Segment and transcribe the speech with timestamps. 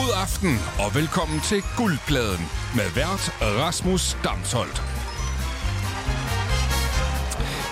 [0.00, 2.44] God aften og velkommen til Guldpladen
[2.76, 4.82] med vært Rasmus Damsholdt.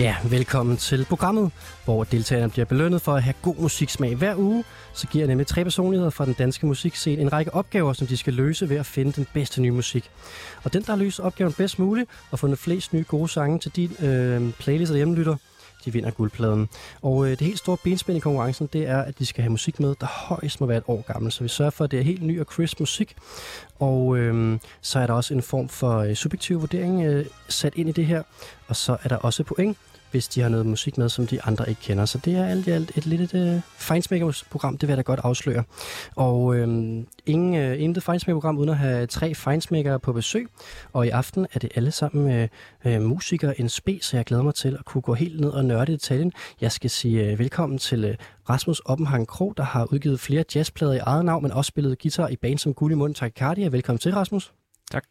[0.01, 1.51] Ja, velkommen til programmet,
[1.85, 4.65] hvor deltagerne bliver belønnet for at have god musiksmag hver uge.
[4.93, 8.17] Så giver jeg nemlig tre personligheder fra den danske musikscene en række opgaver, som de
[8.17, 10.11] skal løse ved at finde den bedste nye musik.
[10.65, 13.71] Og den, der har løst opgaven bedst muligt og fundet flest nye gode sange til
[13.77, 15.37] din øh, playlist og hjemmelytter,
[15.85, 16.69] de vinder guldpladen.
[17.03, 19.81] Og øh, det helt store benspænd i konkurrencen, det er, at de skal have musik
[19.81, 21.33] med, der højst må være et år gammel.
[21.33, 23.17] Så vi sørger for, at det er helt ny og crisp musik.
[23.79, 27.89] Og øh, så er der også en form for øh, subjektiv vurdering øh, sat ind
[27.89, 28.23] i det her.
[28.69, 29.79] Og så er der også point,
[30.13, 32.05] hvis de har noget musik med, som de andre ikke kender.
[32.05, 35.03] Så det er alt i alt et lidt et øh, feinsmakerprogram det vil jeg da
[35.03, 35.65] godt afsløre.
[36.17, 40.49] Og øhm, ingen, øh, intet fejnsmækkerprogram uden at have tre Feinsmaker på besøg.
[40.93, 42.49] Og i aften er det alle sammen øh,
[42.85, 45.65] øh, musikere en spe, så jeg glæder mig til at kunne gå helt ned og
[45.65, 46.33] nørde detaljen.
[46.61, 48.15] Jeg skal sige øh, velkommen til øh,
[48.51, 52.29] Rasmus Oppenhang Kro, der har udgivet flere jazzplader i eget navn, men også spillet guitar
[52.29, 54.53] i band som Guld i Velkommen til, Rasmus.
[54.93, 55.05] Tak.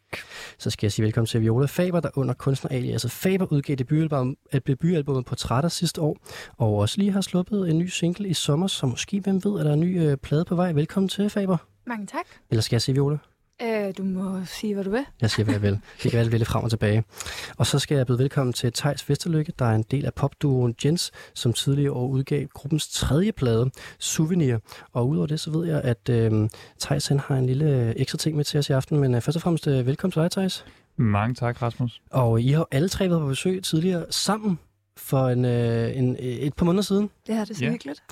[0.58, 5.24] Så skal jeg sige velkommen til Viola Faber, der under kunstneraliaset Faber udgav debutalbum, debutalbummet
[5.24, 6.16] Portrætter sidste år,
[6.56, 9.64] og også lige har sluppet en ny single i sommer, så måske, hvem ved, er
[9.64, 10.72] der en ny øh, plade på vej.
[10.72, 11.56] Velkommen til, Faber.
[11.86, 12.26] Mange tak.
[12.50, 13.18] Eller skal jeg sige Viola?
[13.64, 15.04] Øh, du må sige, hvad du vil.
[15.20, 15.78] Jeg siger, hvad jeg vil.
[16.02, 17.04] Vi kan vælge frem og tilbage.
[17.56, 20.74] Og så skal jeg byde velkommen til Tejs Vesterlykke, der er en del af popduoen
[20.84, 24.58] Jens, som tidligere år udgav gruppens tredje plade, Souvenir.
[24.92, 28.36] Og udover det, så ved jeg, at øh, Tejs han har en lille ekstra ting
[28.36, 28.98] med til os i aften.
[29.00, 30.64] Men øh, først og fremmest, øh, velkommen til dig, Tejs.
[30.96, 32.02] Mange tak, Rasmus.
[32.10, 34.58] Og I har alle tre været på besøg tidligere sammen
[34.96, 37.10] for en, øh, en, et par måneder siden.
[37.26, 37.70] Det her det er så Ja.
[37.70, 38.02] hyggeligt.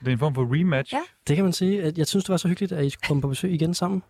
[0.00, 0.92] Det er en form for rematch.
[0.94, 0.98] Ja.
[1.28, 1.82] Det kan man sige.
[1.82, 4.02] At Jeg synes, det var så hyggeligt, at I skulle komme på besøg igen sammen.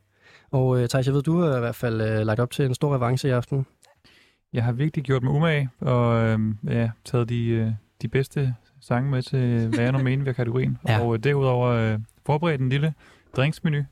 [0.50, 2.74] Og øh, Thijs, jeg ved, du har i hvert fald øh, lagt op til en
[2.74, 3.66] stor revanche i aften.
[4.52, 7.70] Jeg har virkelig gjort mig umage, og øh, ja, taget de, øh,
[8.02, 10.78] de bedste sange med til, hvad jeg nu mener ved kategorien.
[10.88, 11.00] Ja.
[11.00, 12.94] Og øh, derudover øh, forberedt en lille
[13.38, 13.82] drinksmenu.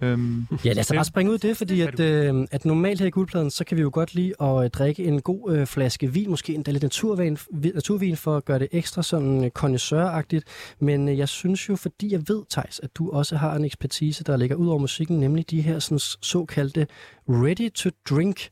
[0.00, 3.00] Øhm, Ja, lad os da bare springe ud i det, fordi at, øh, at normalt
[3.00, 5.66] her i guldpladen, så kan vi jo godt lide at øh, drikke en god øh,
[5.66, 9.50] flaske vin, måske endda lidt naturvin, vi- naturvin for at gøre det ekstra sådan øh,
[9.50, 10.44] connoisseuragtigt.
[10.80, 14.24] Men øh, jeg synes jo, fordi jeg ved, Thijs, at du også har en ekspertise,
[14.24, 16.86] der ligger ud over musikken, nemlig de her sådan, såkaldte
[17.28, 18.48] ready to drink.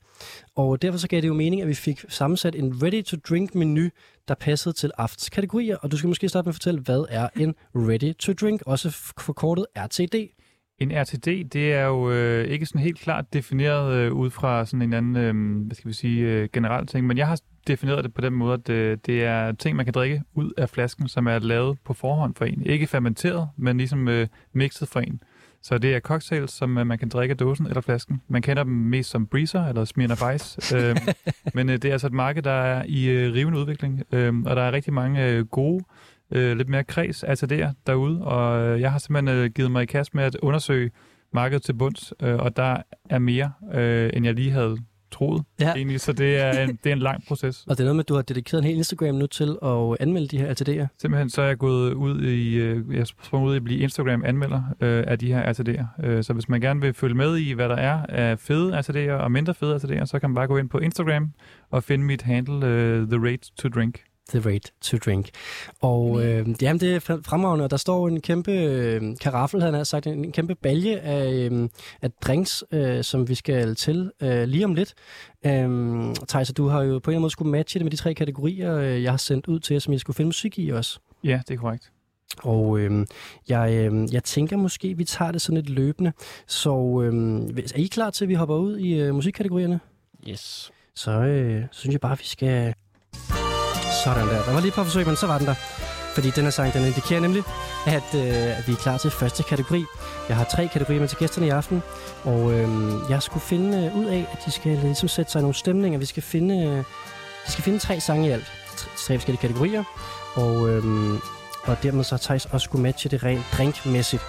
[0.56, 3.55] Og derfor så gav det jo mening, at vi fik sammensat en ready to drink
[3.55, 3.88] menu,
[4.28, 5.76] der passede til aftens kategorier.
[5.76, 8.91] Og du skal måske starte med at fortælle, hvad er en ready to drink, også
[9.21, 10.15] forkortet RTD.
[10.82, 14.82] En RTD, det er jo øh, ikke sådan helt klart defineret øh, ud fra sådan
[14.82, 18.15] en anden, øh, hvad skal vi sige, øh, generel ting, men jeg har defineret det
[18.15, 21.26] på den måde, at øh, det er ting, man kan drikke ud af flasken, som
[21.26, 22.62] er lavet på forhånd for en.
[22.66, 25.22] Ikke fermenteret, men ligesom øh, mixet for en.
[25.62, 28.22] Så det er cocktails, som øh, man kan drikke af dåsen eller flasken.
[28.28, 30.76] Man kender dem mest som Breezer eller Smirnoff Ice.
[30.76, 30.97] øh,
[31.54, 34.56] men øh, det er altså et marked, der er i øh, rivende udvikling, øh, og
[34.56, 35.84] der er rigtig mange øh, gode,
[36.32, 39.87] øh, lidt mere kreds RTD'er derude, og øh, jeg har simpelthen øh, givet mig i
[39.87, 40.91] kast med at undersøge
[41.32, 42.76] markedet til bunds, øh, og der
[43.10, 44.76] er mere, øh, end jeg lige havde
[45.10, 45.72] troet Ja.
[45.75, 47.65] egentlig, så det er, en, det er en lang proces.
[47.69, 49.97] Og det er noget med, at du har dedikeret en hel Instagram nu til at
[50.00, 50.87] anmelde de her RTD'er.
[50.98, 54.62] Simpelthen så er jeg gået ud i, øh, jeg sprunget ud i at blive Instagram-anmelder
[54.81, 56.06] øh, af de her RTD'er.
[56.06, 59.12] Øh, så hvis man gerne vil følge med i, hvad der er af fede RTD'er
[59.12, 61.32] og mindre fede RTD'er, så kan man bare gå ind på Instagram
[61.70, 64.00] og finde mit handle, øh, The Rate to Drink.
[64.32, 65.28] The Rate to Drink.
[65.81, 69.75] Og øh, jamen, det er fre- fremragende, og der står en kæmpe øh, karaffel, han
[69.75, 71.69] har sagt, en, en kæmpe balje af, øh,
[72.03, 74.94] af drinks, øh, som vi skal til øh, lige om lidt.
[75.47, 77.97] Øh, Thijs, du har jo på en eller anden måde skulle matche det med de
[77.97, 80.70] tre kategorier, øh, jeg har sendt ud til jer, som I skulle finde musik i
[80.70, 80.99] også.
[81.25, 81.93] Ja, det er korrekt.
[82.38, 83.06] Og øh,
[83.49, 86.12] jeg, øh, jeg tænker måske, vi tager det sådan lidt løbende.
[86.47, 87.43] Så øh,
[87.75, 89.81] er I klar til, at vi hopper ud i øh, musikkategorierne?
[90.28, 90.72] Yes.
[90.94, 92.75] så øh, synes jeg bare, vi skal...
[94.04, 94.44] Sådan der.
[94.44, 95.54] Der var lige et par forsøg, men så var den der.
[96.14, 97.42] Fordi den her sang, den indikerer nemlig,
[97.86, 99.84] at, øh, at vi er klar til første kategori.
[100.28, 101.82] Jeg har tre kategorier med til gæsterne i aften,
[102.24, 102.68] og øh,
[103.10, 105.98] jeg skulle finde øh, ud af, at de skal ligesom sætte sig i nogle stemninger.
[105.98, 106.78] Vi skal finde, øh,
[107.46, 108.52] vi skal finde tre sange i alt.
[108.76, 109.84] Tre, tre forskellige kategorier.
[110.34, 110.84] Og, øh,
[111.64, 114.22] og dermed så har Thijs også skulle matche det rent drinkmæssigt.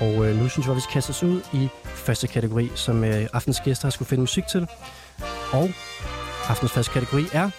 [0.00, 3.04] Og øh, nu synes jeg, at vi skal kaste os ud i første kategori, som
[3.04, 4.68] øh, aftens gæster har skulle finde musik til.
[5.52, 5.70] Og
[6.48, 7.50] aftens første kategori er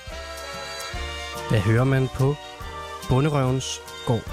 [1.49, 2.35] hvad hører man på
[3.09, 4.31] Bunderøvens gård?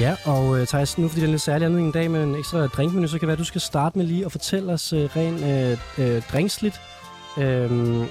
[0.00, 2.22] Ja, og uh, Thijs, nu fordi det er en lidt særlig anledning i dag med
[2.24, 4.72] en ekstra drinkmenu, så kan det være, at du skal starte med lige at fortælle
[4.72, 5.40] os uh, rent
[5.98, 6.80] uh, uh, drinksligt.
[7.36, 8.06] Uh,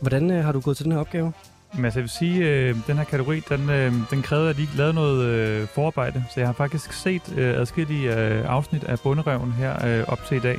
[0.00, 1.32] hvordan uh, har du gået til den her opgave?
[1.74, 4.66] Men altså, jeg vil sige, øh, den her kategori, den, øh, den krævede, at de
[4.76, 6.24] lavede noget øh, forarbejde.
[6.34, 10.36] Så jeg har faktisk set øh, adskillige øh, afsnit af Bunderøven her øh, op til
[10.36, 10.58] i dag.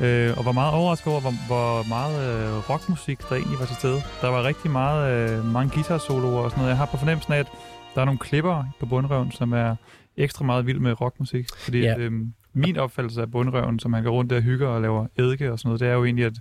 [0.00, 2.16] Øh, og var meget overrasket over, hvor, hvor meget
[2.46, 4.02] øh, rockmusik der egentlig var til stede.
[4.20, 6.70] Der var rigtig meget, øh, mange guitar-soloer og sådan noget.
[6.70, 7.46] Jeg har på fornemmelsen af, at
[7.94, 9.76] der er nogle klipper på bundrøven, som er
[10.16, 11.46] ekstra meget vild med rockmusik.
[11.58, 11.86] Fordi Ja.
[11.86, 11.98] ja.
[11.98, 12.12] øh,
[12.54, 15.58] min opfattelse af bundrøven, som han går rundt der og hygger og laver eddike og
[15.58, 16.32] sådan noget, det er jo egentlig, at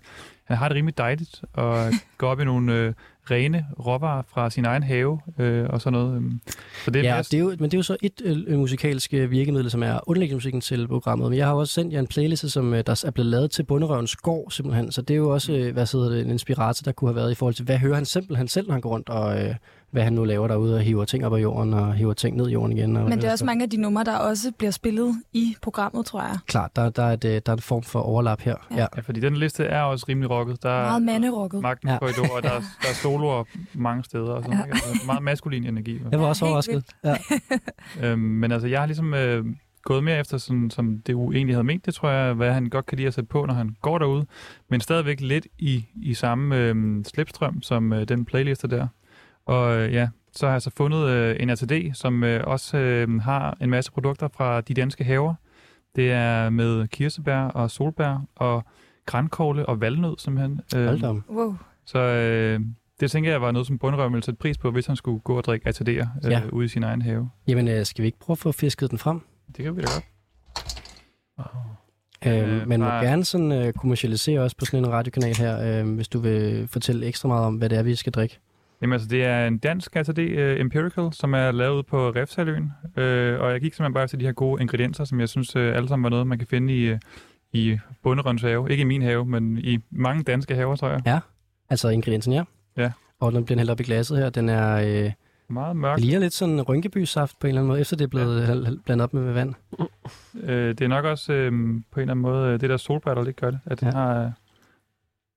[0.44, 2.94] han har det rimelig dejligt og går op i nogle øh,
[3.31, 6.16] rene råvarer fra sin egen have øh, og sådan noget.
[6.16, 6.42] øhm.
[6.86, 9.14] Så det er Ja, det er jo, men det er jo så et øh, musikalsk
[9.14, 11.30] øh, virkemiddel, som er underlægningsmusikken til programmet.
[11.30, 13.64] Men jeg har også sendt jer en playliste, som øh, der er blevet lavet til
[13.64, 14.92] Bunderøvens gård, simpelthen.
[14.92, 17.31] Så det er jo også, øh, hvad hedder det, en inspirator, der kunne have været
[17.31, 19.56] i forhold til, hvad hører han simpelthen selv, når han går rundt, og øh,
[19.94, 22.50] hvad han nu laver derude, og hiver ting op af jorden, og hiver ting ned
[22.50, 22.98] i jorden igen.
[22.98, 26.06] Og Men det er også mange af de numre, der også bliver spillet i programmet,
[26.06, 26.38] tror jeg.
[26.48, 28.56] Klart, der, der, er et, øh, der er en form for overlap her.
[28.72, 28.75] Ja.
[28.78, 28.88] Ja.
[28.95, 29.01] ja.
[29.01, 30.63] Fordi den liste er også rimelig rocket.
[30.63, 31.62] Der er Meget manderokket.
[31.62, 31.94] magtens Ja.
[31.94, 32.00] ja.
[32.00, 33.44] korridor, og der, er- der er soloer
[33.74, 34.31] mange steder.
[34.31, 34.66] Og sådan, Ja.
[34.66, 36.00] Altså, meget maskulin energi.
[36.12, 36.84] Jeg var også overrasket.
[37.04, 37.16] Ja.
[38.04, 39.46] Øhm, men altså, jeg har ligesom øh,
[39.84, 41.86] gået mere efter, sådan, som det jo egentlig havde ment.
[41.86, 44.25] Det tror jeg, hvad han godt kan lide at sætte på, når han går derude.
[44.69, 46.75] Men stadigvæk lidt i, i samme øh,
[47.06, 48.88] slipstrøm som øh, den playliste der.
[49.45, 53.22] Og øh, ja, så har jeg så fundet øh, en RTD, som øh, også øh,
[53.22, 55.34] har en masse produkter fra de danske haver.
[55.95, 58.63] Det er med kirsebær og solbær og
[59.06, 60.62] grankogle og valnød simpelthen.
[60.75, 61.24] Øh, Hold da om.
[61.30, 61.56] Wow.
[61.86, 62.60] Så øh,
[63.00, 65.38] det tænker jeg var noget, som bundrøven ville sætte pris på, hvis han skulle gå
[65.38, 66.42] og drikke ATD'er øh, Ja.
[66.51, 67.30] ude i sin egen have.
[67.48, 69.22] Jamen, øh, skal vi ikke prøve at få fisket den frem?
[69.57, 70.04] Det kan vi da godt.
[71.39, 71.46] Øh,
[72.25, 76.07] Øh, man må gerne sådan, øh, kommercialisere os på sådan en radiokanal her, øh, hvis
[76.07, 78.39] du vil fortælle ekstra meget om, hvad det er, vi skal drikke.
[78.83, 82.63] Jamen altså, det er en dansk ATD uh, Empirical, som er lavet på Refsaløen.
[82.83, 85.62] Uh, og jeg gik simpelthen bare efter de her gode ingredienser, som jeg synes uh,
[85.62, 86.97] alle sammen var noget, man kan finde i, uh,
[87.53, 88.71] i Bunderøns have.
[88.71, 91.01] Ikke i min have, men i mange danske haver, tror jeg.
[91.69, 92.44] Altså ingrediensen, ja.
[92.77, 92.91] Ja.
[93.19, 94.30] Og den bliver hældt op i glasset her.
[94.30, 95.12] Den er, øh,
[95.50, 96.00] Meget mørk.
[96.00, 98.71] ligner lidt sådan rynkeby-saft på en eller anden måde, efter det er blevet ja.
[98.86, 99.53] blandet op med vand.
[99.79, 99.89] Uh,
[100.50, 103.24] det er nok også uh, på en eller anden måde uh, det der solbær, der
[103.24, 103.59] lidt gør det.
[103.65, 104.00] At den Ja.
[104.00, 104.06] ja.
[104.06, 104.31] har...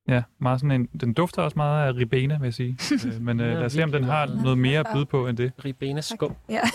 [0.09, 2.79] Ja, meget sådan en, den dufter også meget af ribena, vil jeg sige.
[2.93, 5.37] uh, men Ja, lad os se, om den har noget mere at byde på end
[5.37, 5.53] det.
[5.65, 6.35] Ribena skum.
[6.49, 6.61] Ja.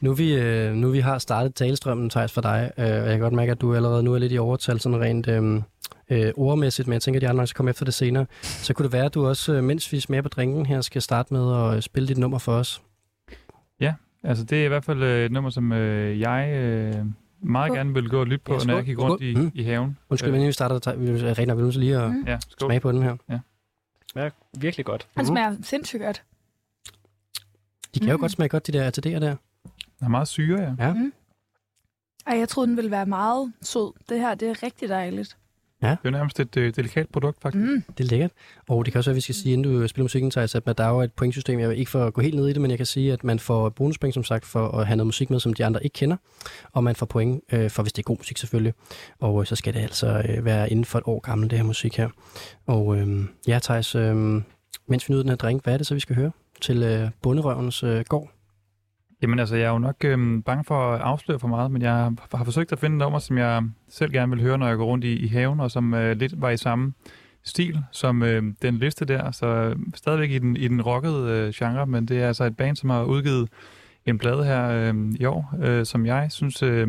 [0.00, 3.20] Nu vi, øh, nu vi har startet talestrømmen, Thijs, for dig, øh, og jeg kan
[3.20, 5.62] godt mærke, at du allerede nu er lidt i overtal sådan rent øh,
[6.10, 8.26] øh, ordmæssigt, men jeg tænker, at de andre nok skal komme efter det senere.
[8.42, 11.02] Så kunne det være, at du også, øh, mens vi smager på drinken her, skal
[11.02, 12.82] starte med at øh, spille dit nummer for os.
[14.24, 16.94] Altså, det er i hvert fald øh, et nummer, som øh, jeg øh,
[17.42, 17.76] meget Skål.
[17.76, 18.84] gerne vil gå og lytte på, Ja, når jeg skål.
[18.84, 19.42] gik rundt i, Skål.
[19.44, 19.50] Mm.
[19.54, 19.98] i haven.
[20.08, 20.46] Undskyld, Øh, øh.
[20.46, 22.24] vi starter, vi er nok, vi til lige at Mm.
[22.26, 22.68] Ja, skål.
[22.68, 23.16] smage på den her.
[24.16, 25.08] Ja, virkelig godt.
[25.16, 25.26] Han Mhm.
[25.34, 26.22] smager sindssygt godt.
[27.94, 28.20] De kan jo Mm.
[28.20, 29.36] godt smage godt, de der RTD'er der.
[29.98, 30.74] Den er meget syre, ja.
[30.86, 30.94] Ja.
[32.26, 33.92] Ej, jeg troede, den ville være meget sød.
[34.08, 35.36] Det her, det er rigtig dejligt.
[35.90, 37.64] Det er jo nærmest et øh, delikat produkt, faktisk.
[37.64, 37.82] Mm.
[37.98, 38.30] Det er lækkert.
[38.68, 40.78] Og det kan også være, at vi skal sige, inden du spiller musikken, Thijs, at
[40.78, 41.60] der er jo et pointsystem.
[41.60, 43.24] Jeg vil ikke for at gå helt ned i det, men jeg kan sige, at
[43.24, 45.94] man får bonuspoint, som sagt, for at have noget musik med, som de andre ikke
[45.94, 46.16] kender.
[46.72, 48.74] Og man får point øh, for, hvis det er god musik selvfølgelig.
[49.20, 51.64] Og øh, så skal det altså øh, være inden for et år gammel, det her
[51.64, 52.08] musik her.
[52.66, 54.16] Og øh, ja, Thijs, øh,
[54.86, 56.30] mens vi nyder den her drink, hvad er det så, vi skal høre
[56.60, 58.30] til øh, bunderøvens øh, gård?
[59.22, 61.92] Jamen altså, jeg er jo nok øh, bange for at afsløre for meget, men jeg
[61.92, 64.84] har, har forsøgt at finde nummer, som jeg selv gerne vil høre, når jeg går
[64.84, 66.92] rundt i, i haven, og som øh, lidt var i samme
[67.44, 69.30] stil som øh, den liste der.
[69.30, 72.56] Så øh, stadigvæk i den, i den rockede øh, genre, men det er altså et
[72.56, 73.48] band, som har udgivet
[74.06, 76.88] en plade her øh, i år, øh, som jeg synes øh,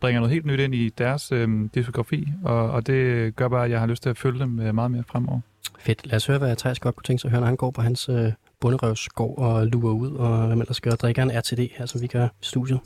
[0.00, 3.70] bringer noget helt nyt ind i deres øh, diskografi, og, og det gør bare, at
[3.70, 5.40] jeg har lyst til at følge dem øh, meget mere fremover.
[5.78, 6.06] Fedt.
[6.06, 7.82] Lad os høre, hvad Thijs godt kunne tænke sig at høre, når han går på
[7.82, 8.32] hans øh,
[8.62, 10.90] bunderøvsgård og lurer ud, og hvad man ellers gør.
[10.90, 12.80] Drikker en RTD her, som vi gør i studiet.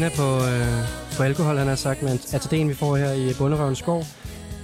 [0.00, 3.78] Ribena på, øh, på alkohol, han har sagt, men ATD'en vi får her i Bunderøvens
[3.78, 4.04] skov.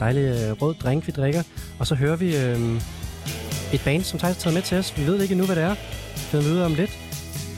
[0.00, 1.42] Dejlig øh, rød drink, vi drikker.
[1.78, 2.80] Og så hører vi øh,
[3.72, 4.98] et band, som Thijs har taget med til os.
[4.98, 5.74] Vi ved ikke endnu, hvad det er.
[6.14, 6.90] Det finder vi ud om lidt.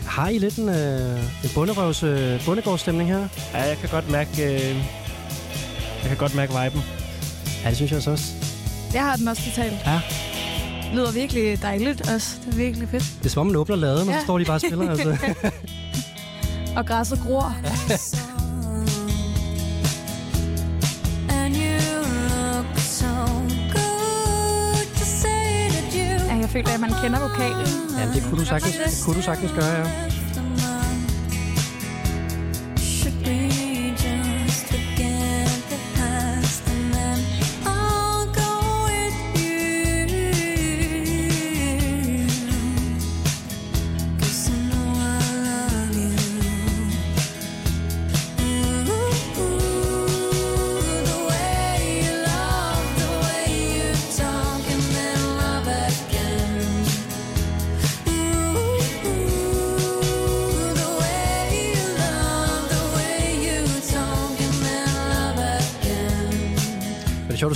[0.07, 3.29] Har I lidt en, øh, en bunderøvs øh, bundegårdsstemning her?
[3.55, 4.31] Ja, jeg kan godt mærke...
[4.45, 4.77] Øh,
[6.03, 6.83] jeg kan godt mærke viben.
[7.65, 8.25] Ja, det synes jeg altså også.
[8.95, 9.77] Jeg har den også totalt.
[9.87, 10.01] Ja.
[10.95, 12.29] Lyder virkelig dejligt også.
[12.47, 13.05] Det er virkelig fedt.
[13.19, 14.25] Det er som om, man åbner laden, og så Ja.
[14.25, 14.91] står de bare og spiller.
[14.91, 15.17] Altså.
[16.79, 17.55] Og græsset gror.
[21.39, 21.79] And you
[22.33, 23.13] look so
[23.77, 27.67] good to say that you Ja, jeg føler, at man kender vokalen.
[27.99, 29.85] ja, det kunne du sagtens, det kunne du sagtens gøre, ja.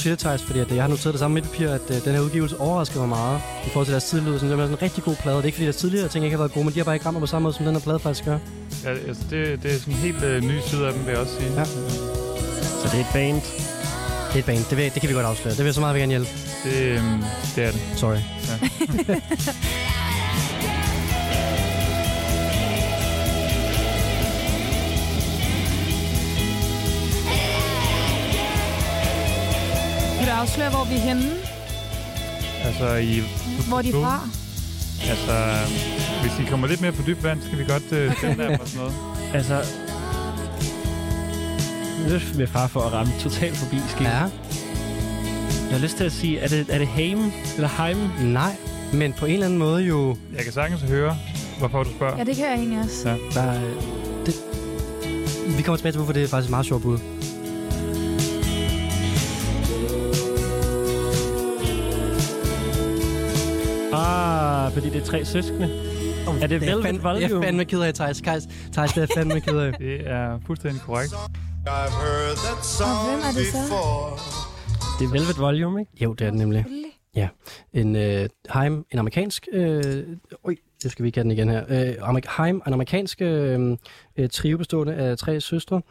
[0.02, 2.04] Siger det, Thijs, fordi at, øh, jeg har noteret det samme med papir, at øh,
[2.04, 4.38] den her udgivelse overrasker mig meget i forhold til deres tidligere.
[4.38, 5.36] Så det er sådan en rigtig god plade.
[5.36, 6.94] Det er ikke, fordi deres tidligere ting ikke har været gode, men de har bare
[6.94, 8.38] ikke ramt mig på samme måde, som den her plade faktisk gør.
[8.84, 11.20] Ja, altså det, det er sådan en helt øh, ny side af dem, vil jeg
[11.20, 11.50] også sige.
[11.60, 11.64] Ja.
[12.80, 13.40] Så det er et band.
[14.28, 14.64] Det er et band.
[14.70, 15.50] Det, vil, det kan vi godt afsløre.
[15.50, 16.30] Det vil jeg så meget jeg gerne hjælpe.
[16.64, 17.22] Det, øhm,
[17.56, 17.80] det er det.
[17.96, 18.16] Sorry.
[19.06, 19.22] Vil
[30.42, 31.30] afsløre, hvor vi er henne?
[32.64, 33.22] Altså, i,
[33.68, 34.28] Hvor er de fra?
[35.10, 35.34] altså,
[36.22, 38.36] hvis I kommer lidt mere på dyb vand, skal vi godt øh, okay.
[38.36, 38.94] der og sådan noget.
[39.34, 39.64] Altså...
[42.08, 44.06] Lidt med far for at ramme totalt forbi skiven.
[44.12, 44.18] Ja.
[44.18, 44.30] Jeg
[45.70, 47.18] har lyst til at sige, er det, er det Heim
[47.54, 47.96] eller Heim?
[48.32, 48.56] Nej.
[48.92, 50.16] Men på en eller anden måde jo...
[50.36, 51.16] Jeg kan sagtens høre,
[51.58, 52.18] hvorfor du spørger.
[52.18, 53.08] Ja, det kan jeg egentlig også.
[53.08, 53.16] Ja.
[53.34, 53.60] Der, er-
[54.26, 54.34] det,
[55.56, 56.98] vi kommer tilbage til, hvorfor det er faktisk et meget sjovt bud.
[64.66, 65.64] Ah, fordi det er tre søskende.
[66.28, 67.36] Oh, Er det Velvet fandme, Jeg Volume?
[67.36, 68.20] er fandme ked af, Thijs.
[68.20, 69.72] Thijs, Thijs, det er fandme ked af.
[69.78, 71.12] Det er fuldstændig korrekt.
[71.12, 73.82] I've heard that song Og hvem er det så?
[74.98, 75.92] Det er Velvet Volume, ikke?
[76.04, 76.58] Jo, det er det nemlig.
[76.64, 76.92] Selvfølgelig.
[77.72, 79.48] En øh, Heim, en amerikansk...
[79.52, 79.82] Øh,
[80.44, 81.64] øj, det skal vi ikke have den igen her.
[81.68, 83.76] Øh, Amerik- Heim, en amerikansk øh,
[84.16, 85.82] øh, trio bestående af tre søstre.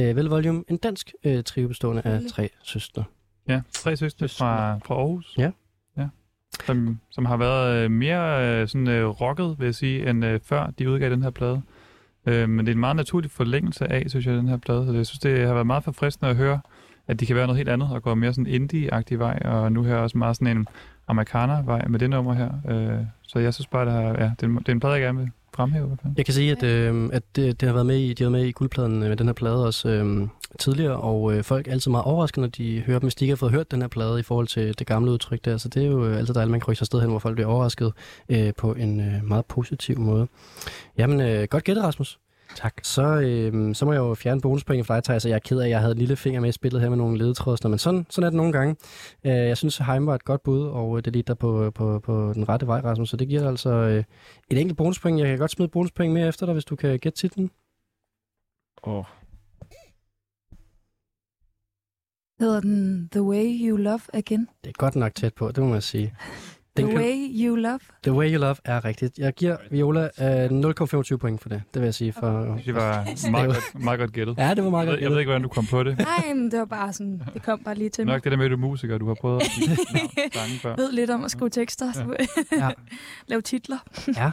[0.00, 3.04] Øh, Vel Volume, en dansk øh, trio bestående af tre søstre.
[3.48, 5.34] Ja, tre søstre fra, fra Aarhus.
[5.38, 5.50] Ja.
[6.66, 10.40] Som, som har været øh, mere øh, sådan øh, rocket, vil jeg sige, end øh,
[10.44, 11.62] før de udgav den her plade.
[12.26, 14.86] Øh, men det er en meget naturlig forlængelse af, synes jeg, den her plade.
[14.86, 16.60] Så jeg synes, det har været meget forfriskende at høre,
[17.08, 19.82] at de kan være noget helt andet og gå mere sådan indie-agtig vej, og nu
[19.82, 20.66] her også meget sådan en
[21.08, 22.50] amerikaner-vej med det nummer her.
[22.68, 24.94] Øh, så jeg synes bare, det, har, ja, det, er, en- det er en plade,
[24.94, 25.98] jeg gerne vil fremhæve.
[26.16, 28.40] Jeg kan sige, at, øh, at det, det har været med i, de har været
[28.42, 31.90] med i guldpladen med den her plade også øh, tidligere, og øh, folk er altid
[31.90, 34.20] meget overrasket, når de hører dem, hvis de ikke har fået hørt den her plade
[34.20, 35.56] i forhold til det gamle udtryk der.
[35.56, 37.18] Så det er jo øh, altid dejligt, at man kan rykke sig sted hen, hvor
[37.18, 37.92] folk bliver overrasket
[38.28, 40.28] øh, på en øh, meget positiv måde.
[40.98, 42.18] Jamen, øh, godt gættet, Rasmus.
[42.54, 42.74] Tak.
[42.82, 45.64] Så, øh, så må jeg jo fjerne bonuspoint for dig, og jeg er ked af,
[45.64, 48.06] at jeg havde en lille finger med i spillet her med nogle ledetrådsner, men sådan,
[48.10, 48.76] sådan er det nogle gange.
[49.24, 51.98] Øh, jeg synes, Heim var et godt bud, og øh, det lige der på, på,
[51.98, 54.04] på den rette vej, Rasmus, så det giver altså øh,
[54.50, 55.20] et enkelt bonuspoint.
[55.20, 57.50] Jeg kan godt smide bonuspoint mere efter dig, hvis du kan gætte titlen.
[58.86, 59.04] Åh,
[62.40, 64.48] Hedder den The Way You Love Again?
[64.64, 66.14] Det er godt nok tæt på, det må man sige.
[66.76, 67.14] Den The kan, Way
[67.46, 67.78] You Love?
[68.02, 69.18] the Way You Love er rigtigt.
[69.18, 72.12] Jeg giver Viola øh, 0,25 point for det, det vil jeg sige.
[72.12, 74.38] For, Det var meget godt, meget godt gættet.
[74.38, 75.98] Ja, det var meget Jeg godt ved, jeg ved ikke, hvordan du kom på det.
[75.98, 78.12] Nej, men det var bare sådan, det kom bare lige til mig.
[78.14, 79.46] Nok det der med, at du er musiker, du har prøvet at
[80.34, 80.76] sange før.
[80.76, 82.16] ved lidt om at skrive tekster,
[82.52, 82.70] Ja.
[83.28, 83.78] lave titler.
[84.16, 84.30] Ja.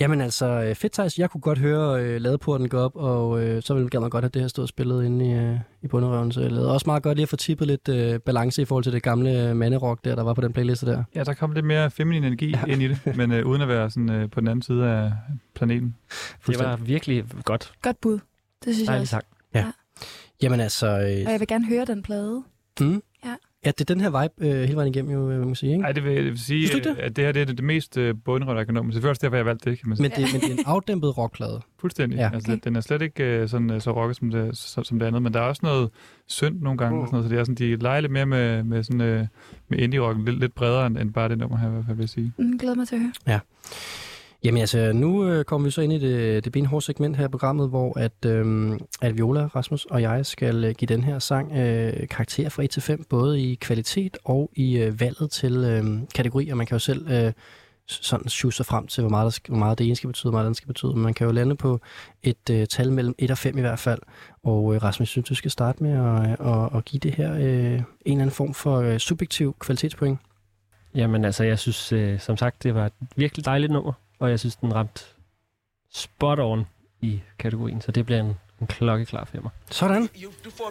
[0.00, 1.18] Jamen altså, øh, fedt Thijs.
[1.18, 4.24] Jeg kunne godt høre øh, ladeporten gå op, og øh, så ville jeg gerne godt
[4.24, 6.32] have det her stået spillet inde i, øh, i bunderøven.
[6.32, 8.84] Så jeg lavede også meget godt lige at få tippet lidt øh, balance i forhold
[8.84, 11.04] til det gamle øh, manderock der, der var på den playliste der.
[11.14, 12.64] Ja, der kom lidt mere feminin energi ja.
[12.72, 15.12] ind i det, men øh, uden at være sådan øh, på den anden side af
[15.54, 15.96] planeten.
[16.46, 17.72] det var virkelig godt.
[17.82, 18.18] Godt bud.
[18.64, 19.10] Det synes jeg Dejligt også.
[19.10, 19.26] sagt.
[20.42, 22.42] Jamen altså, Og øh, jeg vil gerne høre den plade.
[22.80, 23.02] mm,
[23.64, 23.68] Ja.
[23.68, 25.72] ja, det er den her vibe øh, hele vejen igennem, jo, øh, man må sige,
[25.72, 25.82] ikke?
[25.82, 27.44] Nej, det vil, det vil sige, Synes du ikke øh, at det her det er
[27.46, 28.74] det, det mest øh, bundrøde, jeg kan.
[28.74, 30.02] Men selvfølgelig derfor, jeg valgte det, kan man sige.
[30.16, 31.60] Men det, men det er en afdæmpet rockplade.
[31.80, 32.16] Fuldstændig.
[32.16, 32.22] Ja.
[32.22, 32.30] Ja.
[32.34, 32.60] Altså, Okay.
[32.64, 35.22] Den er slet ikke øh, sådan, øh, så rocket som det, som, som det andet,
[35.22, 35.90] men der er også noget
[36.26, 38.62] synd nogle gange, og sådan noget, så det er sådan, de leger lidt mere med,
[38.62, 39.26] med, sådan, øh,
[39.68, 42.02] med indie-rocken, lidt, lidt bredere end, end bare det nummer her, i hvert fald, vil
[42.02, 42.32] jeg sige.
[42.38, 43.12] Mm, glæder mig til at høre.
[44.44, 47.28] Jamen altså, nu øh, kommer vi så ind i det, det benhårde segment her i
[47.28, 51.52] programmet, hvor at, øh, at Viola, Rasmus og jeg skal øh, give den her sang
[51.52, 55.84] øh, karakter fra 1 til 5, både i kvalitet og i øh, valget til øh,
[56.14, 56.54] kategorier.
[56.54, 57.32] Man kan jo selv øh,
[57.86, 60.38] sådan schusser frem til, hvor meget, der skal, hvor meget det ene skal betyde, hvor
[60.38, 60.92] meget det andet skal betyde.
[60.92, 61.80] Men man kan jo lande på
[62.22, 64.00] et øh, tal mellem 1 og 5 i hvert fald.
[64.42, 67.34] Og øh, Rasmus, synes, du skal starte med at, øh, at, at give det her
[67.34, 70.18] øh, en eller anden form for øh, subjektiv kvalitetspoint.
[70.94, 74.40] Jamen altså, jeg synes øh, som sagt, det var et virkelig dejligt nummer, og jeg
[74.40, 75.04] synes, den ramte
[75.92, 76.66] spot on
[77.00, 79.50] i kategorien, så det bliver en, en klokkeklar femmer.
[79.70, 80.08] Sådan.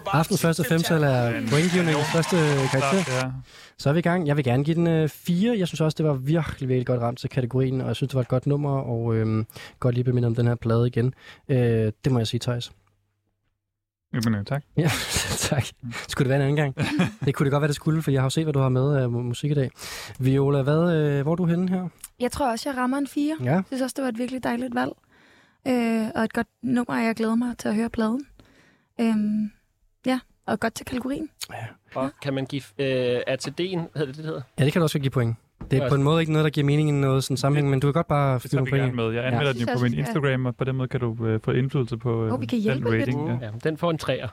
[0.07, 2.35] Aftens første femtal er pointgivningens første
[2.71, 3.03] karakter.
[3.03, 3.31] Klart, ja.
[3.77, 4.27] Så er vi i gang.
[4.27, 5.55] Jeg vil gerne give den øh, fire.
[5.57, 8.15] Jeg synes også, det var virkelig, virkelig godt ramt til kategorien, og jeg synes, det
[8.15, 9.45] var et godt nummer, og øh,
[9.79, 11.13] godt lige bemindet om den her plade igen.
[11.49, 12.71] Øh, det må jeg sige, Thijs.
[14.13, 14.63] Jamen, øh, tak.
[14.77, 14.89] Ja,
[15.49, 15.63] tak.
[16.07, 16.75] Skulle det være en anden gang?
[17.25, 18.69] Det kunne det godt være, det skulle, for jeg har jo set, hvad du har
[18.69, 19.69] med af mu- musik i dag.
[20.19, 21.87] Viola, hvad, øh, hvor er du henne her?
[22.19, 23.37] Jeg tror også, jeg rammer en 4.
[23.43, 23.51] Ja.
[23.53, 24.91] Jeg synes også, det var et virkelig dejligt valg.
[25.67, 28.25] Øh, og et godt nummer, og jeg glæder mig til at høre pladen.
[29.01, 29.51] Øhm,
[30.05, 31.29] ja, og godt til kategorien.
[31.95, 34.41] Og kan man give øh, ATD'en, hedder det det, det hedder?
[34.59, 35.35] Ja, det kan du også give point.
[35.71, 35.89] Det er Ja.
[35.89, 37.93] på en måde ikke noget, der giver mening i noget sådan sammenhæng, men du kan
[37.93, 38.95] godt bare fyre nogle point.
[38.95, 39.03] med.
[39.05, 39.21] Jeg Ja.
[39.27, 39.99] anmelder Jeg den jo på min ja.
[39.99, 42.59] Instagram, og på den måde kan du øh, få indflydelse på øh, Åh, vi kan
[42.61, 43.29] den rating.
[43.29, 43.39] den.
[43.41, 43.45] Ja.
[43.45, 44.27] Ja, den får en træer.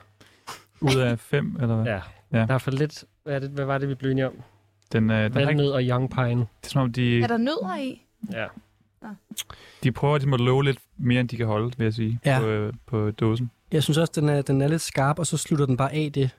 [0.81, 1.85] Ud af fem, eller hvad?
[1.93, 2.01] Ja.
[2.39, 2.45] Ja.
[2.45, 3.03] Der er for lidt...
[3.23, 4.33] Hvad, er det, hvad var det, vi blev enige om?
[4.91, 6.39] Den, øh, den har ikke, Valnød og young pine.
[6.39, 8.05] det er som om, de, Er der nødder i?
[8.31, 8.47] Ja.
[9.83, 12.19] de prøver, at de må love lidt mere, end de kan holde, vil jeg sige,
[12.25, 12.39] Ja.
[12.39, 13.51] på, øh, på dåsen.
[13.71, 16.11] Jeg synes også, den er, den er lidt skarp, og så slutter den bare af
[16.13, 16.29] det.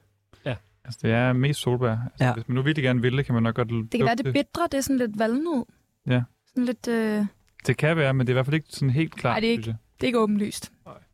[0.85, 1.91] Altså, det er mest solbær.
[1.91, 2.33] Altså, Ja.
[2.35, 4.25] Hvis man nu virkelig gerne vil det, kan man nok godt Det kan være, det
[4.25, 5.65] bitre, det er sådan lidt valnød.
[6.07, 6.23] Ja.
[6.49, 7.27] Sådan lidt, øh,
[7.67, 9.47] Det kan være, men det er i hvert fald ikke sådan helt klart, Nej, det
[9.47, 9.65] er ikke-
[9.97, 10.73] det er ikke åbenlyst.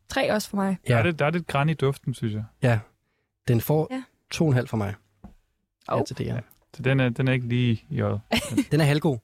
[0.09, 0.77] Tre også for mig.
[0.87, 0.99] Der, Ja.
[0.99, 2.43] er det, der er lidt græn i duften, synes jeg.
[2.61, 2.79] Ja.
[3.47, 4.03] Den får Ja.
[4.31, 4.93] to og en halv for mig.
[5.91, 5.97] Åh.
[5.99, 6.39] Ja, til det, ja.
[6.73, 8.21] Så den er, den er ikke lige i øjet.
[8.71, 9.17] Den er halvgod.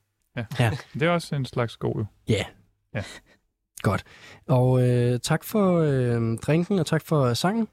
[0.94, 2.06] Det er også en slags god, jo.
[2.28, 2.44] Ja.
[2.96, 3.04] Ja.
[3.82, 4.04] Godt.
[4.48, 7.68] Og øh, tak for øh, drinken, og tak for sangen.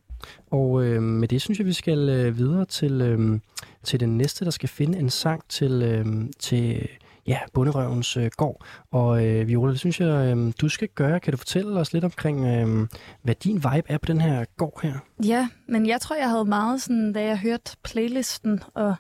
[0.51, 3.41] Og øh, med det synes jeg, vi skal øh, videre til, øh,
[3.85, 6.07] til den næste, der skal finde en sang til, øh,
[6.39, 6.89] til
[7.27, 8.65] ja, Bunderøvens øh, gård.
[8.91, 11.21] Og øh, Viola, det synes jeg, øh, du skal gøre.
[11.21, 12.89] Kan du fortælle os lidt omkring, øh,
[13.23, 14.95] hvad din vibe er på den her gård her?
[15.25, 18.95] Ja, men jeg tror, jeg havde meget sådan, da jeg hørte playlisten, og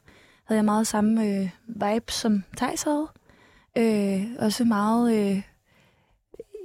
[0.52, 3.06] havde jeg meget samme øh, vibe, som Thijs havde.
[3.78, 5.30] Øh, også meget...
[5.36, 5.42] Øh,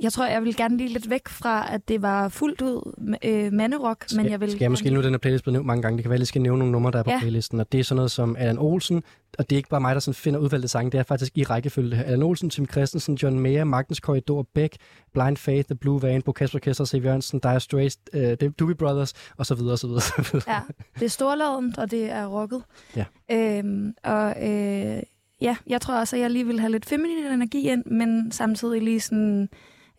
[0.01, 2.93] jeg tror, jeg vil gerne lige lidt væk fra, at det var fuldt ud
[3.25, 4.51] øh, manderock, men jeg vil...
[4.51, 5.97] Skal jeg måske nu, den her playlist blevet nævnt mange gange.
[5.97, 7.19] Det kan være, at jeg skal nævne nogle numre, der er på Ja.
[7.19, 7.60] playlisten.
[7.60, 9.03] Og det er sådan noget som Allan Olsen.
[9.39, 10.91] Og det er ikke bare mig, der sådan finder udvalgte sange.
[10.91, 12.03] Det er faktisk i rækkefølge.
[12.03, 14.75] Allan Olsen, Tim Christensen, John Mayer, Magnus Korridor, Beck,
[15.13, 16.93] Blind Faith, The Blue Van, Bo Kasper Kester, C.
[17.03, 20.01] Jørgensen, Dire Straits, uh, The Doobie Brothers, og så videre, og så videre.
[20.01, 20.53] så videre.
[20.53, 20.60] Ja,
[20.99, 22.63] det er storladent, og det er rocket.
[22.95, 23.05] Ja.
[23.31, 24.99] Øhm, og øh,
[25.41, 28.81] ja, jeg tror også, at jeg lige vil have lidt feminin energi ind, men samtidig
[28.81, 29.49] lige sådan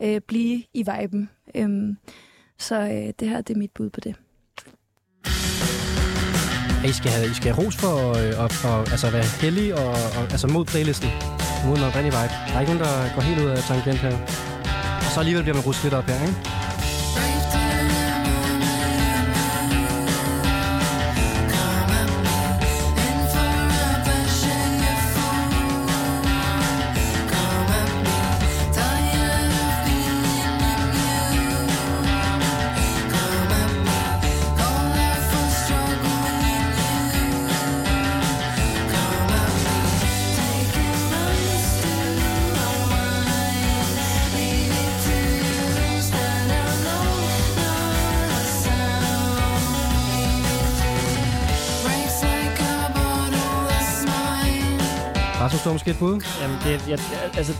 [0.02, 1.30] øh, blive i viben.
[1.54, 1.96] Øhm,
[2.58, 4.14] så øh, det her, det er mit bud på det.
[6.84, 10.22] I skal have, I skal have ros for øh, for, altså, være heldig og, og,
[10.34, 11.10] altså mod playlisten.
[11.66, 12.34] Mod noget rigtig vibe.
[12.48, 14.14] Der er ikke nogen, der går helt ud af tangent her.
[15.06, 16.67] Og så alligevel bliver man rustet lidt op her, ikke?
[55.78, 56.20] Måske et bud?
[56.42, 56.98] Jamen, det, jeg,
[57.36, 57.52] altså,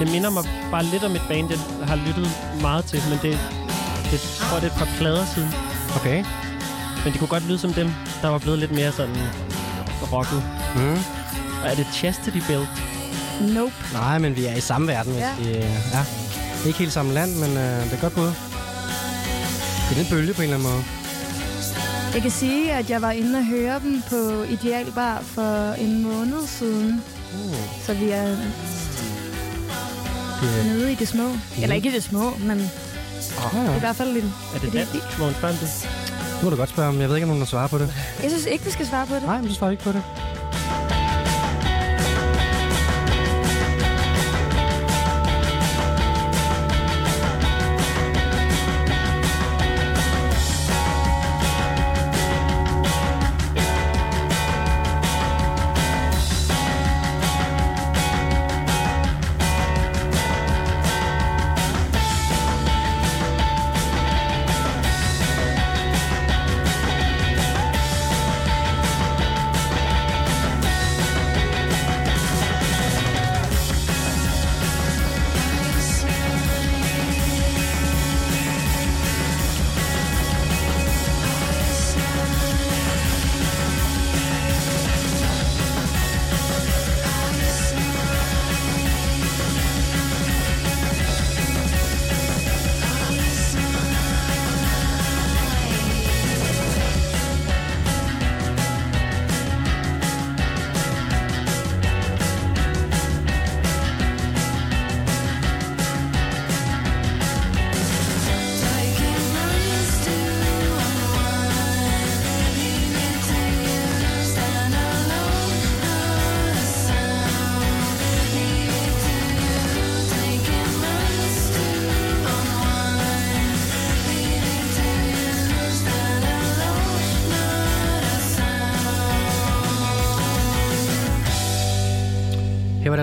[0.00, 2.30] det minder mig bare lidt om et band, jeg har lyttet
[2.60, 3.38] meget til, men det,
[4.10, 5.48] det tror jeg, det er et par plader siden.
[5.96, 6.24] Okay.
[7.04, 9.16] Men det kunne godt lyde som dem, der var blevet lidt mere sådan
[10.12, 10.42] rocket.
[10.76, 10.98] Mm.
[11.62, 12.68] Og er det Chastity Belt?
[13.40, 13.72] Nope.
[13.92, 15.12] Nej, men vi er i samme verden.
[15.12, 15.34] Hvis Ja.
[15.38, 16.04] vi, øh, ja.
[16.66, 18.32] Ikke helt samme land, men øh, det er godt bud.
[19.88, 20.84] Det er den bølge på en eller anden måde.
[22.14, 26.46] Jeg kan sige, at jeg var inde og høre dem på Idealbar for en måned
[26.46, 27.02] siden.
[27.34, 27.54] Uh.
[27.82, 28.38] Så vi er Det,
[30.66, 31.28] nede i det små.
[31.62, 32.70] Eller ikke i det små, men det
[33.54, 34.16] ja, er i hvert fald en...
[34.16, 35.12] Er det Er det dansk?
[35.12, 35.88] Spørge om det?
[36.40, 37.94] Nu må du godt spørge, men jeg ved ikke, om nogen vil svare på det.
[38.22, 39.22] Jeg synes ikke, vi skal svare på det.
[39.22, 40.02] Nej, men så svarer ikke på det.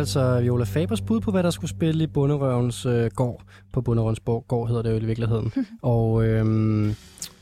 [0.08, 3.42] Altså Viola Fabers bud på, hvad der skulle spille i Bunderøvens øh, gård.
[3.74, 5.54] På Bunderøvens Borg- gård hedder det jo i virkeligheden.
[5.82, 6.96] og øhm,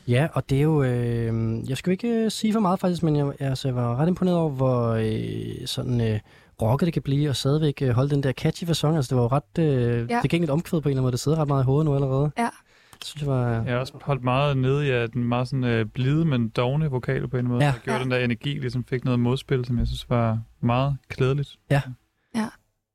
[0.08, 0.82] ja, og det er jo...
[0.82, 3.96] Øh, jeg skal jo ikke øh, sige for meget faktisk, men jeg, altså, jeg var
[3.96, 6.00] ret imponeret over, hvor øh, sådan...
[6.00, 6.20] Øh,
[6.62, 8.96] rocket det kan blive, og stadigvæk øh, holde den der catchy fasong.
[8.96, 10.14] Altså, det var jo ret øh, Ja.
[10.14, 10.20] ja.
[10.20, 11.12] tilgængeligt omkvæd på en eller anden måde.
[11.12, 12.30] Det sidder ret meget i hovedet nu allerede.
[12.38, 12.48] Ja.
[12.98, 13.50] Det synes jeg var...
[13.52, 16.90] Jeg har også holdt meget nede i at den meget sådan øh, blide, men dogne
[16.90, 17.60] vokal på en måde.
[17.60, 17.66] Ja.
[17.66, 17.72] Ja.
[17.72, 18.02] Der gjorde Ja.
[18.02, 21.56] den der energi, ligesom fik noget modspil, som jeg synes var meget klædeligt.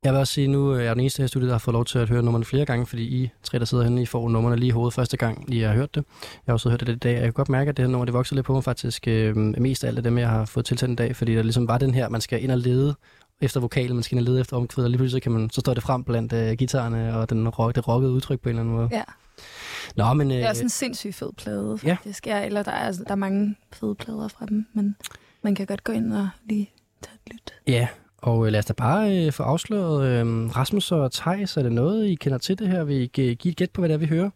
[0.06, 1.74] Jeg vil også sige, nu er jeg den eneste her i studiet, der har fået
[1.74, 4.30] lov til at høre nummerne flere gange, fordi I tre, der sidder henne, I får
[4.30, 6.04] nummerne lige i hovedet første gang, I har hørt det.
[6.22, 8.06] Jeg har også hørt det i dag, jeg kan godt mærke, at det her nummer,
[8.06, 10.66] det vokser lidt på mig faktisk øh, mest af alt af dem, jeg har fået
[10.66, 12.96] tilsendt i dag, fordi der ligesom var den her, man skal ind og lede
[13.42, 15.62] efter vokalen, man skal ind og lede efter omkvædet, og lige pludselig kan man, så
[15.62, 18.62] står det frem blandt øh, guitarerne og den rock, det rockede udtryk på en eller
[18.62, 18.90] anden måde.
[18.92, 19.04] Ja.
[19.96, 20.32] Nå, men...
[20.32, 21.92] Øh, Det er også en sindssygt fed plade, Ja.
[21.94, 22.28] faktisk.
[22.28, 22.46] Ja.
[22.46, 24.96] eller der er, altså, der er mange fede plader fra dem, men
[25.42, 27.54] man kan godt gå ind og lige tage et lyt.
[27.68, 27.88] Ja,
[28.22, 31.58] og øh, lad os da bare øh, få afsløret øh, Rasmus og Thijs.
[31.58, 32.84] Er det noget, I kender til det her?
[32.84, 34.30] Vil I gi- give et gæt på, hvad det er, vi hører?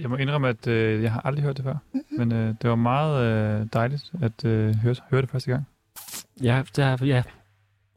[0.00, 1.74] Jeg må indrømme, at øh, jeg har aldrig hørt det før.
[1.92, 2.18] Mm-hmm.
[2.18, 3.22] Men øh, det var meget
[3.60, 5.66] øh, dejligt at øh, høre, høre det første gang.
[6.42, 7.22] Ja, der, ja,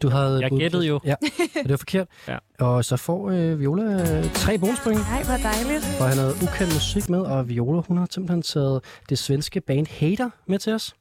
[0.01, 0.99] Du havde Jeg gættede jo.
[1.05, 1.15] Ja,
[1.55, 2.07] og det var forkert.
[2.27, 2.37] Ja.
[2.59, 5.85] Og så får øh, Viola øh, tre bonuspoint, Nej, hvor dejligt.
[5.97, 9.87] for han havde ukendt musik med, og Viola, hun har simpelthen taget det svenske band
[9.99, 10.95] Hater med til os.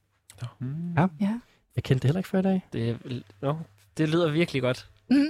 [0.61, 0.93] Mm.
[0.97, 1.07] Ja.
[1.21, 1.41] Ja.
[1.77, 2.63] Jeg kendte det heller ikke før i dag.
[2.73, 2.95] det, er-
[3.43, 3.55] no,
[3.99, 4.89] det lyder virkelig godt.
[5.11, 5.27] Mm.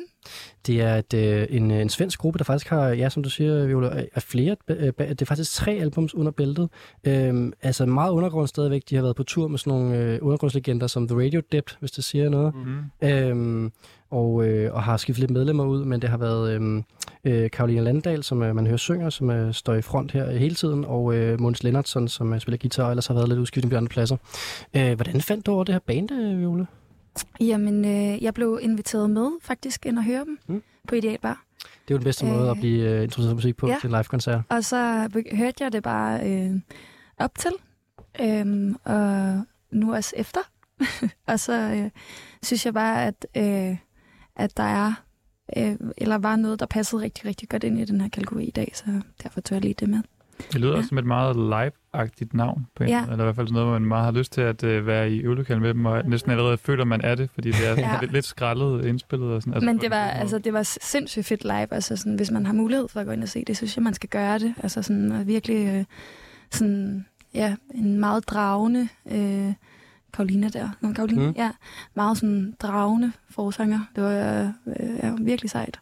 [0.66, 3.66] Det er et, øh, en, en svensk gruppe, der faktisk har, ja, som du siger,
[3.66, 4.56] Viola, er- er flere.
[4.68, 6.68] øh, ba- Det er faktisk tre albums under bæltet.
[7.04, 8.82] Øhm, altså meget undergrund stadigvæk.
[8.90, 11.90] De har været på tur med sådan nogle øh, undergrundslegender som The Radio Dept, hvis
[11.90, 12.54] det siger noget.
[12.54, 13.08] Mm.
[13.08, 13.72] Øhm,
[14.10, 16.84] og, øh, og har skiftet lidt medlemmer ud, men det har været øhm,
[17.24, 20.54] øh, Karoline Landdal, som øh, man hører synger, som øh, står i front her hele
[20.54, 23.70] tiden, og øh, Måns Lennartsson, som øh, spiller guitar, og ellers har været lidt udskiftning
[23.70, 24.16] på andre pladser.
[24.76, 26.64] Øh, hvordan fandt du over det her band, øh, Viola?
[27.40, 30.62] Jamen, øh, jeg blev inviteret med faktisk ind og høre dem Mm.
[30.88, 31.44] på Idealbar.
[31.62, 33.76] Det er jo den bedste Øh, måde at blive øh, introduceret til musik på ja.
[33.80, 34.40] til en live-koncert.
[34.48, 36.60] Og så hørte jeg det bare øh,
[37.18, 37.52] op til,
[38.20, 40.40] øhm, og nu også efter.
[41.26, 41.90] og så øh,
[42.42, 43.76] synes jeg bare, at, øh,
[44.36, 44.92] at der er,
[45.56, 48.50] øh, eller var noget, der passede rigtig, rigtig godt ind i den her kategori i
[48.50, 48.84] dag, så
[49.22, 50.02] derfor tog jeg lige det med.
[50.52, 50.76] Det lyder Ja.
[50.78, 53.00] også som et meget live-agtigt navn, på en Ja.
[53.00, 53.12] måde.
[53.12, 55.10] eller i hvert fald sådan noget, hvor man meget har lyst til at øh, være
[55.10, 57.98] i øvelokalen med dem, og næsten allerede føler, man er det, fordi det er Ja.
[58.00, 59.28] lidt, lidt skrællet indspillet.
[59.30, 61.74] Og sådan, Altså, Men det var, altså, det var sindssygt fedt live.
[61.74, 63.82] Altså, sådan, hvis man har mulighed for at gå ind og se det, synes jeg,
[63.82, 64.54] man skal gøre det.
[64.62, 65.84] Altså sådan, og virkelig øh,
[66.50, 69.52] sådan, ja, en meget dragende øh,
[70.14, 70.68] Karoline der.
[70.80, 71.34] Nå, Karoline, mm.
[71.36, 71.50] ja.
[71.94, 73.80] Meget sådan dragende forsanger.
[73.96, 74.10] Det var
[74.66, 75.80] øh, ja, virkelig sejt.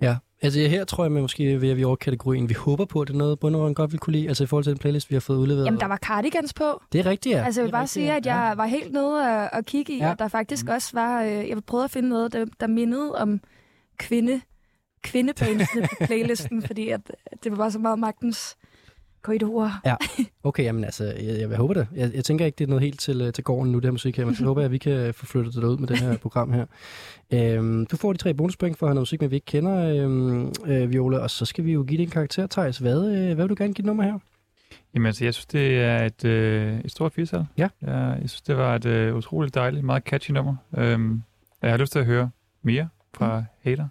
[0.00, 3.00] Ja, altså her tror jeg, at måske ved at vi over kategorien, vi håber på,
[3.00, 5.10] at det er noget, Bunderøven godt vil kunne lide, altså i forhold til den playlist,
[5.10, 5.66] vi har fået udleveret.
[5.66, 6.82] Jamen, der var cardigans på.
[6.92, 7.38] Det er rigtigt, ja.
[7.38, 8.16] Ja, altså, jeg vil bare sige, ja.
[8.16, 10.06] at jeg var helt nede og, og kigge i, Ja.
[10.06, 10.12] ja.
[10.12, 11.22] at der faktisk også var...
[11.22, 13.40] Øh, jeg prøvede at finde noget, der, der mindede om
[13.98, 14.40] kvinde,
[15.02, 17.00] kvindebandsene på playlisten, fordi at,
[17.44, 18.56] det var bare så meget magtens
[19.22, 19.70] korridorer.
[20.44, 21.86] Okay, jamen altså, jeg, jeg, jeg håber det.
[21.94, 24.16] Jeg, jeg tænker ikke, det er noget helt til, til gården nu, det her musik
[24.16, 26.16] her, men så håber jeg, at vi kan få flyttet det ud med det her
[26.26, 26.66] program her.
[27.32, 30.04] Øhm, du får de tre bonuspoint for at have noget musik, men vi ikke kender,
[30.04, 32.78] øhm, øh, Viola, og så skal vi jo give det en karakter, Thijs.
[32.78, 34.18] Hvad, øh, hvad vil du gerne give nummer her?
[34.94, 37.46] Jamen altså, jeg synes, det er et, øh, et stort firsal.
[37.58, 37.68] Ja.
[37.82, 40.56] Jeg, jeg synes, det var et øh, utroligt dejligt, meget catchy nummer.
[40.76, 41.22] Øhm,
[41.62, 42.30] jeg har lyst til at høre
[42.62, 43.44] mere fra Mm.
[43.60, 43.88] Hater.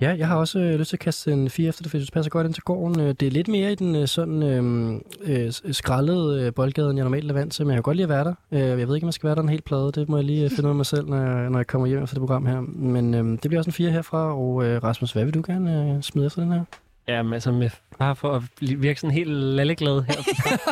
[0.00, 2.00] Ja, jeg har også øh, lyst til at kaste en 4 efter det, for jeg
[2.00, 3.00] synes, det passer godt ind til gården.
[3.00, 5.00] Øh, Det er lidt mere i den øh, sådan øh,
[5.46, 8.04] øh, skraldede øh, boldgade, end jeg normalt er vant til, men jeg kan godt lide
[8.04, 8.34] at være der.
[8.52, 9.92] Øh, jeg ved ikke, om jeg skal være der en hel plade.
[9.94, 11.86] Det må jeg lige øh, finde ud af mig selv, når jeg, når jeg kommer
[11.88, 12.60] hjem efter det program her.
[12.60, 15.94] Men øh, det bliver også en 4 herfra, og øh, Rasmus, hvad vil du gerne
[15.96, 16.64] øh, smide efter den her?
[17.08, 20.14] Jamen, altså, med, bare for at blive- virke sådan helt lalleglad her.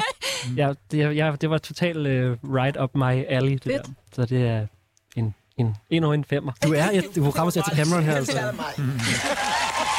[0.66, 3.86] ja, det, jeg, det var totalt uh, right up my alley, det Fedt.
[3.86, 3.92] der.
[4.12, 4.66] Så det er
[5.56, 6.52] en, en, en og en femmer.
[6.64, 7.04] Du er et,
[7.52, 8.38] sig til Cameron her, altså.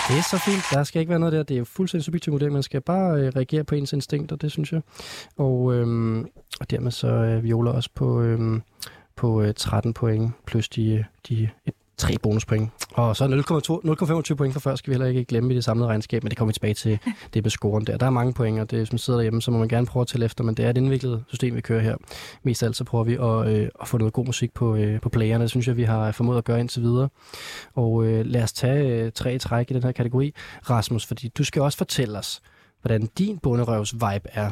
[0.08, 0.64] Det er så fint.
[0.72, 1.44] Der skal ikke være noget der.
[1.44, 2.54] Det er jo fuldstændig subjektiv vurdering.
[2.54, 4.82] Man skal bare øh, reagere på ens instinkter, det synes jeg.
[5.38, 6.28] Og, øhm,
[6.60, 8.62] og dermed så er Viola også på, øhm,
[9.16, 12.72] på øh, 13 point, plus de, de et, tre bonuspoint.
[12.94, 15.88] Og så 0,2 0,25 point for før skal vi heller ikke glemme i det samlede
[15.88, 17.00] regnskab, men det kommer vi tilbage til
[17.34, 17.98] det med scoren der.
[17.98, 20.02] Der er mange point, og det, hvis man sidder derhjemme, så må man gerne prøve
[20.02, 21.96] at tælle efter, men det er et indviklet system, vi kører her.
[22.44, 25.02] Mest af alt så prøver vi at, øh, at få noget god musik på, øh,
[25.02, 25.42] på playerne.
[25.42, 27.10] Det synes jeg, vi har formået at gøre indtil videre.
[27.74, 30.34] Og øh, lad os tage øh, tre i træk i den her kategori.
[30.70, 32.42] Rasmus, fordi du skal også fortælle os,
[32.82, 34.52] hvordan din bunderøvs vibe er.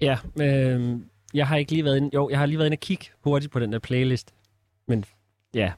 [0.00, 0.98] Ja, øh,
[1.34, 3.52] jeg har ikke lige været inde, jo, jeg har lige været inde og kigge hurtigt
[3.52, 4.34] på den der playlist.
[4.88, 5.04] Men
[5.54, 5.72] ja,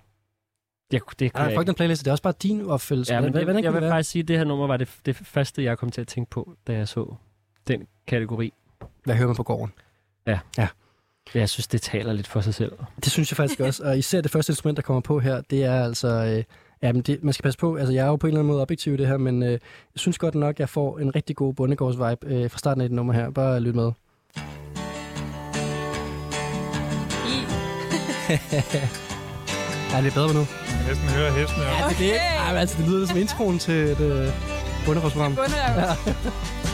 [0.94, 3.14] jeg, det kunne Nej, jeg fuck den playlist, det er også bare din opfældelse.
[3.14, 3.90] Ja, men hvordan, det, jeg kan vil være?
[3.90, 6.30] faktisk sige, at det her nummer var det, det første, jeg kom til at tænke
[6.30, 7.14] på, da jeg så
[7.68, 8.52] den kategori.
[9.04, 9.72] Hvad hører man på gården?
[11.34, 12.72] Jeg synes, det taler lidt for sig selv.
[12.96, 15.64] Det synes jeg faktisk også, og især det første instrument, der kommer på her, det
[15.64, 16.44] er altså øh,
[16.84, 17.76] Ja, men det, man skal passe på.
[17.76, 19.50] Altså, jeg er jo på en eller anden måde objektiv i det her, men øh,
[19.50, 19.58] jeg
[19.96, 23.12] synes godt nok, jeg får en rigtig god bundegårds-vibe øh, fra starten af det nummer
[23.12, 23.30] her.
[23.30, 23.92] Bare lyt med.
[29.94, 30.40] ja, det er bedre nu.
[30.40, 31.84] Jeg kan næsten høre hesten her.
[31.84, 34.28] Ja, det, det, ej, altså, det lyder som introen til et øh,
[34.86, 35.34] bundegårdsprogram.
[35.36, 35.96] Bunderøv.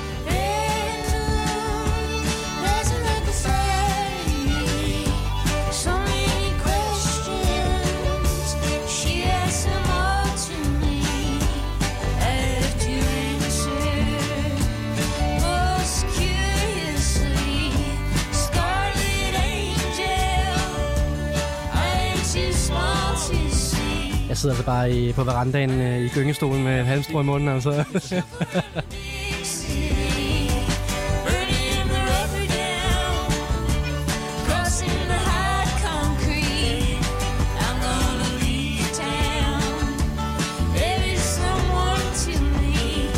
[24.30, 27.48] Jeg sidder altså bare i, på verandaen øh, i gyngestolen med et halmstrå i munden,
[27.48, 27.70] altså.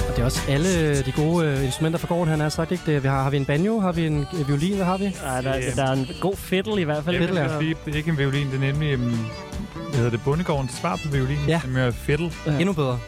[0.08, 2.82] Og det er også alle de gode øh, instrumenter fra gården, han har sagt, ikke?
[2.86, 5.16] Det, vi har, har vi en banjo, har vi en øh, violin, hvad har vi?
[5.24, 7.16] Ej, der, der er en god fiddle i hvert fald.
[7.16, 7.46] Det Fiddle, ja.
[7.46, 9.26] er det er ikke en violin, det er nemlig, um,
[9.74, 11.38] hvad hedder det, bundegårdens svar på violin.
[11.48, 11.60] Ja.
[11.60, 12.32] Som er fiddle.
[12.46, 12.58] Ja.
[12.58, 12.98] Endnu bedre.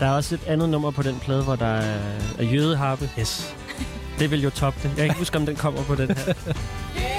[0.00, 1.98] Der er også et andet nummer på den plade, hvor der er,
[2.38, 3.10] er jødeharpe.
[3.18, 3.54] Yes.
[4.18, 4.88] Det vil jo toppe det.
[4.88, 6.34] Jeg kan ikke huske, om den kommer på den her.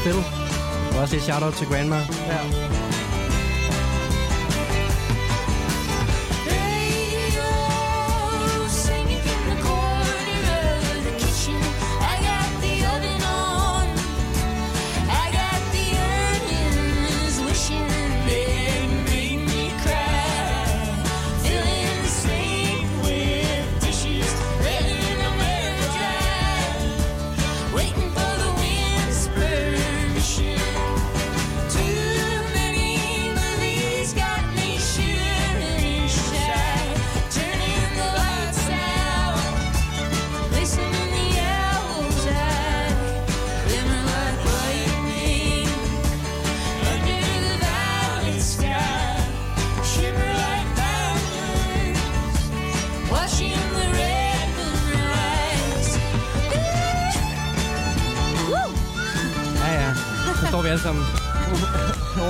[0.00, 0.24] er fiddle.
[0.92, 1.96] Og også et shout-out til Grandma.
[1.96, 2.79] Ja.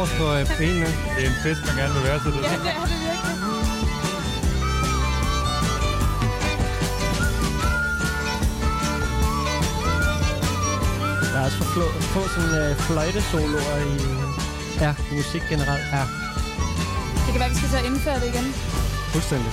[0.01, 0.87] Over på øh, benene.
[1.17, 2.43] Det er en fest, man gerne vil være til det.
[2.43, 4.41] Ja, det er det virkelig.
[11.33, 11.83] Der er også for få,
[12.15, 13.97] få sådan uh, fløjtesoloer i,
[14.81, 14.95] Ja.
[15.11, 15.85] i musik generelt.
[15.93, 16.03] Ja,
[17.25, 18.47] Det kan være, vi skal at indføre det igen.
[19.13, 19.53] fuldstændig.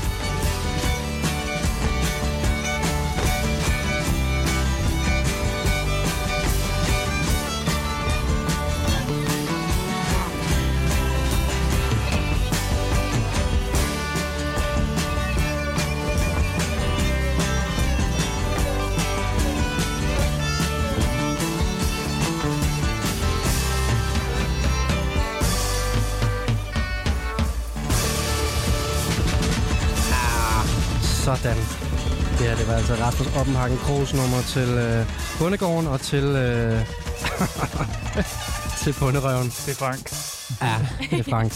[33.20, 35.02] Rasmus Oppenhagen Kroos nummer til øh,
[35.40, 36.78] Bundegården og til, øh,
[38.82, 39.50] til Bunderøven.
[39.66, 40.04] Det er Frank.
[40.66, 40.76] Ja,
[41.12, 41.52] det er Frank.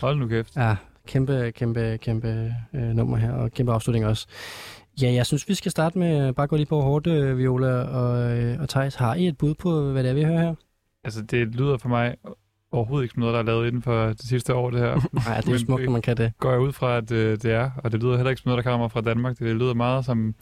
[0.00, 0.56] Hold nu kæft.
[0.56, 4.26] Ja, kæmpe, kæmpe, kæmpe øh, nummer her, og kæmpe afslutning også.
[5.02, 8.38] Ja, jeg synes, vi skal starte med bare gå lige på hårdt, øh, Viola og,
[8.38, 8.94] øh, og Thijs.
[8.94, 10.54] Har I et bud på, hvad det er, vi hører her?
[11.04, 12.14] Altså, det lyder for mig
[12.72, 14.94] overhovedet ikke som noget, der er lavet inden for det sidste år, det her.
[15.28, 16.32] Nej, det er jo smukt, når man kan det.
[16.38, 18.64] går jeg ud fra, at øh, det er, og det lyder heller ikke som noget,
[18.64, 19.38] der kommer fra Danmark.
[19.38, 20.34] Det lyder meget som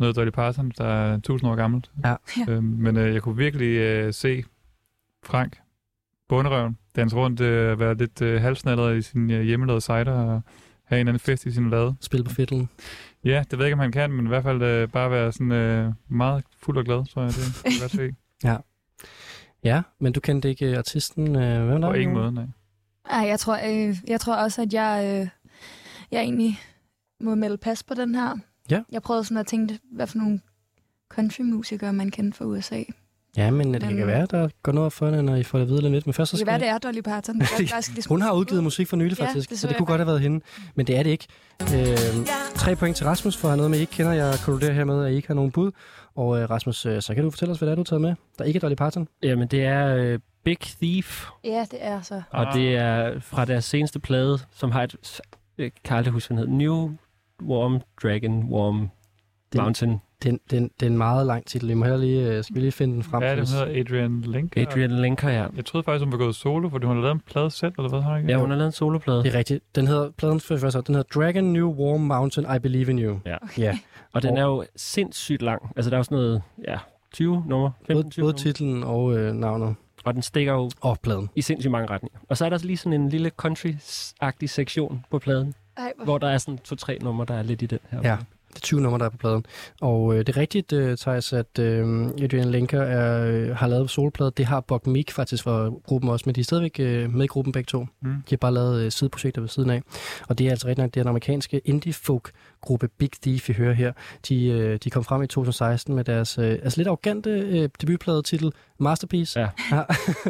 [0.00, 1.90] noget Dolly Parton, der er tusind år gammelt.
[2.04, 2.14] Ja.
[2.38, 2.52] Ja.
[2.52, 4.44] Øhm, men øh, jeg kunne virkelig øh, se
[5.22, 5.58] Frank,
[6.28, 10.42] bunderøven, danse rundt, øh, være lidt øh, halvsnallet i sin øh, hjemmelavede cider og
[10.84, 11.94] have en eller anden fest i sin lade.
[12.00, 12.68] Spil på fiddlen.
[13.24, 15.32] Ja, det ved jeg ikke, om han kan, men i hvert fald øh, bare være
[15.32, 18.10] sådan øh, meget fuld og glad, tror jeg, det kan godt se.
[19.64, 21.36] Ja, men du kendte ikke øh, artisten.
[21.36, 21.94] Øh, hvem På der?
[21.94, 22.44] ingen måde, nej.
[23.10, 25.28] Ej, jeg tror, øh, jeg tror også, at jeg, øh,
[26.10, 26.58] jeg egentlig
[27.20, 28.38] må melde pas på den her.
[28.70, 28.80] Ja.
[28.92, 30.40] Jeg prøvede sådan at tænke, hvad for nogle
[31.14, 32.82] countrymusikere man kender fra USA.
[33.36, 35.70] Ja, men det Men- kan være, der går noget for når I får det at
[35.70, 36.06] vide lidt.
[36.06, 37.34] Men først så Det skal kan være, det er Dolly Parton.
[37.40, 38.62] Det er faktisk lige Hun har udgivet ud.
[38.64, 40.40] musik for nylig, Ja, faktisk, det så det kunne godt have været hende.
[40.74, 41.26] Men det er det ikke.
[41.62, 41.96] Øh,
[42.54, 44.12] tre point til Rasmus for at have noget med, I ikke kender.
[44.12, 45.70] Jeg konkluderer hermed, at I ikke har nogen bud.
[46.14, 48.00] Og øh, Rasmus, øh, så kan du fortælle os, hvad det er, du har taget
[48.00, 49.08] med, der ikke er Dolly Parton.
[49.22, 52.22] Jamen, det er øh, Big Thief, Ja, det er så.
[52.30, 52.54] og Ah.
[52.54, 55.20] det er fra deres seneste plade, som har et,
[55.58, 56.90] jeg kan aldrig huske, hvad den hedder, New
[57.42, 58.90] Warm Dragon Warm
[59.52, 60.00] Den- Mountain.
[60.22, 61.68] Den, den, det er en meget lang titel.
[61.68, 63.22] Vi må heller lige, øh, skal vi lige finde den frem?
[63.22, 64.56] Ja, det hvis- hedder Adrian Link.
[64.56, 65.46] Adrian Linker, ja.
[65.56, 67.88] Jeg troede faktisk, hun var gået solo, fordi hun har lavet en plade selv, eller
[67.88, 68.32] hvad har hun ikke?
[68.32, 69.22] Ja, hun har lavet en soloplade.
[69.24, 69.64] Det er rigtigt.
[69.76, 73.18] Den hedder, pladen for først, den hedder Dragon New Warm Mountain, I Believe in You.
[73.26, 73.36] Ja.
[73.58, 73.78] ja.
[74.12, 75.72] Og den er jo sindssygt lang.
[75.76, 76.78] Altså, der er jo sådan noget, ja,
[77.12, 78.32] 20 nummer, Både, 15-20 både numre.
[78.38, 79.74] titlen og øh, navnet.
[80.04, 81.28] Og den stikker jo Og pladen.
[81.36, 82.18] i sindssygt mange retninger.
[82.28, 86.18] Og så er der lige sådan en lille country-agtig sektion på pladen, Ej, hvor hvor
[86.18, 88.00] der er sådan to-tre numre, der er lidt i den her.
[88.02, 88.16] Ja.
[88.48, 89.46] Det er 20 numre, der er på pladen.
[89.80, 93.90] Og øh, det er rigtigt, øh, Thijs, at øh, Adrian Lenker er, øh, har lavet
[93.90, 94.32] soloplade.
[94.36, 97.26] Det har Bok Meek faktisk fra gruppen også, men de er stadigvæk øh, med i
[97.26, 97.86] gruppen begge to.
[98.00, 98.10] Mm.
[98.12, 99.82] De har bare lavet øh, sideprojekter ved siden af.
[100.28, 103.92] Og det er altså rigtig nok, det den amerikanske indie-folk-gruppe Big Thief, vi hører her.
[104.28, 108.52] De, øh, de kom frem i 2016 med deres øh, altså lidt arrogante øh, debutplade-titel
[108.80, 109.40] Masterpiece.
[109.40, 109.48] Ja.
[109.72, 109.82] ja.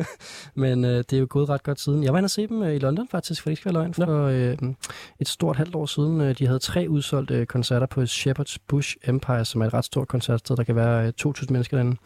[0.63, 2.05] Men øh, det er jo gået ret godt siden.
[2.05, 3.83] Jeg var inde og se dem øh, i London faktisk, for det ikke skal være
[3.83, 4.75] løgn, for øh,
[5.21, 6.21] et stort halvt år siden.
[6.21, 9.85] Øh, de havde tre udsolgte øh, koncerter på Shepherd's Bush Empire, som er et ret
[9.85, 10.57] stort koncertsted.
[10.57, 11.97] Der kan være øh, 2.000 mennesker derinde.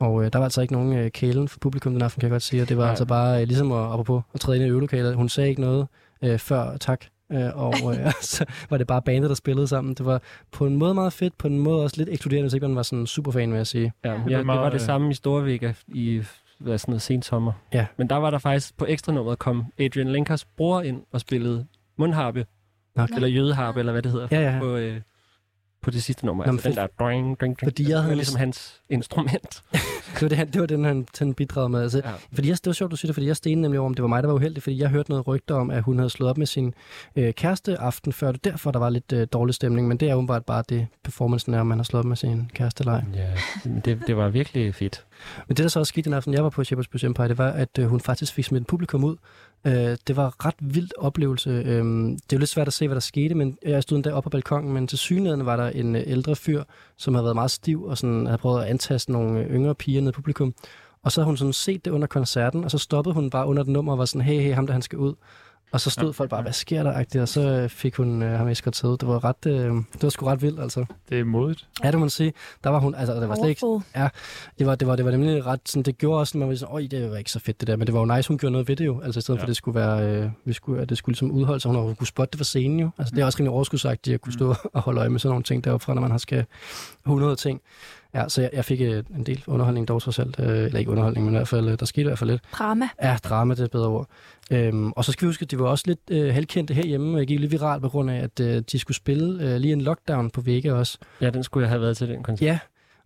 [0.00, 2.34] Og øh, der var altså ikke nogen øh, kælen for publikum den aften, kan jeg
[2.34, 2.62] godt sige.
[2.62, 2.90] Og det var Nej.
[2.90, 5.14] altså bare øh, ligesom at, apropos, at træde ind i øvelokalet.
[5.14, 5.86] Hun sagde ikke noget
[6.22, 7.04] øh, før tak.
[7.32, 9.94] Øh, og øh, så var det bare bandet, der spillede sammen.
[9.94, 12.66] Det var på en måde meget fedt, på en måde også lidt ekskluderende, hvis ikke
[12.68, 13.92] man var sådan super fan, vil jeg sige.
[14.04, 14.14] Ja, Ja.
[14.14, 16.22] ja, Det det, er det meget, var det øh, samme i Storvika i
[16.58, 17.52] hvad, sådan noget sent sommer.
[17.74, 17.86] Ja.
[17.96, 21.66] Men der var der faktisk på ekstra nummeret kom Adrian Linkers bror ind og spillede
[21.96, 22.46] mundharpe,
[22.96, 23.14] Okay.
[23.14, 24.58] eller jødeharpe, eller hvad det hedder, Ja, ja.
[24.60, 25.00] på, øh,
[25.82, 26.46] på det sidste nummer.
[26.46, 27.70] Nå, altså den der dring, dring, dring.
[27.70, 29.62] Fordi jeg havde ligesom hans instrument.
[30.14, 31.82] Det var, det, han, det var den, han, han bidragede med.
[31.82, 32.10] Altså, Ja.
[32.32, 34.02] Fordi jeg, det var sjovt, du siger det, fordi jeg stenede nemlig over, om det
[34.02, 36.30] var mig, der var uheldig, fordi jeg hørte noget rygter om, at hun havde slået
[36.30, 36.74] op med sin
[37.16, 38.32] øh, kæreste aften før.
[38.32, 40.86] Det er derfor, der var lidt øh, dårlig stemning, men det er åbenbart bare det,
[41.04, 43.02] performancen er, om man har slået op med sin kæreste eller.
[43.14, 45.04] Ja, det, det var virkelig fedt.
[45.48, 47.38] Men det, der så også skete den aften, jeg var på Shepherd's Bush Empire, det
[47.38, 49.16] var, at øh, hun faktisk fik smidt publikum ud.
[49.66, 51.50] Øh, det var ret vild oplevelse.
[51.50, 54.12] Øh, det er jo lidt svært at se, hvad der skete, men jeg stod endda
[54.12, 56.62] oppe på balkongen, men til synligheden var der en øh, ældre fyr,
[56.96, 60.00] som havde været meget stiv og sådan, havde prøvet at antaste nogle øh, yngre piger
[60.00, 60.54] ned i publikum.
[61.02, 63.62] Og så havde hun sådan set det under koncerten, og så stoppede hun bare under
[63.62, 65.14] et nummer og var sådan, hey, hey, ham der, han skal ud.
[65.72, 66.42] Og så stod Ja, folk bare, ja.
[66.42, 66.92] hvad sker der?
[66.92, 68.96] agtigt, Og så øh, fik hun øh, ham eskorteret ud.
[68.98, 69.52] Det var ret, øh,
[69.92, 70.84] det var sgu ret vildt, altså.
[71.08, 71.66] Det er modigt.
[71.84, 72.32] Ja, det må man sige.
[72.64, 74.10] Der var hun, altså, det var slet ikke, Powerful.
[74.58, 76.54] det var, det var, det var nemlig ret, sådan, det gjorde også, at man var
[76.54, 78.38] sådan, øj, det var ikke så fedt det der, men det var jo nice, hun
[78.38, 79.40] gjorde noget ved det jo, altså i stedet ja.
[79.40, 79.42] Ja.
[79.42, 81.86] for, at det skulle være, øh, vi skulle, at det skulle ligesom udholde sig, hun
[81.88, 84.32] har kunne spotte det fra scenen jo, altså det er også rimelig overskudsagtigt at kunne
[84.32, 86.44] stå og holde øje med sådan nogle ting deroppe fra, når man har skal
[87.06, 87.60] 100 ting.
[88.14, 90.90] Ja, så jeg, jeg fik øh, en del underholdning dog trods alt, øh, eller ikke
[90.90, 92.42] underholdning, men i hvert fald, øh, der skete i hvert fald lidt.
[92.52, 92.88] Drama.
[93.02, 94.06] Ja, drama, det er et bedre ord.
[94.50, 97.26] Øhm, og så skal vi huske, at de var også lidt øh, halvkendte herhjemme, jeg
[97.26, 100.30] gik lidt viralt på grund af, at øh, de skulle spille øh, lige en lockdown
[100.30, 100.98] på Vega også.
[101.20, 102.46] Ja, den skulle jeg have været til den koncert.
[102.46, 102.58] Ja,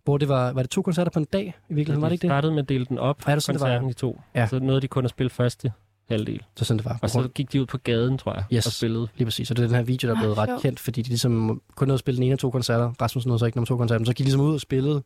[0.03, 2.21] hvor det var, var det to koncerter på en dag i virkeligheden, var det ikke
[2.21, 2.29] det?
[2.29, 4.21] startede med at dele den op, Ja, det er sådan, det var, koncerten i to.
[4.35, 4.47] Ja.
[4.47, 5.71] Så nåede de kun at spille første
[6.09, 6.41] halvdel.
[6.55, 6.99] Så sådan det var.
[7.01, 8.65] Og så gik de ud på gaden, tror jeg, Yes.
[8.65, 9.07] og spillede.
[9.17, 10.61] Lige præcis, og det er den her video, der er Ah, blevet ret sjovt.
[10.61, 12.93] kendt, fordi de ligesom kun nåede at spille den ene af to koncerter.
[13.01, 15.03] Rasmus nåede så ikke nummer to koncerter, men så gik de ligesom ud og spillede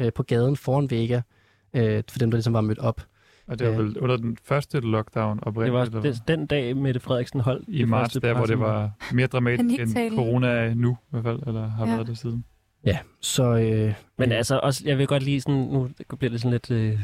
[0.00, 1.20] øh, på gaden foran Vega,
[1.74, 3.00] øh, for dem, der ligesom var mødt op.
[3.48, 6.04] Og det var vel under den første lockdown Det var oprindeligt.
[6.04, 9.96] eller den, dag, Mette Frederiksen holdt I det marts, der hvor det var mere dramatisk
[9.96, 11.94] end corona er nu, i hvert fald, eller har Ja.
[11.94, 12.44] været det siden.
[12.86, 13.44] Ja, så...
[13.44, 15.88] Øh, Men øh, altså, også, jeg vil godt lige sådan, nu
[16.18, 16.98] bliver det sådan lidt øh,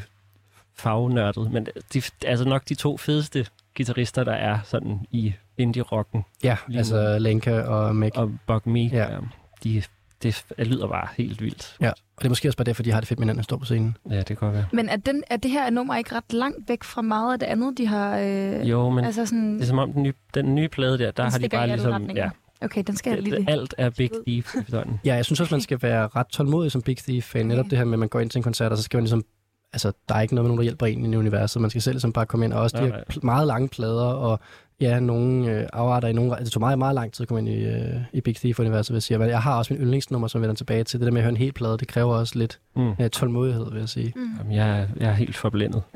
[0.79, 6.57] fagnørdet, men de, altså nok de to fedeste guitarister, der er sådan i indie-rocken, Ja,
[6.69, 8.17] lige altså Lenka og Meg.
[8.19, 9.13] Og, Buck Me, Ja.
[9.13, 9.19] ja.
[9.65, 9.83] de,
[10.23, 11.77] det lyder bare helt vildt.
[11.81, 11.89] Ja.
[11.91, 13.57] og det er måske også bare derfor, de har det fedt med hinanden at stå
[13.57, 13.97] på scenen.
[14.11, 14.67] Ja, det kan godt være.
[14.73, 17.47] Men er, den, er det her nummer ikke ret langt væk fra meget af det
[17.47, 18.19] andet, de har...
[18.19, 21.11] Øh, Jo, men altså sådan, det er som om den nye, den nye plade der,
[21.11, 22.23] der har de bare ligesom, retninger.
[22.25, 22.31] ja,
[22.65, 23.37] okay, den skal jeg lige...
[23.37, 25.01] det, alt er Big Thief sådan.
[25.05, 27.47] Ja, jeg synes også, man skal være ret tålmodig som Big Thief-fan.
[27.47, 27.71] Netop Okay.
[27.71, 29.25] det her med, at man går ind til en koncert, og så skal man ligesom...
[29.73, 31.61] Altså, der er ikke noget med nogen, der hjælper en i universet.
[31.63, 32.53] Man skal selv ligesom bare komme ind.
[32.53, 33.19] Og også de Nej, her nej.
[33.23, 34.41] meget lange plader, og
[34.81, 36.37] ja, nogle øh, afarter i nogle...
[36.45, 38.97] Det tog meget, meget lang tid at komme ind i, øh, i Big Thief-universet, vil
[38.97, 39.19] jeg sige.
[39.19, 41.01] Men jeg har også min yndlingsnummer, som jeg vender tilbage til.
[41.01, 42.93] Det der med at høre en hel plade, det kræver også lidt Mm.
[43.01, 44.13] øh, tålmodighed, vil jeg sige.
[44.17, 44.23] Mm.
[44.39, 45.83] Jamen, jeg, er- jeg er helt forblændet.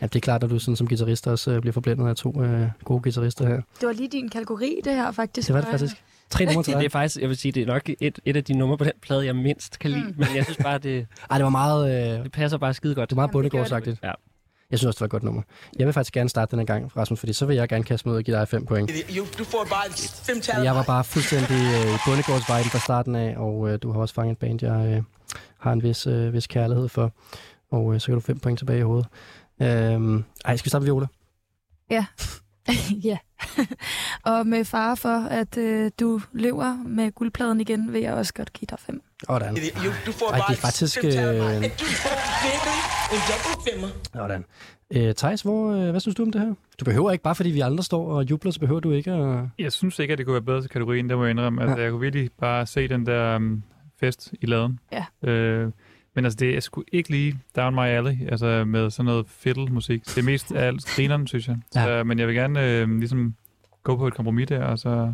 [0.00, 2.42] Ja, det er klart, at du sådan, som guitarist også øh, bliver forblændet af to
[2.42, 3.54] øh, gode guitarister her.
[3.80, 5.48] Det var lige din kategori, det her faktisk.
[5.48, 6.02] Det var det faktisk.
[6.32, 6.84] Tre numre til Det dig.
[6.86, 8.92] er faktisk, jeg vil sige, det er nok et, et af de numre på den
[9.02, 10.04] plade, jeg mindst kan lide.
[10.04, 10.14] Mm.
[10.16, 13.10] Men jeg synes bare, det, Ej, det var meget, øh, det passer bare skide godt.
[13.10, 13.98] det var meget det bundegårdsagtigt.
[14.02, 14.12] Ja.
[14.70, 15.42] Jeg synes også, det var et godt nummer.
[15.78, 18.08] Jeg vil faktisk gerne starte den her gang, Rasmus, fordi så vil jeg gerne kaste
[18.08, 18.90] mig ud og give dig fem point.
[19.16, 19.92] Jo, du får bare
[20.32, 20.62] fem tal.
[20.62, 24.14] Jeg var bare fuldstændig øh, i bundegårdsviben fra starten af, og øh, du har også
[24.14, 25.02] fanget et band, jeg øh,
[25.58, 27.12] har en vis, øh, vis kærlighed for.
[27.70, 29.06] Og øh, så kan du fem point tilbage i hovedet.
[29.62, 31.06] Øhm, ej, skal vi starte med Viola?
[31.90, 32.04] ja.
[34.32, 38.52] og med fare for, at øh, du løber med guldpladen igen, vil jeg også godt
[38.52, 39.02] give dig fem.
[39.84, 41.64] Jo, du får Ej, det bare er faktisk, øh, Du får en.
[44.14, 44.44] Sådan.
[44.94, 46.54] Øh, Thijs, hvor, øh, hvad synes du om det her?
[46.80, 49.44] Du behøver ikke, bare fordi vi andre står og jubler, så behøver du ikke at...
[49.58, 51.62] Jeg synes ikke, at det kunne være bedre til kategorien, der må jeg indrømme.
[51.62, 51.82] Altså, Ja.
[51.82, 53.62] jeg kunne virkelig bare se den der um,
[54.00, 54.78] fest i laden.
[54.92, 55.30] Ja.
[55.30, 55.72] Øh,
[56.14, 60.04] men altså, det er sgu ikke lige down my alley, altså med sådan noget fiddle-musik.
[60.06, 61.56] Det er mest af alt grineren, synes jeg.
[61.74, 61.84] Ja.
[61.84, 63.34] Så, men jeg vil gerne øh, ligesom
[63.82, 65.12] gå på et kompromis der, og så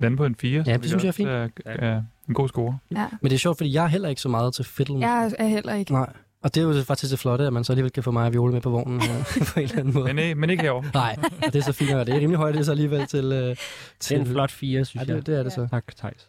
[0.00, 0.64] lande på en 4.
[0.66, 1.28] Ja, det synes jeg er fint.
[1.28, 2.78] Er, er en god score.
[2.90, 3.06] Ja.
[3.20, 4.98] Men det er sjovt, fordi jeg er heller ikke så meget til fiddle.
[5.08, 5.92] Jeg er heller ikke.
[5.92, 6.12] Nej.
[6.42, 8.32] Og det er jo faktisk det flotte, at man så alligevel kan få mig og
[8.32, 10.14] Viola med på vognen øh, på en eller anden måde.
[10.14, 10.90] Men, øh, men ikke herovre.
[10.94, 11.16] Nej,
[11.46, 13.24] og det er så fint, og det er rimelig højt, det er så alligevel til...
[13.24, 13.54] Øh, Det er
[14.00, 15.16] til en flot fire, synes ja, jeg.
[15.16, 15.66] det, det er det så.
[15.70, 16.28] Tak, Thijs.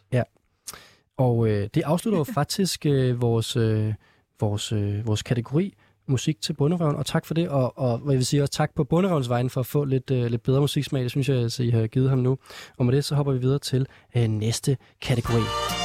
[1.18, 3.94] Og øh, det afslutter jo faktisk øh, vores, øh,
[4.40, 5.74] vores, øh, vores kategori
[6.06, 8.74] musik til bunderøven, og tak for det, og, og hvad jeg vil sige også tak
[8.74, 11.62] på bunderøvens vejen for at få lidt, øh, lidt bedre musiksmag, det synes jeg, altså,
[11.62, 12.38] I har givet ham nu.
[12.78, 13.86] Og med det, så hopper vi videre til
[14.16, 15.83] øh, næste kategori.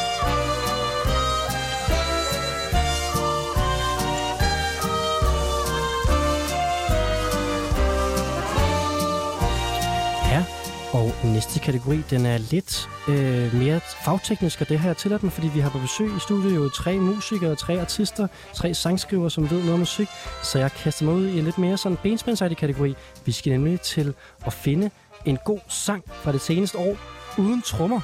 [10.94, 15.32] Og næste kategori, den er lidt øh, mere fagteknisk, og det har jeg tilladt mig,
[15.32, 19.50] fordi vi har på besøg i studiet jo tre musikere, tre artister, tre sangskrivere, som
[19.50, 20.08] ved noget om musik.
[20.44, 22.96] Så jeg kaster mig ud i en lidt mere sådan benspændsagtig kategori.
[23.26, 24.14] Vi skal nemlig til
[24.46, 24.92] at finde
[25.26, 26.98] en god sang fra det seneste år,
[27.38, 28.02] uden trommer.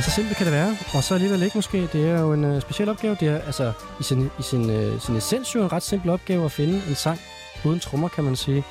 [0.00, 0.76] Ja, så simpelt kan det være.
[0.94, 1.88] Og så alligevel ikke måske.
[1.92, 3.16] Det er jo en øh, speciel opgave.
[3.20, 6.44] Det er altså i sin, i sin, øh, sin essens jo en ret simpel opgave
[6.44, 7.20] at finde en sang
[7.64, 8.64] uden trommer, kan man sige.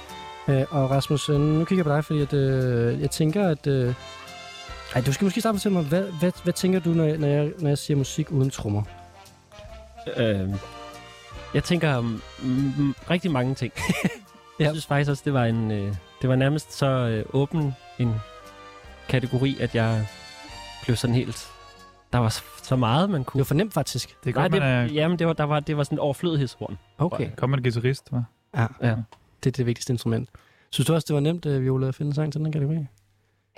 [0.47, 3.67] Øh, og Rasmus, øh, nu kigger jeg på dig, fordi at, øh, jeg tænker, at...
[3.67, 3.93] Øh,
[4.95, 7.03] ej, du skal måske starte med at fortælle mig, hvad, hvad, hvad tænker du, når
[7.03, 8.84] jeg, når, jeg, når jeg siger musik uden trommer?
[10.17, 10.49] Øh,
[11.53, 12.21] jeg tænker mm,
[12.77, 13.73] mm, rigtig mange ting.
[14.59, 14.69] jeg Ja.
[14.71, 18.15] synes faktisk også, det var en, øh, det var nærmest så øh, åben en
[19.09, 20.07] kategori, at jeg
[20.84, 21.47] blev sådan helt...
[22.13, 22.30] Der var
[22.63, 23.39] så- meget, man Det kunne...
[23.39, 24.15] var fornemt faktisk.
[24.23, 24.84] Det Nej, det, man er...
[24.93, 26.77] jamen, det var, der var, det var sådan en overflødighedshorn.
[26.97, 28.19] Okay, Kom en guitarist, hva'?
[28.57, 28.65] ja.
[28.82, 28.95] Ja.
[29.43, 30.30] det er det vigtigste instrument.
[30.69, 32.77] Synes du også, det var nemt, øh, Viola, at finde en sang til den kategori?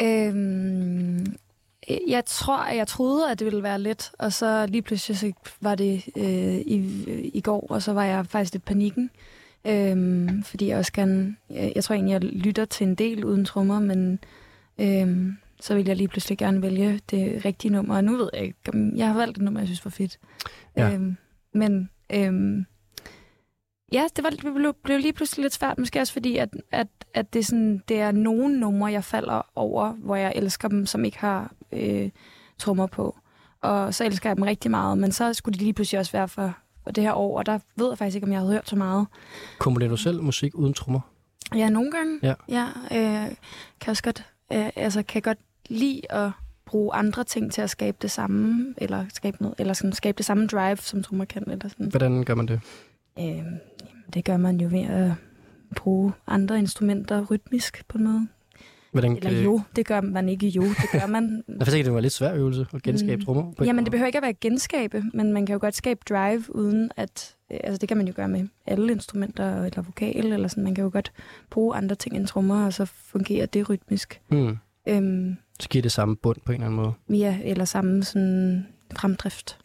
[0.02, 1.36] Øhm,
[2.08, 5.32] jeg tror, at jeg troede, at det ville være let, og så lige pludselig så
[5.62, 7.04] var det øh, i,
[7.34, 9.10] i går, og så var jeg faktisk lidt panikken.
[9.66, 13.46] Øhm, fordi jeg også gerne, jeg, jeg tror egentlig, jeg lytter til en del uden
[13.46, 14.20] trommer, men
[14.78, 17.96] øhm, så vil jeg lige pludselig gerne vælge det rigtige nummer.
[17.96, 18.56] Og nu ved jeg ikke,
[18.96, 20.20] jeg har valgt et nummer, jeg synes var fedt.
[20.78, 20.94] Ja.
[20.94, 21.18] Øhm,
[21.54, 22.66] men øhm,
[23.92, 26.88] ja, det, var, det blev, blev lige pludselig lidt svært, måske også fordi, at, at,
[27.14, 31.06] at det, sådan, det er nogle numre, jeg falder over, hvor jeg elsker dem, som
[31.06, 32.10] ikke har øh,
[32.58, 33.18] trommer på.
[33.62, 36.28] Og så elsker jeg dem rigtig meget, men så skulle de lige pludselig også være
[36.28, 38.70] for, for det her år, og der ved jeg faktisk ikke, om jeg havde hørt
[38.70, 39.08] så meget.
[39.60, 41.00] Komponerer du selv musik uden trommer?
[41.56, 42.20] Ja, nogle gange.
[42.24, 42.34] Ja.
[42.50, 43.32] ja øh,
[43.80, 45.38] kan også godt, øh, altså kan godt
[45.72, 46.32] lide at
[46.66, 50.26] bruge andre ting til at skabe det samme, eller skabe noget, eller sådan, skabe det
[50.26, 51.88] samme drive, som trommer kan, eller sådan.
[51.90, 52.60] Hvordan gør man det?
[53.20, 53.60] Øh, jamen,
[54.14, 55.12] det gør man jo ved at
[55.76, 58.28] bruge andre instrumenter rytmisk på en måde.
[58.92, 61.44] Hvordan Eller kan- jo, det gør man ikke jo, det gør man.
[61.60, 63.26] Jeg ikke, det var en lidt svær øvelse at genskabe Mm.
[63.26, 63.54] trommer.
[63.66, 66.92] Jamen, det behøver ikke at være genskabe, men man kan jo godt skabe drive uden
[66.98, 67.36] at...
[67.52, 70.64] øh, Altså, det kan man jo gøre med alle instrumenter, eller vokal, eller sådan.
[70.64, 71.12] Man kan jo godt
[71.50, 74.22] bruge andre ting end trommer, og så fungerer det rytmisk.
[74.32, 74.58] Mm.
[74.88, 77.20] Øhm, Så giver det samme bund på en eller anden måde.
[77.20, 79.58] ja, eller samme sådan fremdrift.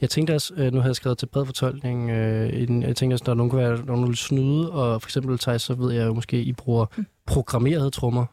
[0.00, 3.24] Jeg tænkte også, øh, nu havde jeg skrevet til bred fortolkning, øh, jeg tænkte også,
[3.26, 6.14] når nogen kunne være nogen, vil snyde, og for eksempel Thijs, så ved jeg jo
[6.14, 7.06] måske, I bruger Mm.
[7.26, 8.26] programmerede trommer.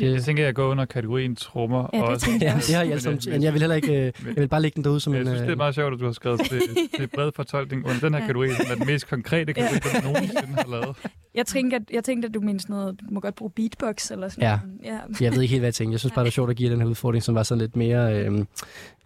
[0.00, 0.12] Det...
[0.12, 1.88] Jeg tænker, jeg går under kategorien trommer.
[1.92, 2.26] Ja, det også.
[2.26, 4.48] tænker jeg Ja, det har jeg Men, øh, jeg vil heller ikke, øh, jeg vil
[4.48, 5.26] bare lægge den derude som Jeg en...
[5.26, 6.60] synes, øh, det er meget sjovt, at du har skrevet til,
[6.96, 8.26] til bred fortolkning under den her Ja.
[8.26, 10.96] kategori, som er den mest konkrete kategori, du nogensinde har lavet.
[11.34, 14.28] Jeg tænkte, at, jeg tænkte, at du sådan noget, du må godt bruge beatbox eller
[14.28, 14.58] sådan Ja.
[14.64, 15.02] noget.
[15.20, 15.24] Ja.
[15.24, 15.92] Jeg ved ikke helt, hvad jeg tænkte.
[15.92, 17.76] Jeg synes bare, det var sjovt at give den her udfordring, som var sådan lidt
[17.76, 18.44] mere, øh,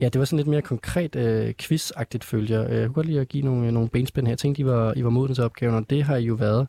[0.01, 2.63] Ja, det var sådan lidt mere konkret øh, quiz-agtigt følger.
[2.63, 4.31] Jeg øh, kunne godt at give nogle, øh, nogle benspænd her.
[4.31, 6.69] Jeg tænkte, I var, I var moden til opgaven, og det har I jo været.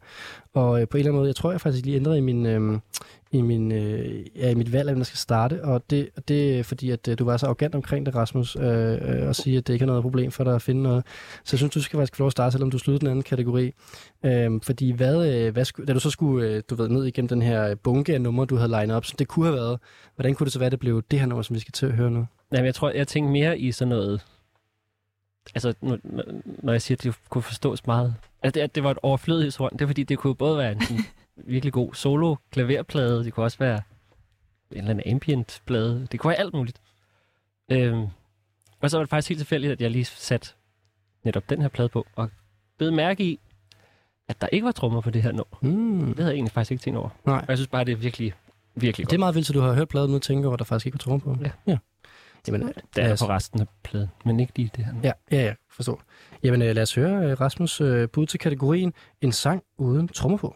[0.53, 2.45] Og øh, på en eller anden måde, jeg tror, jeg faktisk lige ændrede i min...
[2.45, 2.79] Øh,
[3.31, 6.27] i, min, øh, ja, i mit valg, af, hvem der skal starte, og det, og
[6.27, 9.35] det er fordi, at øh, du var så arrogant omkring det, Rasmus, øh, øh, og
[9.35, 11.03] sige, at det ikke er noget problem for dig at finde noget.
[11.43, 13.23] Så jeg synes, du skal faktisk få lov at starte, selvom du sluttede den anden
[13.23, 13.73] kategori.
[14.25, 17.27] Øh, fordi hvad, øh, hvad skulle, da du så skulle, øh, du ved, ned igennem
[17.27, 19.79] den her bunke af numre, du havde legnet op, som det kunne have været,
[20.15, 21.91] hvordan kunne det så være, det blev det her nummer, som vi skal til at
[21.91, 22.25] høre nu?
[22.51, 24.25] Jamen, jeg tror, jeg tænker mere i sådan noget...
[25.55, 25.97] Altså, når,
[26.63, 28.15] når jeg siger, at det kunne forstås meget...
[28.43, 30.81] Altså, det, at det var et overflødighedsrund, det er fordi, det kunne både være en
[30.81, 31.03] sådan
[31.35, 33.81] virkelig god solo klaverplade, det kunne også være
[34.71, 36.81] en eller anden ambient plade, det kunne være alt muligt.
[37.71, 38.07] Øhm,
[38.81, 40.47] og så var det faktisk helt tilfældigt, at jeg lige satte
[41.23, 42.29] netop den her plade på, og
[42.77, 43.39] bed mærke i,
[44.27, 45.57] at der ikke var trommer på det her nummer.
[45.61, 46.05] Hmm.
[46.07, 47.09] Det havde jeg egentlig faktisk ikke tænkt over.
[47.25, 47.37] Nej.
[47.37, 48.33] Og jeg synes bare, det er virkelig,
[48.75, 49.19] virkelig Det er godt.
[49.19, 50.99] meget vildt, at du har hørt pladen nu og tænker at der faktisk ikke var
[50.99, 51.43] trommer på.
[51.43, 51.51] Ja.
[51.67, 51.77] ja.
[52.47, 54.93] Jamen, Det er lad os- på resten af pladen, men ikke lige det her.
[55.03, 56.01] Ja, ja, ja, forstår.
[56.43, 60.37] Jamen, øh, lad os høre øh, Rasmus øh, bud til kategorien En sang uden trommer
[60.37, 60.55] på.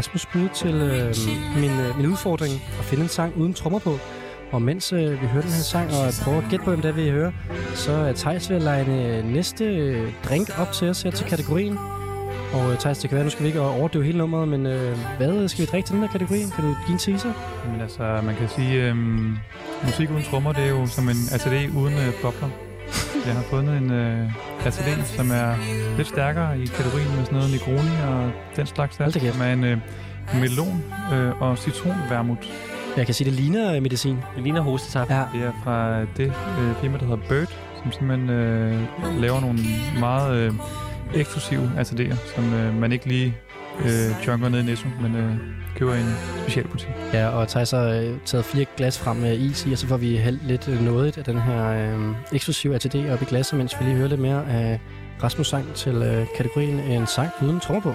[0.00, 1.14] Rasmus bud til øh,
[1.62, 3.98] min, øh, min udfordring at finde en sang uden trommer på.
[4.52, 6.88] Og mens øh, vi hører den her sang og prøver at gætte på, hvem det
[6.88, 7.32] er, vi hører,
[7.74, 11.26] så er Thijs ved at lege øh, næste øh, drink op til os her til
[11.26, 11.78] kategorien.
[12.52, 14.96] Og øh, Thijs, det kan være, nu skal vi ikke overdøve hele nummeret, men øh,
[15.16, 16.38] hvad øh, skal vi drikke til den her kategori?
[16.38, 17.32] Kan du give en teaser?
[17.66, 18.96] Jamen altså, man kan sige, øh,
[19.84, 22.48] musik uden trommer, det er jo som en ATD uden øh, bobler.
[23.26, 24.30] Jeg har fundet en øh,
[24.66, 25.54] ATD, som er
[25.96, 29.64] lidt stærkere i kategorien med sådan noget Negroni og den slags der, som er en
[29.64, 29.78] øh,
[30.40, 32.38] melon øh, og citronvermut.
[32.96, 34.16] Jeg kan sige, det ligner øh, medicin.
[34.36, 35.10] Det ligner hostesaft.
[35.10, 35.24] Ja.
[35.34, 37.48] Det er fra det øh, firma, der hedder Bird,
[37.82, 38.80] som simpelthen øh,
[39.20, 39.58] laver nogle
[39.98, 40.52] meget øh,
[41.14, 43.36] eksklusive ATD'er, som øh, man ikke lige
[43.84, 45.36] øh, junker ned i Netto, men øh,
[45.76, 46.88] køber i en specialbutik.
[47.12, 49.96] Ja, og Thijs har øh, taget fire glas frem med is i, og så får
[49.96, 53.76] vi hældt lidt øh, noget af den her øh, eksklusive ATD op i glasset, mens
[53.80, 54.80] vi lige hører lidt mere af
[55.22, 57.94] Rasmus sang til øh, kategorien En sang uden trommer på.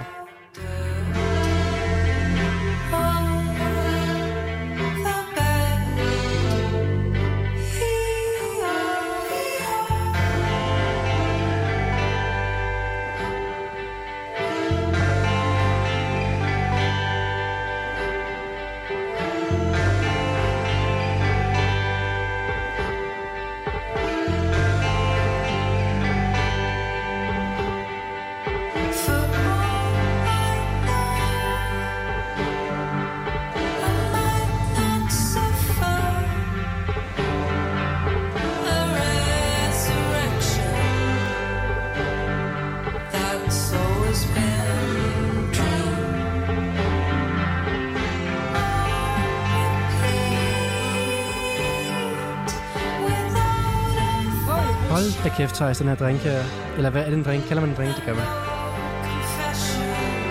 [55.45, 56.39] Kæft, Thijs, den her drink her.
[56.77, 57.43] Eller hvad er det en drink?
[57.47, 57.95] Kalder man en drink?
[57.95, 58.25] Det gør man.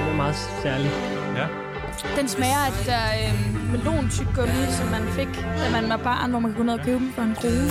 [0.04, 0.90] Det er meget særlig.
[1.36, 1.46] Ja.
[2.20, 6.38] Den smager af det der øh, melontyggummi, som man fik, da man var barn, hvor
[6.38, 7.70] man kunne gå ned og købe dem for en krone.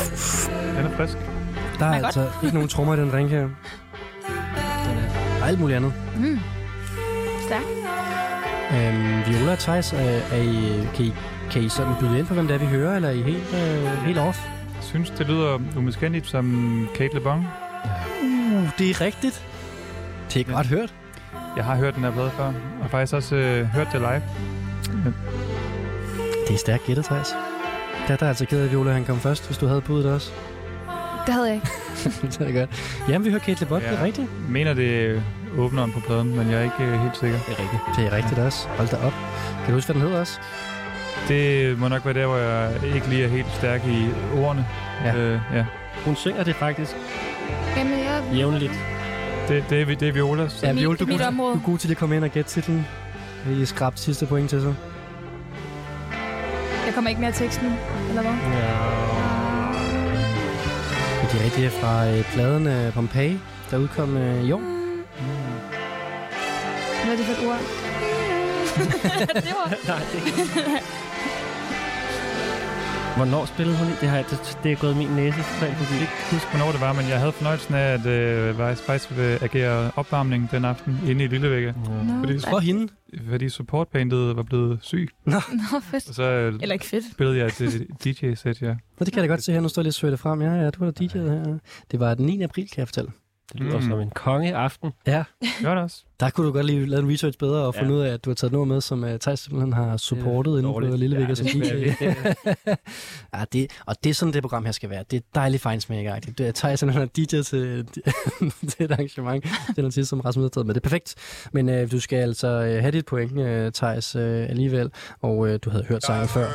[0.77, 1.17] Den er frisk.
[1.79, 2.05] Der er godt.
[2.05, 3.47] altså ikke nogen trommer i den drink her.
[5.41, 5.93] Og alt muligt andet.
[6.17, 6.39] Mm.
[7.45, 7.61] Stærk.
[8.73, 11.13] Øhm, Viola og Thijs, er, er I, kan, I,
[11.51, 13.53] kan I sådan byde ind på, hvem det er, vi hører, eller er I helt,
[13.53, 14.52] øh, helt off?
[14.93, 17.47] Jeg synes, det lyder umiskendeligt som Kate LeBon.
[18.23, 19.45] Uh, det er rigtigt.
[20.33, 20.93] Det er godt hørt.
[21.55, 24.21] Jeg har hørt den her plade før, og faktisk også øh, hørt det live.
[26.47, 27.27] Det er stærkt gættet, Thijs.
[28.07, 30.31] Der er altså ked af, at Viola han kom først, hvis du havde budet også.
[31.25, 31.67] Det havde jeg ikke.
[32.39, 32.99] det er godt.
[33.09, 33.91] Jamen, vi hører Kate LeBot, ja.
[33.91, 34.27] det er rigtigt.
[34.27, 35.21] Jeg mener, det er
[35.57, 37.37] åbneren på pladen, men jeg er ikke øh, helt sikker.
[37.47, 37.81] Det er rigtigt.
[37.97, 38.67] Det er rigtigt også.
[38.67, 39.13] Hold da op.
[39.57, 40.39] Kan du huske, hvad den hedder også?
[41.27, 44.07] Det må nok være der, hvor jeg ikke lige er helt stærk i
[44.37, 44.65] ordene.
[45.05, 45.15] Ja.
[45.15, 45.65] Øh, ja.
[46.05, 46.91] Hun synger det faktisk
[47.77, 48.73] Jamen, jeg, jævnligt.
[49.47, 50.63] Det, det, er, vi- det er Violas.
[50.63, 51.53] Ja, Mit- Viol, du, er mit god, område.
[51.53, 52.87] du er god til at komme ind og gætte titlen.
[53.45, 54.73] Vil I skrabe sidste point til så?
[56.85, 57.69] Jeg kommer ikke mere tekst nu,
[58.09, 58.31] eller hvad?
[61.21, 63.39] Men det er rigtigt fra øh, pladen øh, Pompeii,
[63.71, 64.61] der udkom øh, i år.
[67.03, 67.59] Hvad er det for et ord?
[69.47, 69.67] det var...
[69.91, 70.83] Nej, det
[73.17, 73.91] Hvornår spillede hun i?
[74.01, 75.93] Det, har, jeg- det, det er gået min næse totalt forbi.
[75.99, 78.83] Jeg kan ikke huske, hvornår det var, men jeg havde fornøjelsen af, at øh, Vice
[78.83, 81.73] faktisk vil agere opvarmning den aften inde i Lillevægge.
[81.87, 82.87] Nå, Fordi, For hende.
[83.29, 85.09] fordi supportbandet var blevet syg.
[85.25, 85.39] Nå,
[85.91, 86.09] fedt.
[86.09, 87.05] Og så øh, Eller ikke fedt.
[87.11, 88.67] spillede jeg et DJ-sæt, ja.
[88.67, 89.59] Nå, det kan jeg da godt se her.
[89.61, 90.41] Nu står jeg lidt søgt frem.
[90.41, 91.57] Ja, ja, du var der DJ'et her.
[91.91, 92.41] Det var den 9.
[92.43, 93.11] april, kan jeg fortælle.
[93.53, 93.81] Det lyder Mm.
[93.89, 94.91] som en kongeaften.
[95.07, 95.23] Ja,
[95.63, 96.03] Gør det også.
[96.23, 97.81] Der kunne du godt lige lave en research bedre og Ja.
[97.81, 100.57] finde ud af, at du har taget noget med, som uh, Thijs simpelthen har supportet
[100.59, 101.53] inden på Lillevægge ja, som det
[101.99, 102.05] DJ.
[103.37, 105.03] ja, det, og det er sådan, det program her skal være.
[105.11, 106.37] Det er dejligt fejnsmækkeragtigt.
[106.37, 107.43] Det er Thijs, han er DJ til,
[108.69, 109.43] til et arrangement.
[109.43, 110.75] Det er noget tid, som Rasmus har taget med.
[110.75, 111.15] Det er perfekt.
[111.53, 114.91] Men uh, du skal altså uh, have dit point, uh, Thijs, uh, alligevel.
[115.21, 116.47] Og uh, du havde hørt sangen før.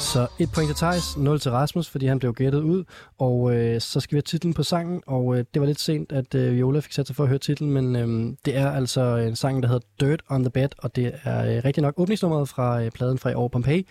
[0.00, 2.84] Så et point til Thijs, 0 til Rasmus, fordi han blev gættet ud.
[3.18, 6.12] Og øh, så skal vi have titlen på sangen, og øh, det var lidt sent,
[6.12, 9.00] at øh, Viola fik sat sig for at høre titlen, men øh, det er altså
[9.00, 11.94] øh, en sang, der hedder Dirt on the Bed, og det er øh, rigtig nok
[11.96, 13.86] åbningsnummeret fra øh, pladen fra i år Pompeii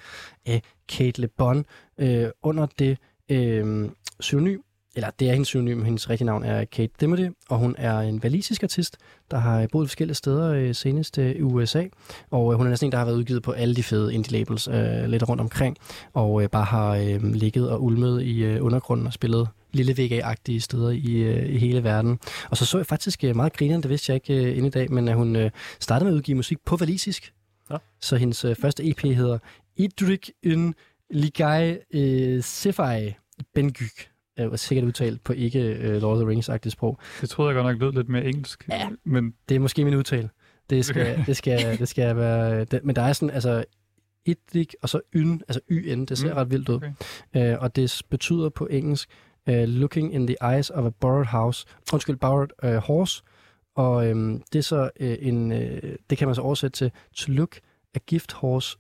[0.46, 1.66] af Kate Le Bon.
[1.98, 2.98] Øh, under det
[3.30, 3.90] øh,
[4.20, 4.60] pseudonym,
[4.96, 8.24] eller det er hendes pseudonym, hendes rigtige navn er Kate Dimity, og hun er en
[8.24, 8.98] valisisk artist,
[9.32, 11.84] der har øh, boet forskellige steder, øh, senest øh, i USA,
[12.32, 14.72] og øh, hun er næsten en, der har været udgivet på alle de fede indie-labels
[14.72, 15.78] øh, lidt rundt omkring,
[16.14, 20.60] og øh, bare har øh, ligget og ulmet i øh, undergrunden og spillet lille VG-agtige
[20.60, 22.20] steder i, øh, i hele verden.
[22.50, 24.70] Og så så jeg faktisk øh, meget grineren, det vidste jeg ikke øh, inden i
[24.70, 27.34] dag, men at hun øh, startede med at udgive musik på valisisk.
[27.70, 27.78] Nå.
[28.02, 29.38] Så hendes øh, første EP hedder
[29.78, 30.74] Idrik yn
[31.12, 33.14] Ligai øh, Sefai
[33.54, 33.92] Bengyg.
[34.40, 37.00] Øh, var sikkert udtalt på ikke øh, Lord of the Rings-agtigt sprog.
[37.22, 38.66] Det troede jeg godt nok lød lidt mere engelsk.
[38.70, 38.90] Ja.
[39.04, 40.30] Men Det er måske min udtale.
[40.70, 42.64] Det skal, det skal, det skal være...
[42.64, 43.64] Det, men der er sådan, altså,
[44.26, 46.76] idrik og så yn, altså yn, det ser Mm, ret vildt ud.
[46.76, 46.92] okay.
[47.54, 49.10] Øh, og det betyder på engelsk,
[49.48, 53.24] uh, looking in the eyes of a borrowed house, undskyld, borrowed uh, horse.
[53.76, 57.32] Og øhm, det er så øh, en, øh, det kan man så oversætte til, to
[57.32, 57.60] look
[57.96, 58.78] a gift horse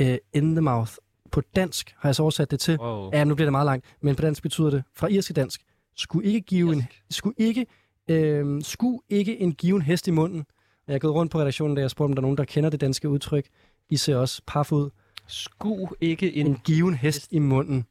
[0.00, 0.92] uh, in the mouth.
[1.30, 3.10] På dansk har jeg så oversat det til, Wow.
[3.12, 5.62] Ja, nu bliver det meget langt, men på dansk betyder det, fra irsk til dansk,
[5.96, 7.66] skulle ikke give en, skulle ikke,
[8.08, 10.44] øh, skulle ikke en given hest i munden.
[10.88, 12.70] Jeg er gået rundt på redaktionen, da jeg spurgte, om der er nogen, der kender
[12.70, 13.46] det danske udtryk.
[13.90, 14.90] I ser også paf ud.
[15.26, 16.46] Sku ikke en...
[16.46, 17.84] En given hest i munden.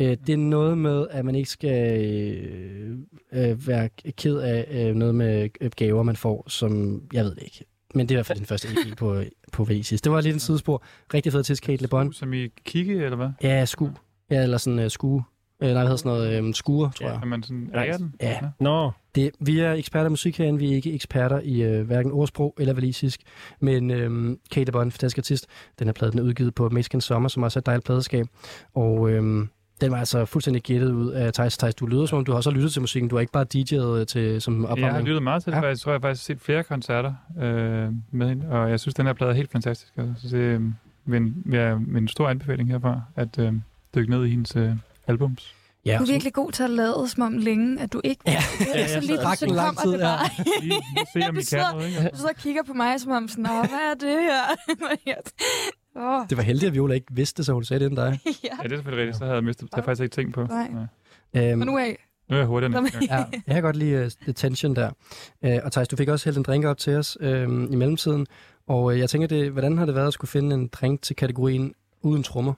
[0.00, 2.98] Øh, det er noget med, at man ikke skal øh,
[3.32, 7.42] øh, være ked af øh, noget med øh, gaver, man får, som jeg ved det
[7.42, 7.64] ikke.
[7.94, 9.22] Men det er i hvert fald den første EP på,
[9.52, 10.00] på Vesis.
[10.02, 10.82] Det var lidt en sidespor.
[11.14, 12.12] Rigtig fed til Kate Le Bon.
[12.12, 13.28] som i kigge, eller hvad?
[13.42, 13.88] Ja, sku.
[14.30, 15.24] Ja, eller sådan uh, skue.
[15.62, 16.40] Øh, nej, hvad hedder sådan noget?
[16.40, 17.12] Um, skure, tror Ja.
[17.12, 17.20] jeg.
[17.22, 18.14] Er man sådan ærer den?
[18.20, 18.38] Ja.
[18.60, 20.58] Nå, Det, vi er eksperter i musik herinde.
[20.58, 23.20] Vi er ikke eksperter i øh, hverken ordsprog eller valisisk.
[23.60, 25.46] Men øhm, Kate Bond, fantastisk artist,
[25.78, 28.26] den her plade den er udgivet på Mexican Summer, som også er et dejligt pladeskab.
[28.74, 29.48] Og øhm,
[29.80, 31.58] den var altså fuldstændig gættet ud af Thijs.
[31.58, 33.08] Thijs, du lyder som om, du har også lyttet til musikken.
[33.08, 35.06] Du har ikke bare DJ'et til, som Jeg har opvarmning.
[35.08, 35.62] lyttet meget til det, Ja.
[35.62, 35.68] ja.
[35.68, 39.06] jeg tror, jeg har faktisk set flere koncerter øh, med hende, og jeg synes, den
[39.06, 39.92] her plade er helt fantastisk.
[39.96, 40.60] Altså, så det øh,
[41.06, 43.52] vil en, ja, en stor anbefaling herfra, at øh,
[43.94, 44.72] dykke ned i hendes øh,
[45.06, 45.54] albums.
[45.86, 48.22] Ja, Du er virkelig god til at lade som om længe, at du ikke...
[48.26, 48.36] Ja.
[48.74, 50.28] Er så Ja, lige, drak så en lang kommer tid, det bare.
[50.62, 50.80] Lige
[51.12, 52.08] se, om Du sidder- kan noget, ikke?
[52.10, 54.42] Du sidder og kigger på mig, som om sådan, Åh, hvad er det her?
[55.96, 58.18] Åh, Det var heldigt, at Viola ikke vidste det, så hun sagde det end dig.
[58.26, 58.48] ja.
[58.58, 59.74] Ja, det er selvfølgelig rigtigt, så havde jeg mistet det.
[59.74, 60.44] Har jeg faktisk ikke tænkt på.
[60.46, 60.70] Nej.
[61.34, 61.50] Ja.
[61.50, 62.06] Øhm, Men nu af.
[62.30, 63.16] Nu er jeg hurtigere ja,
[63.46, 64.90] jeg kan godt lide uh, the tension der.
[65.46, 67.28] Uh, og Thijs, du fik også hældt en drink op til os uh,
[67.72, 68.26] i mellemtiden.
[68.66, 71.16] Og uh, jeg tænker, det, hvordan har det været at skulle finde en drink til
[71.16, 72.52] kategorien uden trommer?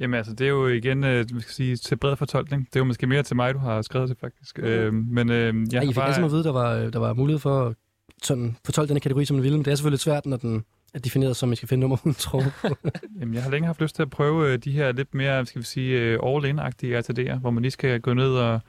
[0.00, 2.66] Jamen altså, det er jo igen, øh, vi skal sige, til bred fortolkning.
[2.66, 4.58] Det er jo måske mere til mig, du har skrevet det faktisk.
[4.58, 6.14] Øh, men øh, jeg Ja, har I fik bare...
[6.14, 7.74] sammen at vide, der var, der var mulighed for at
[8.22, 10.64] sådan, fortolke den her kategori, som man ville, men det er selvfølgelig svært, når den
[10.96, 12.68] er defineret som, at I skal finde nummer uden trommer på.
[13.20, 15.60] Jamen, jeg har længe haft lyst til at prøve øh, de her lidt mere, skal
[15.60, 18.60] vi sige, øh, all-in-agtige RTD'er, hvor man lige skal gå ned og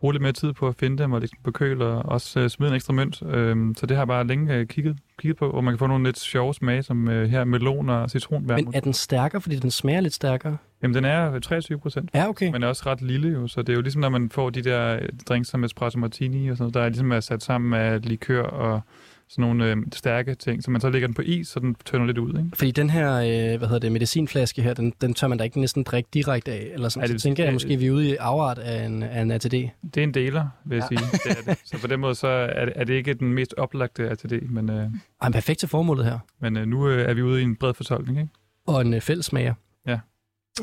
[0.00, 2.50] bruge lidt mere tid på at finde dem, og ligesom på køl, og også øh,
[2.50, 3.22] smide en ekstra mønt.
[3.22, 6.04] Øhm, så det har jeg bare længe kigget, kigget på, hvor man kan få nogle
[6.04, 8.64] lidt sjove smage, som her melon og citronværmut.
[8.64, 10.56] men er den stærkere, fordi den smager lidt stærkere?
[10.82, 12.10] Jamen, den er 23 procent.
[12.14, 12.52] Ja, okay.
[12.52, 14.62] Men er også ret lille jo, så det er jo ligesom, når man får de
[14.62, 18.08] der drinks som espresso martini og sådan noget, der er ligesom er sat sammen af
[18.08, 18.80] likør og
[19.28, 22.06] sådan nogle øh, stærke ting, så man så lægger den på is, så den tønder
[22.06, 22.50] lidt ud, ikke?
[22.54, 25.60] Fordi den her, øh, hvad hedder det, medicinflaske her, den, den tør man da ikke
[25.60, 27.02] næsten drikke direkte af, eller sådan.
[27.02, 29.22] Ej, så det- tænker jeg, det- måske, vi er ude i afart af en, af
[29.22, 29.50] en ATD.
[29.52, 30.96] Det er en deler, vil jeg Ja.
[30.96, 31.10] sige.
[31.24, 31.60] Det er det.
[31.64, 34.70] Så på den måde så er det, er det ikke den mest oplagte RTD, men,
[34.70, 34.90] øh,
[35.22, 36.18] Ej, perfekt til formålet her.
[36.40, 38.30] men øh, nu øh, er vi ude i en bred fortolkning, ikke?
[38.66, 39.54] Og en øh, fællesmager.
[39.86, 40.00] Jeg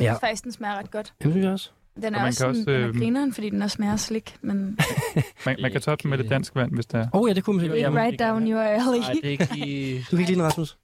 [0.02, 0.14] Ja.
[0.14, 1.14] faktisk, den smager ret godt.
[1.22, 1.72] Jamen, synes jeg også.
[1.96, 4.36] Den er man også kan også, den er øh, grineren, fordi den også smager slik,
[4.42, 4.58] men
[5.46, 7.08] Man, man kan toppe den med lidt dansk vand, hvis der er.
[7.14, 7.78] Oh, ja, det kunne man.
[7.78, 9.00] Jamen, right down your alley.
[9.00, 9.98] Nej, det er ikke lige...
[10.00, 10.78] Du kan ikke lide den, Rasmus?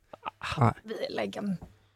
[0.58, 1.50] Jeg ved heller ikke, om...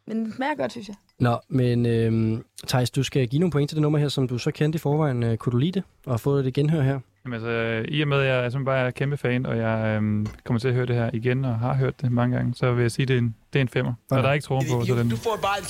[0.07, 0.95] Men den smager godt, synes jeg.
[1.19, 4.37] Nå, men øhm, Thijs, du skal give nogle point til det nummer her, som du
[4.37, 5.23] så kendte i forvejen.
[5.23, 5.83] Øh, kunne du lide det?
[6.05, 6.99] Og få det genhør her?
[7.25, 9.95] Jamen, altså, I og med, at jeg er simpelthen bare er kæmpe fan, og jeg
[9.97, 12.71] øhm, kommer til at høre det her igen, og har hørt det mange gange, så
[12.71, 13.93] vil jeg sige, at det er en, det er en femmer.
[14.11, 15.09] Og der er ikke troen på, så den...
[15.09, 15.63] Du får bare er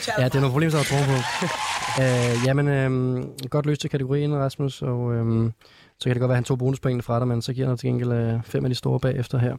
[0.00, 0.14] tal.
[0.18, 1.16] Ja, det er nogle problemer, der er tro på.
[2.02, 5.52] øh, jamen, øhm, godt løst til kategorien, Rasmus, og øhm,
[6.00, 7.76] så kan det godt være, at han tog bonuspoengene fra dig, men så giver han
[7.76, 9.56] til gengæld øh, fem af de store bagefter her.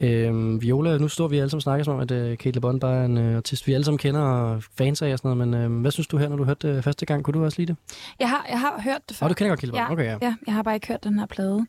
[0.00, 2.80] Øhm, Viola, nu står vi alle sammen og snakker som om, at øh, Kate LeBon
[2.80, 5.48] bare er en øh, artist, vi alle sammen kender og fans af og sådan noget,
[5.48, 7.24] men øh, hvad synes du her, når du hørte det første gang?
[7.24, 7.76] Kunne du også lide det?
[8.20, 9.26] Jeg har, jeg har hørt det før.
[9.26, 9.80] Åh, du kender godt Kate LeBon?
[9.80, 9.92] Ja.
[9.92, 10.18] Okay, ja.
[10.22, 11.66] Ja, jeg har bare ikke hørt den her plade.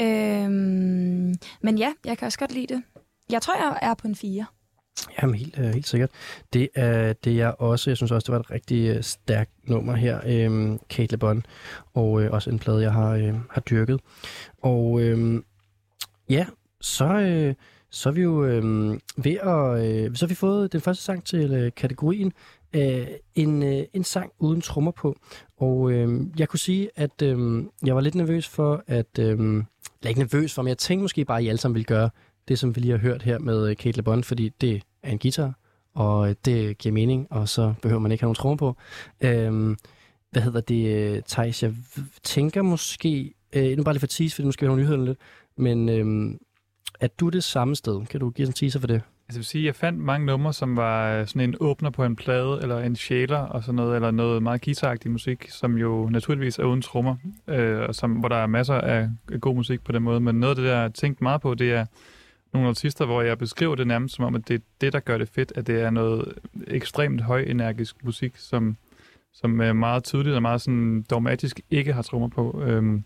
[0.00, 2.82] Øhm, men ja, jeg kan også godt lide det.
[3.30, 4.46] Jeg tror, jeg er på en 4.
[5.22, 6.10] Jamen, helt, øh, helt sikkert.
[6.52, 9.94] Det er det, jeg også, jeg synes også, det var et rigtig øh, stærkt nummer
[9.94, 11.46] her, øh, Kate LeBon,
[11.94, 14.00] og øh, også en plade, jeg har, øh, har dyrket.
[14.62, 15.42] Og øh,
[16.30, 16.46] ja,
[16.80, 17.54] så, øh,
[17.90, 18.64] så er vi jo øh,
[19.16, 22.32] ved at, øh, så har vi fået den første sang til øh, kategorien,
[22.74, 25.16] øh, en, øh, en sang uden trommer på.
[25.56, 29.38] Og øh, jeg kunne sige, at øh, jeg var lidt nervøs for, at, øh,
[30.04, 32.10] eller ikke nervøs for, men jeg tænkte måske bare, at I alle sammen ville gøre
[32.48, 35.18] det, som vi lige har hørt her med øh, Kate LeBond, fordi det er en
[35.18, 35.58] guitar,
[35.94, 38.76] og øh, det giver mening, og så behøver man ikke have nogen trommer på.
[39.20, 39.76] Øhm,
[40.30, 41.62] hvad hedder det, øh, Thijs?
[41.62, 41.74] Jeg
[42.22, 45.06] tænker måske, øh, nu bare lige for tease, fordi nu skal vi have nogle nyheder
[45.06, 45.18] lidt,
[45.56, 46.38] men øhm,
[47.00, 48.06] er du det samme sted?
[48.06, 48.94] Kan du give os en teaser for det?
[48.94, 52.16] Altså, jeg vil sige, jeg fandt mange numre, som var sådan en åbner på en
[52.16, 56.58] plade, eller en shaler og sådan noget, eller noget meget guitaragtig musik, som jo naturligvis
[56.58, 57.16] er uden trommer,
[57.48, 59.08] øh, og som, hvor der er masser af
[59.40, 60.20] god musik på den måde.
[60.20, 61.86] Men noget af det, der jeg har tænkt meget på, det er
[62.54, 65.18] nogle artister, hvor jeg beskriver det nærmest som om, at det er det, der gør
[65.18, 66.32] det fedt, at det er noget
[66.66, 68.76] ekstremt højenergisk musik, som,
[69.32, 72.62] som er meget tydeligt og meget sådan dogmatisk ikke har trommer på.
[72.66, 73.04] Øhm,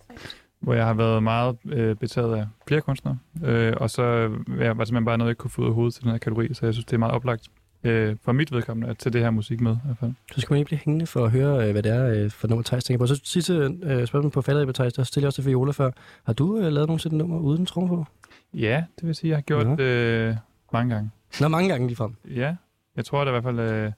[0.61, 3.19] hvor jeg har været meget øh, betaget af flere kunstnere.
[3.45, 5.75] Øh, og så øh, ja, var simpelthen bare noget, jeg ikke kunne få ud af
[5.75, 7.49] hovedet til den her kategori, så jeg synes, det er meget oplagt
[7.85, 9.73] øh, for mit vedkommende at tage det her musik med.
[9.73, 10.13] I hvert fald.
[10.35, 12.49] Så skal man ikke blive hængende for at høre, øh, hvad det er øh, for
[12.49, 13.07] nummer Thijs tænker på.
[13.07, 15.91] Så sidste øh, spørgsmål på faldet, Thijs, der stiller jeg også til Viola før.
[16.25, 18.07] Har du øh, lavet nogensinde nummer uden trommer på?
[18.55, 20.37] Ja, det vil sige, jeg har gjort det øh,
[20.73, 21.11] mange gange.
[21.41, 22.15] Nå, mange gange lige frem.
[22.25, 22.57] Ja,
[22.97, 23.93] jeg tror da i hvert fald, øh,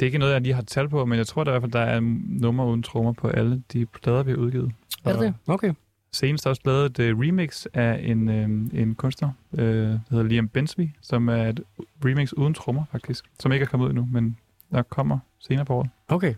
[0.00, 1.62] det er ikke noget, jeg lige har tal på, men jeg tror da i hvert
[1.62, 4.72] fald, der er nummer uden trommer på alle de plader, vi har udgivet.
[5.04, 5.34] Er det Og det?
[5.46, 5.72] Okay.
[6.12, 10.48] Senest også lavet et uh, remix af en, øh, en kunstner, øh, der hedder Liam
[10.48, 11.60] Bensby, som er et
[12.04, 14.36] remix uden trommer faktisk, som ikke er kommet ud endnu, men
[14.70, 15.90] der kommer senere på året.
[16.08, 16.34] Okay.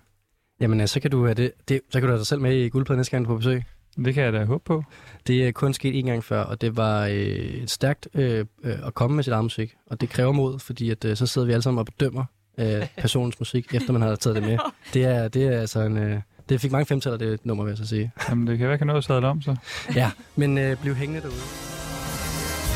[0.60, 2.56] Jamen, øh, så kan du have det, det, så kan du have dig selv med
[2.56, 3.62] i guldpladen næste gang, du er på besøg.
[4.04, 4.84] Det kan jeg da håbe på.
[5.26, 8.86] Det er kun sket en gang før, og det var øh, et stærkt øh, øh,
[8.86, 9.74] at komme med sit eget musik.
[9.86, 12.24] Og det kræver mod, fordi at, øh, så sidder vi alle sammen og bedømmer
[12.58, 14.58] øh, personens musik, efter man har taget det med.
[14.94, 15.96] Det er, det er altså en...
[15.96, 18.12] Øh, det fik mange femtaler, det nummer, vil jeg så sige.
[18.28, 19.56] Jamen, det kan være, jeg kan nå at sadle om, så.
[19.94, 21.40] Ja, men øh, bliv hængende derude.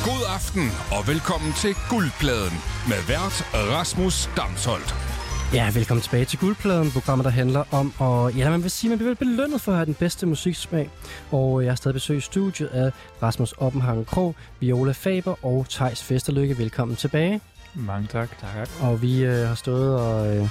[0.04, 0.66] God aften
[0.96, 2.56] og velkommen til Guldpladen
[2.88, 5.09] med vært Rasmus Damsholdt.
[5.54, 8.98] Ja, velkommen tilbage til Guldpladen, programmet, der handler om, og ja, man vil sige, man
[8.98, 10.90] bliver belønnet for at have den bedste musiksmag.
[11.30, 12.90] Og jeg har stadig besøg i studiet af
[13.22, 16.58] Rasmus Oppenhagen Krog, Viola Faber og Tejs Festerlykke.
[16.58, 17.40] Velkommen tilbage.
[17.74, 18.38] Mange tak.
[18.40, 18.68] Tak.
[18.82, 20.48] Og vi øh, har stået og øh,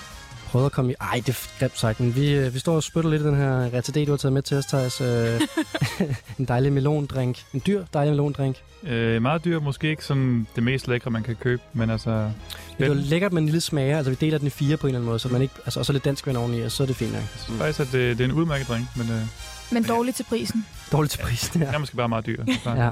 [0.49, 0.95] prøvet at komme i...
[1.01, 3.35] Ej, det er grimt sagt, men vi, øh, vi står og spytter lidt i den
[3.35, 5.01] her retardé, du har taget med til os, Thijs.
[5.01, 5.41] Øh,
[6.39, 7.37] en dejlig melondrink.
[7.53, 8.55] En dyr dejlig melondrink.
[8.83, 12.31] Øh, meget dyr, måske ikke sådan det mest lækre, man kan købe, men altså...
[12.77, 13.97] Det er jo lækkert med en lille smager.
[13.97, 15.53] Altså, vi deler den i fire på en eller anden måde, så man ikke...
[15.65, 17.21] Altså, og så lidt dansk vand oveni, og så er det fint nok.
[17.21, 19.21] Jeg synes faktisk, at det, det er en udmærket drink, men øh,
[19.71, 20.65] Men dårligt til prisen.
[20.91, 22.43] Dårligt til prisen, den er måske bare meget dyr.
[22.65, 22.89] Ja.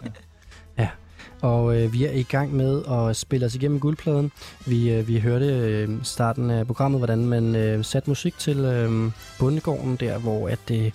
[1.41, 4.31] Og øh, vi er i gang med at spille os igennem guldpladen.
[4.65, 9.11] Vi, øh, vi hørte øh, starten af programmet, hvordan man øh, satte musik til øh,
[9.39, 10.91] bundegården, der hvor at, øh,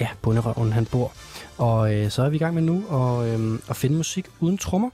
[0.00, 1.12] ja, bunderøven han bor.
[1.58, 4.58] Og øh, så er vi i gang med nu at, øh, at finde musik uden
[4.58, 4.90] trommer.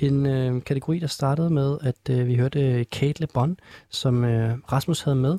[0.00, 3.56] En øh, kategori, der startede med, at øh, vi hørte øh, Kate LeBon,
[3.90, 5.38] som øh, Rasmus havde med.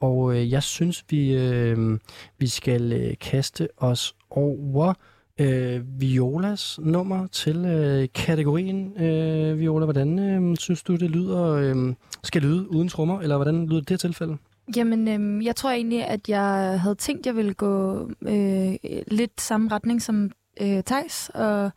[0.00, 1.98] Og øh, jeg synes, vi, øh,
[2.38, 4.94] vi skal øh, kaste os over
[5.40, 9.02] øh, Violas nummer til øh, kategorien.
[9.02, 11.42] Øh, Viola, hvordan øh, synes du, det lyder?
[11.42, 14.36] Øh, skal lyde uden trommer, eller hvordan lyder det i det tilfælde?
[14.76, 18.74] Jamen, øhm, jeg tror egentlig, at jeg havde tænkt, at jeg ville gå øh,
[19.06, 20.30] lidt samme retning som
[20.60, 21.70] øh, Tejs og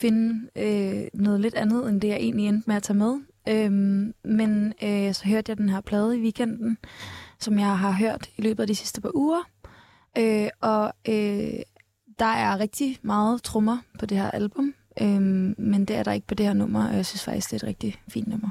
[0.00, 3.14] finde øh, noget lidt andet, end det jeg egentlig endte med at tage med.
[3.48, 6.78] Øhm, men øh, så hørte jeg den her plade i weekenden,
[7.38, 9.42] som jeg har hørt i løbet af de sidste par uger.
[10.18, 11.60] Øh, og øh,
[12.18, 16.26] der er rigtig meget trommer på det her album, øhm, men det er der ikke
[16.26, 18.50] på det her nummer, og jeg synes faktisk, det er et rigtig fint nummer.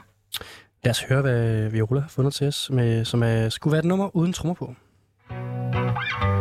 [0.84, 3.86] Lad os høre, hvad Viola har fundet til os, med, som er, skulle være et
[3.86, 4.76] nummer uden trommer på.
[5.78, 6.36] up,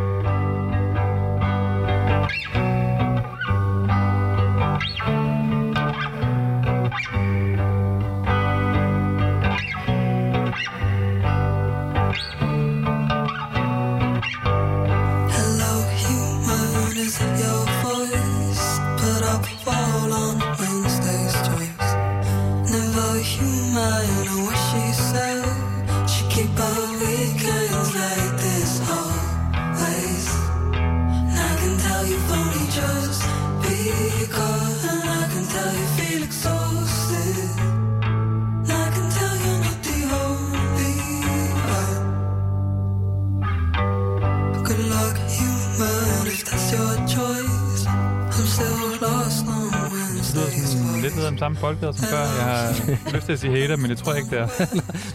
[51.37, 52.19] om samme boldgade som før.
[52.19, 52.75] Jeg har
[53.15, 54.49] lyst til at sige hater, men det tror jeg ikke, det er.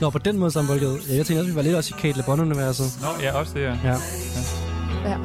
[0.01, 0.99] Nå, på den måde sammenbolget.
[1.09, 2.85] Ja, jeg tænkte også, vi var lidt også i Kate Le Bon-universet.
[3.01, 3.73] Nå, ja, også det, ja.
[3.83, 3.95] Ja.
[5.09, 5.17] Ja.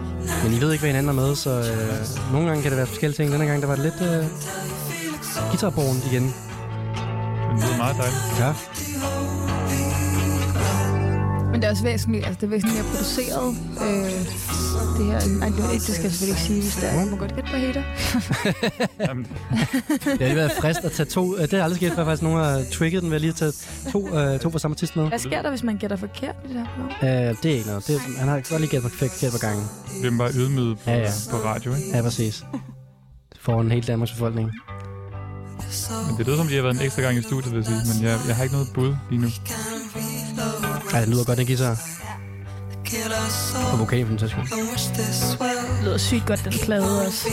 [0.44, 2.86] Men I ved ikke, hvad hinanden er med, så øh, nogle gange kan det være
[2.86, 3.32] forskellige ting.
[3.32, 4.24] Denne gang, der var det lidt øh,
[5.51, 6.24] guitarborgen igen.
[6.24, 8.22] Det lyder meget dejligt.
[8.40, 8.53] Ja.
[11.57, 13.57] Men det er også væsentligt, altså det er væsentligt mere produceret.
[13.86, 14.11] Øh,
[14.98, 17.11] det her, ej, det, det skal jeg selvfølgelig ikke sige, hvis det er.
[17.11, 17.82] Må godt gætte på hater.
[20.04, 21.36] Det har lige været frist at tage to.
[21.36, 23.52] Øh, det har aldrig sket før, faktisk nogen har trigget den ved at lige tage
[23.92, 25.09] to, øh, to på samme artist med.
[25.09, 27.09] Hvad sker der, hvis man gætter forkert i det her program?
[27.09, 27.86] Øh, det er ikke noget.
[27.86, 29.64] Det, han har godt lige gættet forkert på gangen.
[29.94, 31.11] vi bliver bare ydmyget på, Ja, ja.
[31.30, 31.88] på radio, ikke?
[31.94, 32.44] Ja, præcis.
[33.40, 34.50] For en helt Danmarks befolkning.
[36.09, 37.94] Men det lyder som, de har været en ekstra gang i studiet, vil jeg sige.
[37.94, 39.28] Men jeg, jeg har ikke noget bud lige nu.
[40.97, 41.72] Ej, det lyder godt, den guitar.
[43.26, 44.51] Us Og vokalen for den sags.
[44.51, 47.28] Det lyder sygt godt, den plade også.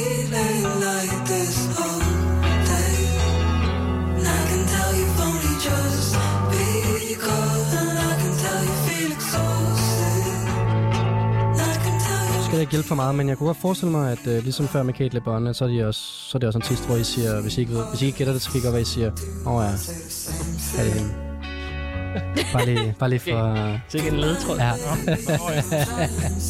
[12.45, 14.83] Skal ikke hjælpe for meget, men jeg kunne godt forestille mig, at øh, ligesom før
[14.83, 16.95] med Kate Le Bon, så er, de også, så er det også en test, hvor
[16.95, 18.73] I siger, hvis I ikke, ved, hvis I ikke gætter det, så kan I godt
[18.73, 19.11] være, I siger,
[19.45, 19.69] åh oh, ja,
[20.79, 21.22] er det hende?
[22.53, 23.79] Bare lige, bare lige for...
[23.93, 24.57] Ikke en ledetråd.
[24.57, 24.71] Ja,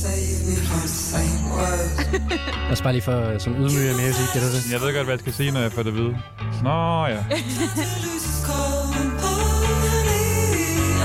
[0.01, 2.69] save me from saying words.
[2.71, 4.71] også bare lige for sådan ydmyge jer mere, hvis I gætter det.
[4.71, 6.13] Jeg ved godt, hvad jeg skal sige, når jeg får det at vide.
[6.63, 7.21] Nå, ja.
[8.03, 9.13] Lose its company.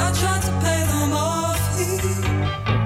[0.04, 1.62] I tried to pay them off.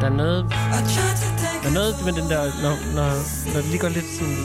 [0.00, 3.10] Der er noget, I tried to take der er noget med den der, når, når,
[3.52, 4.36] når det lige går lidt sådan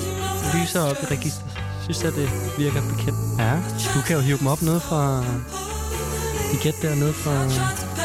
[0.56, 1.52] lyser op i registret,
[1.84, 3.20] synes jeg, det virker bekendt.
[3.40, 3.54] Ja,
[3.96, 5.24] du kan jo hive dem op ned fra...
[6.52, 7.36] De gæt der nede fra,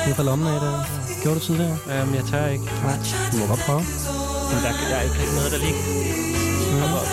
[0.06, 0.84] nede fra lommen af der.
[1.22, 1.76] Gjorde du tidligere?
[2.02, 2.64] Um, jeg tør ikke.
[2.64, 2.98] Nej,
[3.32, 3.82] du må godt prøve.
[4.50, 5.78] Men der, der er ikke noget, der lige
[6.80, 7.06] kommer op.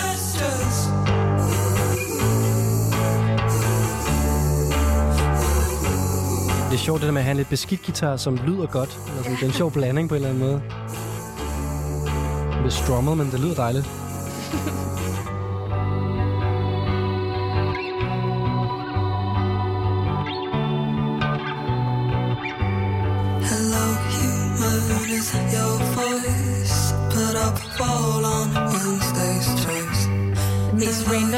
[6.70, 8.98] Det er sjovt det der med at have en lidt beskidt guitar, som lyder godt.
[9.08, 10.62] Eller sådan, det er en sjov blanding på en eller anden måde.
[12.58, 13.86] Det er strummet, men det lyder dejligt.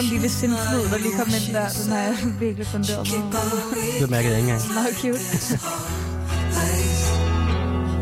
[0.02, 3.18] mest random lille sindflod, der lige kom ind der, den har jeg virkelig funderet mig
[3.18, 4.00] over.
[4.00, 4.74] Det mærkede jeg ikke engang.
[4.74, 5.18] Meget cute.
[6.52, 7.04] Place.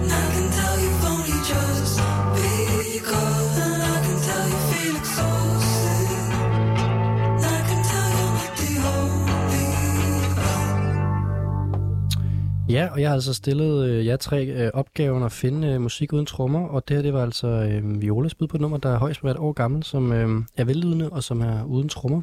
[0.02, 1.96] And I can tell you've only just
[2.36, 3.44] begun.
[3.64, 5.69] And I can tell you feel exhausted.
[12.70, 16.12] Ja, og jeg har altså stillet øh, jer tre øh, opgaven at finde øh, musik
[16.12, 18.94] uden trommer, og det her det var altså øh, Violas bud på et nummer, der
[18.94, 22.22] er højst et år gammel, som øh, er vellydende og som er uden trommer.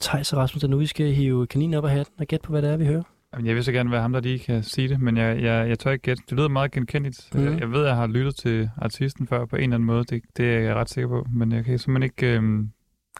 [0.00, 2.52] Thijs og Rasmus, det nu vi skal hive kaninen op af hatten og gætte på,
[2.52, 3.02] hvad det er, vi hører.
[3.32, 5.68] Jamen, Jeg vil så gerne være ham, der lige kan sige det, men jeg, jeg,
[5.68, 6.22] jeg tør ikke gætte.
[6.30, 7.28] Det lyder meget genkendeligt.
[7.34, 7.44] Mm.
[7.44, 10.04] Jeg, jeg ved, at jeg har lyttet til artisten før på en eller anden måde.
[10.04, 12.70] Det, det er jeg ret sikker på, men jeg kan simpelthen ikke øhm,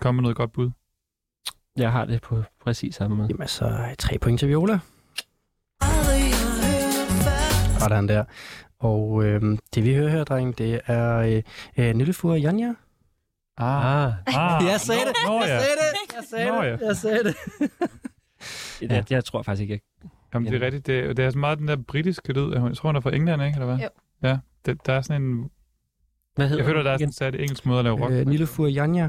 [0.00, 0.70] komme med noget godt bud.
[1.76, 3.28] Jeg har det på præcis samme måde.
[3.30, 4.78] Jamen altså, tre point til Viola.
[7.80, 8.24] Sådan der.
[8.78, 11.42] Og øh, det vi hører her, dreng, det er øh,
[11.76, 12.74] øh, Nillefur Janja.
[13.56, 15.12] Ah, Ah, ah Jeg sagde det.
[15.26, 15.56] Nå, ja.
[15.56, 15.64] det.
[16.16, 16.68] Jeg sagde Nå, det.
[16.80, 16.86] ja.
[16.86, 17.34] Jeg sagde det.
[18.90, 19.72] jeg, jeg tror faktisk ikke,
[20.02, 20.10] jeg...
[20.34, 20.86] Jamen, det er rigtigt.
[20.86, 22.52] Det, det er så meget den der britiske lyd.
[22.52, 23.54] Jeg tror, hun er fra England, ikke?
[23.56, 23.76] Eller hvad?
[23.78, 23.88] Jo.
[24.22, 25.50] Ja, det, der er sådan en...
[26.34, 28.12] Hvad hedder Jeg føler, der er sådan særlig engelsk måde at lave rock.
[28.12, 28.30] Øh, på.
[28.30, 29.08] Nillefur Janja.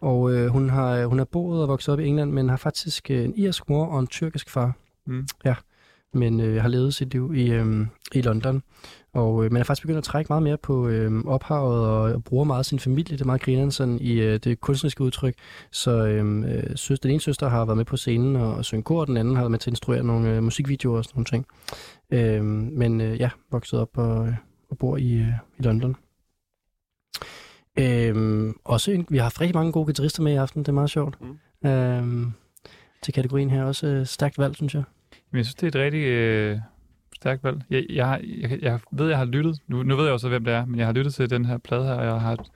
[0.00, 3.10] Og øh, hun har hun er boet og vokset op i England, men har faktisk
[3.10, 4.72] øh, en irsk mor og en tyrkisk far.
[5.06, 5.26] Mm.
[5.44, 5.54] Ja.
[6.12, 8.62] Men øh, har levet sit liv i, øh, i London.
[9.12, 12.24] Og øh, man er faktisk begyndt at trække meget mere på øh, ophavet og, og
[12.24, 13.16] bruger meget sin familie.
[13.16, 15.34] Det er meget grineren sådan i øh, det kunstneriske udtryk.
[15.70, 18.82] Så øh, øh, søster, den ene søster har været med på scenen og, og synge
[18.82, 21.16] kor, og den anden har været med til at instruere nogle øh, musikvideoer og sådan
[21.16, 21.46] nogle ting.
[22.10, 22.44] Øh,
[22.78, 24.34] men øh, ja, vokset op og, øh,
[24.70, 25.96] og bor i, øh, i London.
[27.78, 30.72] Øhm, også en, vi har haft rigtig mange gode guitarister med i aften, det er
[30.72, 31.18] meget sjovt.
[31.20, 31.68] Mm.
[31.68, 32.32] Øhm,
[33.02, 34.82] til kategorien her også øh, stærkt valg, synes jeg.
[35.30, 36.58] Men jeg synes, det er et rigtig øh,
[37.16, 37.62] stærkt valg.
[37.70, 40.54] Jeg, jeg, jeg, jeg ved, jeg har lyttet, nu, nu ved jeg også, hvem det
[40.54, 42.46] er, men jeg har lyttet til den her plade her, og jeg har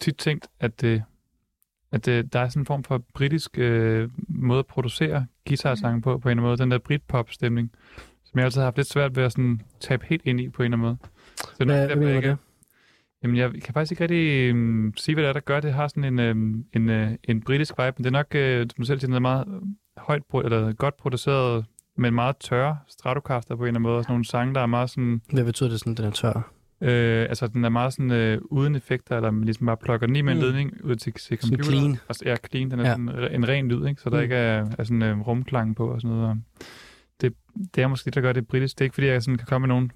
[0.00, 1.02] tit tænkt, at det
[1.92, 6.18] at øh, der er sådan en form for britisk øh, måde at producere guitarsange på,
[6.18, 6.56] på en eller anden måde.
[6.56, 7.70] Den der Britpop-stemning,
[8.24, 10.62] som jeg altid har haft lidt svært ved at sådan, tabe helt ind i på
[10.62, 10.96] en eller anden måde.
[11.36, 12.36] Så nok Hvad, hvad ikke- det?
[13.22, 15.60] Jamen, jeg kan faktisk ikke rigtig um, sige, hvad det er, der gør.
[15.60, 18.70] Det har sådan en, um, en, uh, en britisk vibe, men det er nok, uh,
[18.70, 19.62] som du selv siger, den er meget øh,
[19.96, 21.64] højt, eller godt produceret,
[21.96, 23.96] men meget tørre Stratocaster på en eller anden måde.
[23.96, 25.20] Og sådan nogle sange, der er meget sådan...
[25.32, 26.52] Hvad betyder det sådan, den er tør?
[26.80, 30.16] Øh, altså, den er meget sådan øh, uden effekter, eller man ligesom bare plukker den
[30.16, 30.44] i med en Mm.
[30.44, 31.70] ledning ud til, til Sådan computer.
[31.78, 31.96] clean.
[32.08, 32.70] Og, så- ja, clean.
[32.70, 32.90] Den er Ja.
[32.90, 34.00] sådan re- en ren lyd, ikke?
[34.00, 34.22] Så der Mm.
[34.22, 36.28] ikke er, er sådan øh, rumklang på og sådan noget.
[36.30, 36.36] Og
[37.20, 37.32] det,
[37.74, 38.74] det er måske det, der gør det britisk.
[38.78, 39.90] Det er ikke, fordi jeg sådan kan komme med nogen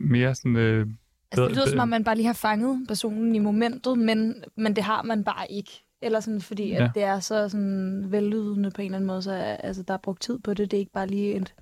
[0.00, 0.56] mere sådan...
[0.56, 0.86] Øh,
[1.32, 4.76] Altså, det lyder som om, man bare lige har fanget personen i momentet, men, men
[4.76, 5.70] det har man bare ikke.
[6.02, 6.90] Eller sådan, fordi at Ja.
[6.94, 10.22] det er så sådan vellydende på en eller anden måde, så altså, der er brugt
[10.22, 10.70] tid på det.
[10.70, 11.54] Det er ikke bare lige et,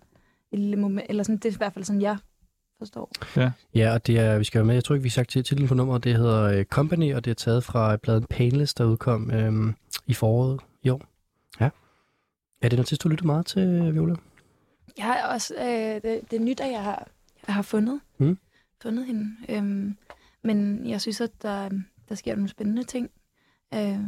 [0.53, 1.07] et lille moment.
[1.09, 2.16] Eller sådan, det er i hvert fald sådan, jeg
[2.78, 3.11] forstår.
[3.74, 5.45] Ja, og det er, vi skal være med, jeg tror ikke, vi har sagt til
[5.45, 8.85] titlen på nummeret, det hedder uh, Company, og det er taget fra pladen Painless, der
[8.85, 9.74] udkom øhm,
[10.07, 11.03] i foråret i år.
[11.61, 11.70] Ja.
[12.62, 14.14] Er det noget tidspunkt, du lytter meget til, Viola?
[14.97, 17.09] Jeg har også, øh, det, det er nyt, at jeg har,
[17.47, 18.39] jeg har fundet, Mm.
[18.82, 19.30] fundet hende.
[19.49, 19.97] Øhm,
[20.43, 21.68] men jeg synes, at der,
[22.09, 23.11] der sker nogle spændende ting.
[23.75, 23.99] Øh,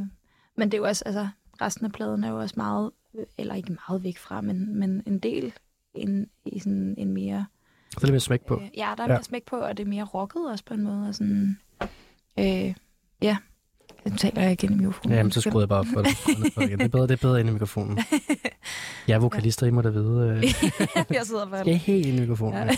[0.57, 1.29] men det er jo også, altså,
[1.61, 2.91] resten af pladen er jo også meget,
[3.39, 5.53] eller ikke meget væk fra, men, men en del
[5.95, 7.47] en, i sådan en mere...
[7.93, 8.61] Så er det med smæk på.
[8.61, 9.15] Øh, ja, der er Ja.
[9.15, 11.09] mere smæk på, og det er mere rocket også på en måde.
[11.09, 11.59] Og sådan,
[12.39, 12.75] øh,
[13.23, 13.37] ja,
[14.07, 15.17] nu taler jeg igen i mikrofonen.
[15.17, 16.11] Jamen, så skruer jeg bare op for det.
[16.55, 17.99] For det, er bedre, det er bedre inde i mikrofonen.
[19.09, 20.29] Jeg er vokalister, I må da vide.
[20.37, 20.43] Øh,
[21.17, 21.61] jeg sidder bare...
[21.61, 22.55] skal I helt ind i mikrofonen?
[22.55, 22.69] Ja.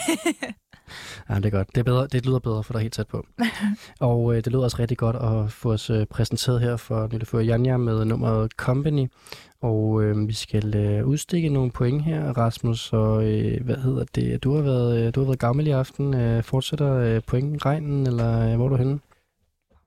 [1.30, 1.34] Ja.
[1.34, 1.68] det er godt.
[1.68, 3.26] Det, er bedre, det lyder bedre, for der er helt tæt på.
[4.00, 7.44] Og øh, det lyder også rigtig godt at få os øh, præsenteret her for Nille
[7.52, 9.06] Janja med nummeret Company.
[9.62, 12.92] Og øh, vi skal øh, udstikke nogle point her, Rasmus.
[12.92, 14.44] Og øh, hvad hedder det?
[14.44, 16.14] Du har været, øh, du har været gammel i aften.
[16.14, 18.98] Øh, fortsætter øh, pointregnen, eller øh, hvor er du henne?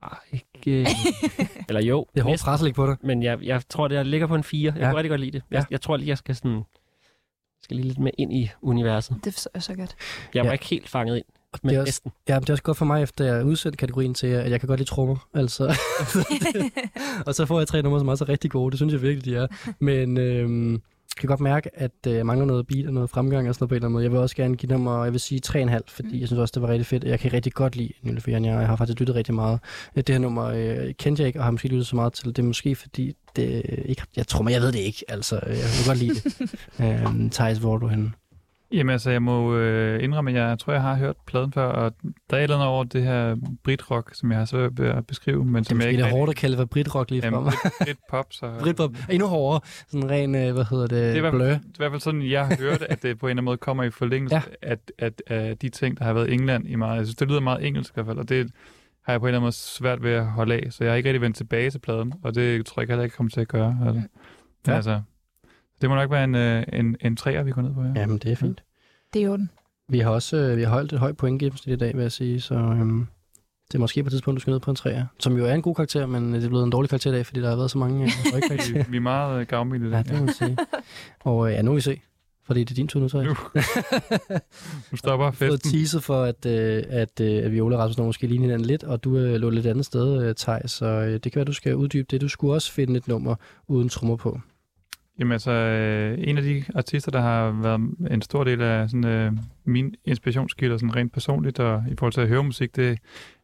[0.03, 0.81] Ah, ikke...
[0.81, 0.87] Øh,
[1.69, 2.05] eller jo.
[2.13, 2.45] Det er hårdt næsten.
[2.45, 2.95] pres at ligge på dig.
[3.03, 4.71] Men jeg, jeg tror, det jeg ligger på en 4.
[4.75, 4.89] Jeg Ja.
[4.89, 5.43] kunne rigtig godt lide det.
[5.51, 5.63] Jeg, Ja.
[5.71, 6.61] jeg tror lige, jeg skal sådan...
[7.63, 9.15] skal lige lidt mere ind i universet.
[9.23, 9.95] Det forstår jeg så godt.
[10.33, 10.53] Jeg var Ja.
[10.53, 11.25] ikke helt fanget ind,
[11.63, 12.11] men det er også, næsten.
[12.29, 14.67] Ja, det er også godt for mig, efter jeg udsendte kategorien til, at jeg kan
[14.67, 15.27] godt lide trommer.
[15.33, 15.63] Altså.
[17.27, 18.71] og så får jeg tre numre, som også er rigtig gode.
[18.71, 19.47] Det synes jeg virkelig, de er.
[19.79, 20.81] Men øhm,
[21.15, 23.63] jeg kan godt mærke, at øh, jeg mangler noget beat og noget fremgang og sådan
[23.63, 24.03] noget på en eller anden måde.
[24.03, 26.61] Jeg vil også gerne give nummer, jeg vil sige 3,5, fordi jeg synes også, det
[26.61, 27.03] var rigtig fedt.
[27.03, 28.45] Jeg kan rigtig godt lide Nille Fjern.
[28.45, 29.59] Jeg har faktisk lyttet rigtig meget.
[29.95, 32.25] Øh, Det her nummer øh, kendte jeg ikke, og har måske lyttet så meget til.
[32.25, 35.05] Det er måske fordi, det ikke, jeg tror, men jeg ved det ikke.
[35.07, 36.53] Altså, øh, jeg kan godt lide det.
[37.07, 38.11] øhm, Thijs, hvor er du henne?
[38.73, 41.93] Jamen altså, jeg må øh, indrømme, at jeg tror, jeg har hørt pladen før, og
[42.29, 45.07] der er et eller andet over det her britrock, som jeg har svært ved at
[45.07, 47.43] beskrive, men Det er jeg ikke lidt hårdt at kalde det for britrock lige Jamen.
[47.43, 47.55] Brit,
[47.85, 48.53] Brit pop, så...
[48.63, 48.91] Britpop.
[49.09, 49.61] Endnu hårdere.
[49.87, 51.39] Sådan ren, øh, hvad hedder det, det er, i hvert blø.
[51.49, 53.33] fald, det er i hvert fald sådan, jeg har hørt, at det på en eller
[53.33, 54.41] anden måde kommer i forlængelse Ja.
[54.61, 56.97] at, at, at de ting, der har været i England i meget.
[56.97, 58.51] Jeg synes, det lyder meget engelsk i hvert fald, og det
[59.05, 60.97] har jeg på en eller anden måde svært ved at holde af, så jeg har
[60.97, 63.41] ikke rigtig vendt tilbage til pladen, og det tror jeg ikke heller ikke kommer til
[63.41, 63.77] at gøre.
[63.85, 63.93] Altså.
[64.01, 64.09] Men
[64.67, 64.73] Ja.
[64.75, 65.01] altså,
[65.81, 67.91] det må nok være en, øh, en, en træer, vi går ned på her.
[67.95, 68.63] Jamen, det er fint.
[69.13, 69.49] Det er jo den.
[69.89, 72.41] Vi har også øh, vi har holdt et højt pointgennemsnit i dag, vil jeg sige,
[72.41, 73.07] så øhm,
[73.67, 75.53] det er måske på et tidspunkt, du skal ned på en træer, som jo er
[75.53, 77.55] en god karakter, men det er blevet en dårlig karakter i dag, fordi der har
[77.55, 79.87] været så mange øh, Vi, vi er meget øh, gavmilde.
[79.87, 80.05] i ja, det.
[80.09, 80.57] det må man sige.
[81.19, 82.01] Og øh, ja, nu vil vi se,
[82.45, 83.27] fordi det er din tur nu, Thijs.
[83.27, 83.33] Nu.
[84.91, 85.71] Nu stopper Jeg har fået festen.
[85.71, 89.03] teaset for, at, øh, at, øh, at Viola og Rasmus måske ligner hinanden lidt, og
[89.03, 91.75] du øh, lå lidt andet sted, øh, Thijs, så øh, det kan være, du skal
[91.75, 92.21] uddybe det.
[92.21, 93.35] Du skulle også finde et nummer
[93.67, 94.39] uden trommer på.
[95.21, 99.05] Jamen altså, øh, en af de artister, der har været en stor del af sådan,
[99.05, 99.31] øh,
[99.65, 102.99] min inspirationskilder, sådan rent personligt, og i forhold til at høre musik, det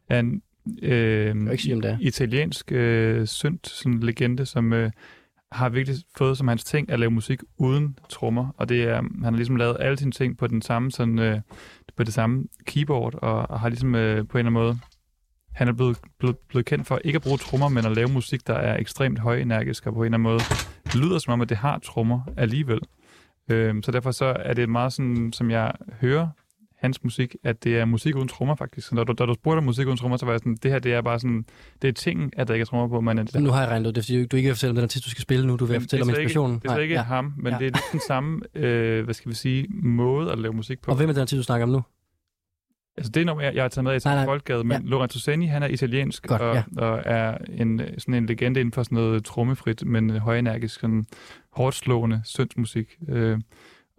[0.08, 0.42] er en
[0.82, 1.98] øh, ikke sige, om det er.
[2.00, 4.90] italiensk øh, synt sådan legende, som øh,
[5.52, 8.54] har virkelig fået som hans ting at lave musik uden trommer.
[8.56, 11.40] Og det er, han har ligesom lavet alle sine ting på den samme sådan, øh,
[11.96, 14.78] på det samme keyboard, og, og har ligesom øh, på en eller anden måde
[15.52, 18.46] han er blevet, blevet, blevet kendt for ikke at bruge trommer, men at lave musik,
[18.46, 20.40] der er ekstremt højenergisk, og på en eller anden måde
[20.94, 22.80] lyder som om, at det har trommer alligevel.
[23.50, 26.28] Øhm, så derfor så er det meget sådan, som jeg hører
[26.78, 28.88] hans musik, at det er musik uden trommer faktisk.
[28.88, 30.70] Så når du, da du spurgte om musik uden trommer, så var jeg sådan, det
[30.70, 31.44] her det er bare sådan,
[31.82, 33.86] det er ting, at der ikke er trommer på, men at Nu har jeg regnet
[33.86, 35.56] ud det, fordi du ikke vil fortælle om den artist, du skal spille nu.
[35.56, 36.56] Du vil fortælle om det er inspirationen.
[36.56, 37.02] Ikke, det er slet ikke ja.
[37.02, 37.50] ham, men Ja.
[37.52, 37.58] ja.
[37.58, 40.90] det er lidt den samme, øh, hvad skal vi sige, måde at lave musik på.
[40.90, 41.82] Og hvem er den artist, du snakker om nu?
[42.98, 44.88] Altså det er jeg, jeg har taget med i til Folkegade, men ja.
[44.88, 46.86] Lorenzo Senni, han er italiensk Godt, og, ja.
[46.86, 51.06] og er en, sådan en legende inden for sådan noget trommefrit, men højenergisk, sådan
[51.50, 52.98] hårdt slående syndsmusik.
[53.08, 53.38] Øh,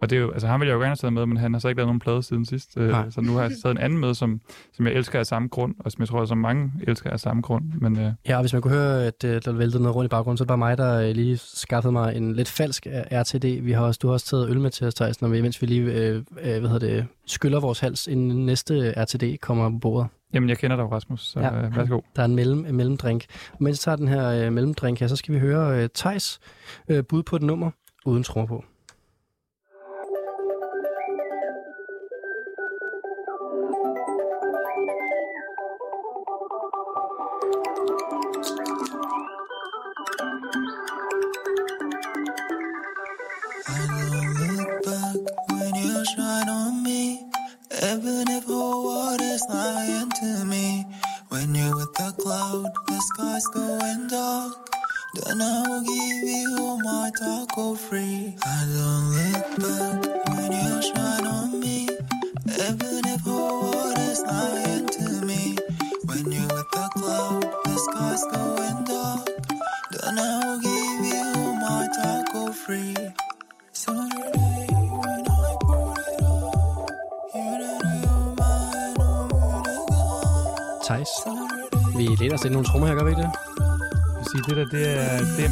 [0.02, 1.52] Og det er jo, altså han ville jeg jo gerne have taget med, men han
[1.52, 2.76] har så ikke lavet nogen plade siden sidst.
[2.78, 3.10] Øh, Nej.
[3.10, 4.40] så nu har jeg taget en anden med, som,
[4.72, 7.42] som jeg elsker af samme grund, og som jeg tror, som mange elsker af samme
[7.42, 7.64] grund.
[7.80, 10.10] Men øh, Ja, og hvis man kunne høre, at øh, der væltede noget rundt i
[10.10, 12.92] baggrunden, så er det bare mig, der øh, lige skaffede mig en lidt falsk øh,
[13.20, 13.62] RTD.
[13.62, 15.62] Vi har også, du har også taget øl med til os, Thijs, når vi, mens
[15.62, 20.08] vi lige øh, hvad hedder det, skyller vores hals, inden næste RTD kommer på bordet.
[20.34, 21.62] jamen, jeg kender dig, Rasmus, så Ja.
[21.66, 22.00] øh, værsgo.
[22.16, 23.24] Der er en, mellem, en mellemdrink.
[23.52, 26.40] Og mens jeg tager den her øh, mellemdrink her, så skal vi høre øh, Thijs
[26.88, 27.70] øh, bud på et nummer
[28.06, 28.64] uden trommer på.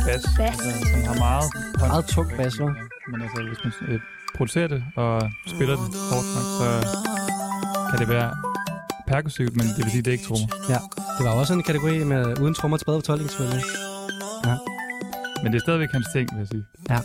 [0.08, 0.48] Bas, Bas.
[0.48, 1.48] Altså, som har meget...
[1.78, 2.72] Meget tung bas, hva'?
[3.10, 4.00] Men altså, hvis man øh,
[4.36, 6.68] producerer det og spiller det hårdt nok, så
[7.90, 8.30] kan det være
[9.06, 10.48] perkussivt, men det vil sige, det er ikke trommer.
[10.68, 10.78] Ja,
[11.18, 13.64] det var også en kategori med uden trommer tilbage fortolkning, selvfølgelig.
[14.44, 14.56] Ja.
[15.42, 16.64] Men det er stadigvæk hans ting, vil jeg sige.
[16.90, 16.98] ja.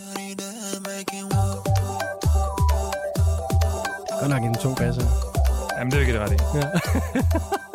[4.19, 5.05] Godt nok en tung bas, ja.
[5.77, 6.39] Jamen, det vil jeg give det ret i.
[6.57, 6.67] ja.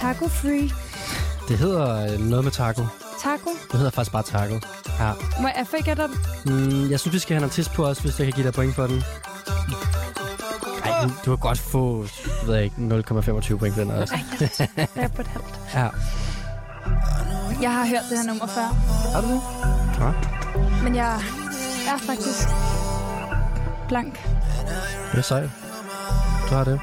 [0.00, 0.70] Taco Free?
[1.48, 2.82] Det hedder øh, noget med taco.
[3.22, 3.50] Taco?
[3.70, 4.54] Det hedder faktisk bare taco.
[5.00, 5.12] Ja.
[5.40, 6.10] Må jeg få gætte om?
[6.46, 8.54] Mm, jeg synes, vi skal have en artist på os, hvis jeg kan give dig
[8.54, 9.02] point for den.
[10.84, 12.06] Ej, du, du kan godt få,
[12.46, 14.18] ved jeg ikke, 0,25 point for den også.
[14.76, 15.60] Jeg er på et halvt.
[15.74, 15.88] Ja.
[17.62, 18.68] Jeg har hørt det her nummer før,
[19.14, 19.40] Har du det?
[20.00, 20.82] Ja.
[20.84, 21.14] men jeg
[21.88, 22.48] er faktisk
[23.88, 24.14] blank.
[25.12, 25.50] Det er sejt.
[26.50, 26.80] Du har det.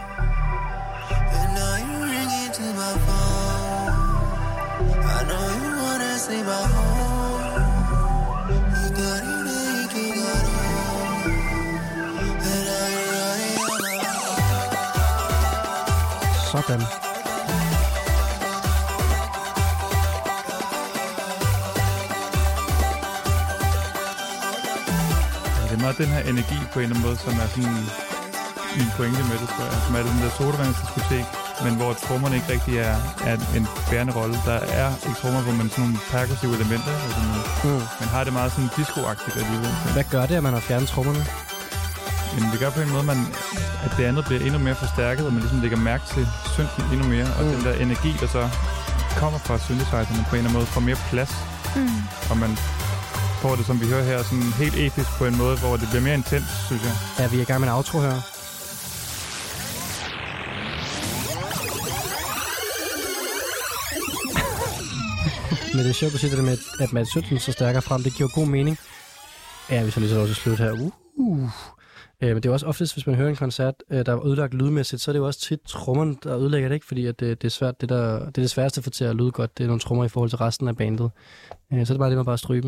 [6.27, 7.61] See my home.
[8.81, 10.33] You got it, baby, you
[16.51, 16.81] Sådan.
[25.63, 27.85] Det er meget den her energi på en eller anden måde, som er sådan
[28.77, 29.79] min pointe med det, tror jeg.
[29.85, 34.35] Som er den der sodavandsdiskotek, men hvor trommerne ikke rigtig er, er en bærende rolle.
[34.45, 37.81] Der er ikke trommer, hvor man sådan nogle perkussive elementer, altså man, Mm.
[37.99, 39.69] man har det meget sådan disco-agtigt alligevel.
[39.93, 41.25] Hvad gør det, at man har fjernet trommerne?
[42.39, 43.17] Men det gør på en måde, man,
[43.85, 47.07] at det andet bliver endnu mere forstærket, og man ligesom lægger mærke til synten endnu
[47.07, 47.51] mere, og Mm.
[47.51, 48.49] den der energi, der så
[49.17, 51.33] kommer fra synthesizerne på en eller anden måde, får mere plads,
[51.75, 51.89] Mm.
[52.29, 52.57] og man
[53.41, 56.01] får det, som vi hører her, sådan helt episk på en måde, hvor det bliver
[56.01, 56.91] mere intens, synes jeg.
[57.19, 58.21] Ja, vi er i gang med en outro her.
[65.77, 68.01] Men det er sjovt, at du siger det med, at Mads Sønsen så stærkere frem.
[68.03, 68.77] Det giver god mening.
[69.71, 70.71] Ja, vi så lige så lov til slut her.
[70.71, 70.91] Uh.
[71.15, 71.49] uh.
[72.21, 74.53] Øh, men det er også oftest, hvis man hører en koncert, øh, der er ødelagt
[74.53, 76.85] lydmæssigt, så er det jo også tit trommerne, der ødelægger det, ikke?
[76.85, 79.15] Fordi at det, det, er svært, det, der, det er det sværeste at til at
[79.15, 79.57] lyde godt.
[79.57, 81.11] Det er nogle trommer i forhold til resten af bandet.
[81.73, 82.61] Øh, så er det bare det, man bare stryge.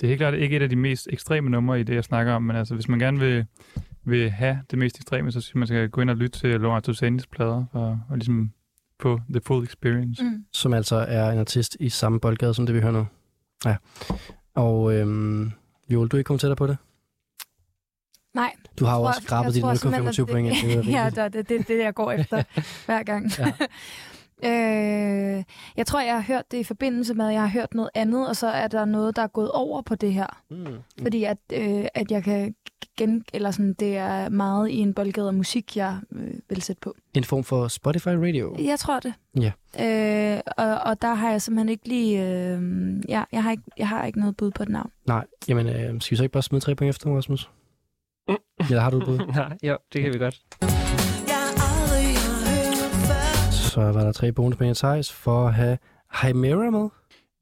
[0.00, 2.32] Det er helt klart ikke et af de mest ekstreme numre i det, jeg snakker
[2.32, 3.44] om, men altså, hvis man gerne vil,
[4.04, 6.92] vil have det mest ekstreme, så synes man skal gå ind og lytte til Lorenzo
[6.92, 8.50] Sandis plader, for, og ligesom
[9.04, 10.22] få the full experience.
[10.22, 10.44] Mm.
[10.52, 13.06] som altså er en artist i samme boldgade som det, vi hører nu.
[13.64, 13.76] Ja.
[14.54, 15.52] Og øhm,
[15.88, 16.76] Joel, du er ikke kommet tættere på det?
[18.34, 18.52] Nej.
[18.78, 20.54] Du har jo også skrabet simpelthen, 0,25 at point.
[20.62, 22.42] Det er Det, ja, det, det, det er det, jeg går efter
[22.86, 23.30] hver gang.
[23.38, 23.52] Ja.
[24.44, 25.44] Øh,
[25.76, 28.28] jeg tror, jeg har hørt det i forbindelse med, at jeg har hørt noget andet,
[28.28, 30.42] og så er der noget, der er gået over på det her.
[30.50, 30.66] Mm.
[31.02, 32.54] Fordi at, øh, at jeg kan
[32.96, 33.24] gen...
[33.34, 36.94] Eller sådan, det er meget i en boldgade af musik, jeg øh, vil sætte på.
[37.14, 38.56] En form for Spotify Radio.
[38.58, 39.14] Jeg tror det.
[39.40, 39.52] Ja.
[39.80, 42.22] Øh, og, og der har jeg simpelthen ikke lige...
[42.22, 42.60] Øh,
[43.08, 44.90] ja, jeg, har ikke, jeg har ikke noget bud på et navn.
[45.06, 47.50] Nej, jamen øh, skal vi så ikke bare smide tre point efter, Rasmus?
[48.70, 49.18] Eller har du et bud?
[49.34, 50.42] Nej, jo, det kan vi godt.
[53.74, 54.28] Så var der tre
[54.70, 55.78] i Thijs for at have
[56.16, 56.88] Chimera med.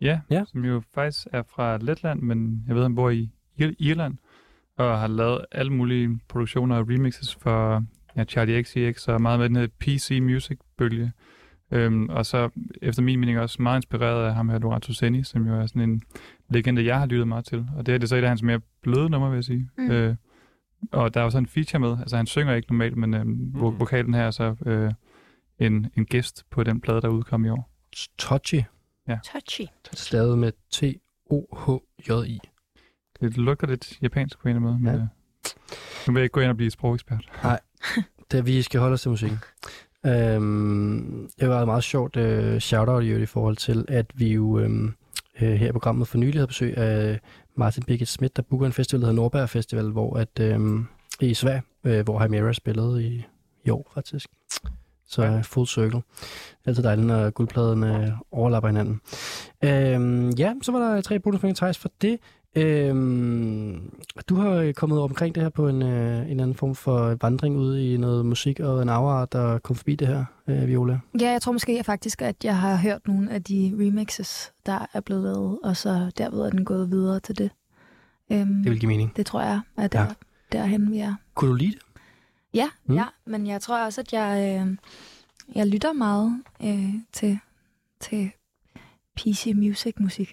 [0.00, 0.44] Ja, Ja.
[0.48, 3.30] som jo faktisk er fra Letland, men jeg ved, han bor i
[3.60, 4.14] Ir- Irland,
[4.78, 7.84] og har lavet alle mulige produktioner og remixes for
[8.16, 11.12] ja, Charlie XCX og meget med den her PC Music-bølge.
[11.70, 12.48] Øhm, og så
[12.82, 15.82] efter min mening også meget inspireret af ham her, Lorenzo Senni, som jo er sådan
[15.90, 16.02] en
[16.50, 17.66] legende, jeg har lyttet meget til.
[17.76, 19.68] Og det er det så et af hans mere bløde numre, vil jeg sige.
[19.78, 19.90] Mm.
[19.90, 20.14] Øh,
[20.92, 23.28] og der er jo så en feature med, altså han synger ikke normalt, men øhm,
[23.28, 23.52] mm.
[23.60, 24.92] Vokalen her er så øh,
[25.58, 27.70] en, en gæst på den plade, der udkom i år.
[28.18, 28.62] Touchy.
[29.32, 29.66] Touchy.
[29.92, 32.40] Stavet med T-O-H-J-I.
[33.20, 34.92] Det lugter lidt japansk på en eller anden måde.
[34.92, 34.96] Ja.
[34.96, 35.08] Men, øh,
[36.06, 37.30] nu vil jeg ikke gå ind og blive sprogekspert.
[38.30, 39.38] Det vi skal holde os til musikken.
[40.06, 44.94] Øhm, det var et meget sjovt øh, shout-out i forhold til, at vi jo øhm,
[45.40, 47.20] øh, her i programmet for nylig havde besøg af
[47.54, 50.86] Martin Birgit Schmidt, der booker en festival, der hedder Nordberg Festival, hvor at, øhm,
[51.20, 53.26] i Sverige, øh, hvor Chimera spillede i,
[53.64, 54.28] i år faktisk.
[55.12, 55.40] Så Ja.
[55.40, 55.96] full circle.
[55.98, 59.00] Det er altid dejligt, når guldpladerne overlapper hinanden.
[59.64, 62.18] Øhm, ja, så var der tre bonuspoint Thijs for det.
[62.56, 63.90] Øhm,
[64.28, 67.92] du har kommet omkring det her på en, øh, en anden form for vandring ude
[67.92, 70.98] i noget musik og en afart, der kom forbi det her, øh, Viola.
[71.20, 75.00] Ja, jeg tror måske faktisk, at jeg har hørt nogle af de remixes, der er
[75.00, 77.50] blevet lavet, og så derved er den gået videre til det.
[78.32, 79.12] Øhm, Det vil give mening.
[79.16, 80.06] det tror jeg, at der, ja.
[80.52, 81.14] derhen vi er.
[81.34, 81.80] Kunne du lide det?
[82.54, 82.94] Ja, Mm.
[82.94, 84.76] ja, men jeg tror også, at jeg, øh,
[85.54, 87.38] jeg lytter meget øh, til,
[88.00, 88.30] til
[89.16, 90.32] PC music musik.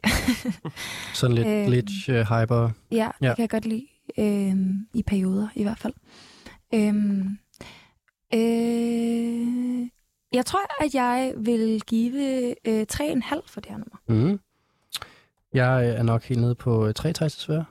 [1.13, 1.65] Sådan lidt Øhm.
[1.65, 2.69] glitch, øh, hyper.
[2.91, 3.27] ja, Ja.
[3.27, 3.87] det kan jeg godt lide.
[4.17, 4.55] Øh,
[4.93, 5.93] I perioder i hvert fald.
[6.73, 7.25] Øh,
[8.33, 9.87] øh,
[10.33, 13.97] jeg tror, at jeg vil give øh, 3,5 for det her nummer.
[14.31, 14.39] Mm.
[15.53, 17.65] Jeg øh, er nok helt nede på øh, tre Thijs desværre.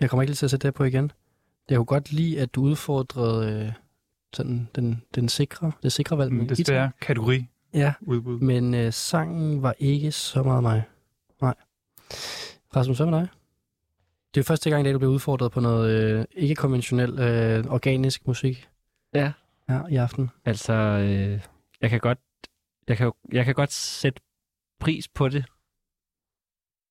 [0.00, 1.12] Jeg kommer ikke lige til at sætte det på igen.
[1.70, 3.72] Jeg kunne godt lide, at du udfordrede øh,
[4.32, 8.40] sådan den, den sikre, det sikre valg med Det er kategori Ja, udbud.
[8.40, 10.82] men øh, sangen var ikke så meget mig.
[11.42, 11.54] Nej.
[12.76, 13.28] Rasmus, hvad med dig?
[14.34, 17.64] Det er jo første gang i dag, du bliver udfordret på noget øh, ikke-konventionel, øh,
[17.68, 18.68] organisk musik.
[19.14, 19.32] Ja.
[19.68, 20.30] Ja, i aften.
[20.44, 21.40] Altså, øh,
[21.80, 22.18] jeg kan godt,
[22.88, 24.20] jeg kan, jeg kan godt sætte
[24.80, 25.44] pris på det.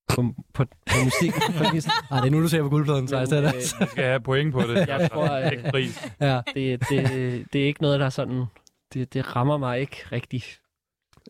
[0.07, 1.33] På, på, på musik.
[1.63, 1.87] faktisk.
[2.11, 3.31] Nej, det er nu, du ser på guldpladen, Thijs.
[3.31, 4.87] Er øh, Vi skal have point på det.
[4.87, 6.07] Jeg tror, øh, ikke pris.
[6.21, 6.41] Ja.
[6.55, 8.45] det, det, det er ikke noget, der er sådan...
[8.93, 10.61] Det, det rammer mig ikke rigtigt.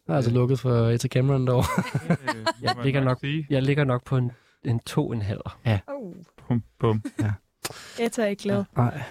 [0.07, 1.83] Jeg er altså lukket for Etta Cameron derovre.
[2.09, 2.17] Øh,
[2.61, 3.23] Jeg ligger nok-.
[3.49, 4.31] Jeg ligger nok på en,
[4.65, 5.41] en to en halv.
[5.65, 6.13] Oh,
[6.47, 7.03] Bum, bum.
[7.99, 8.63] jeg tager ikke glad.
[8.77, 9.01] Nej.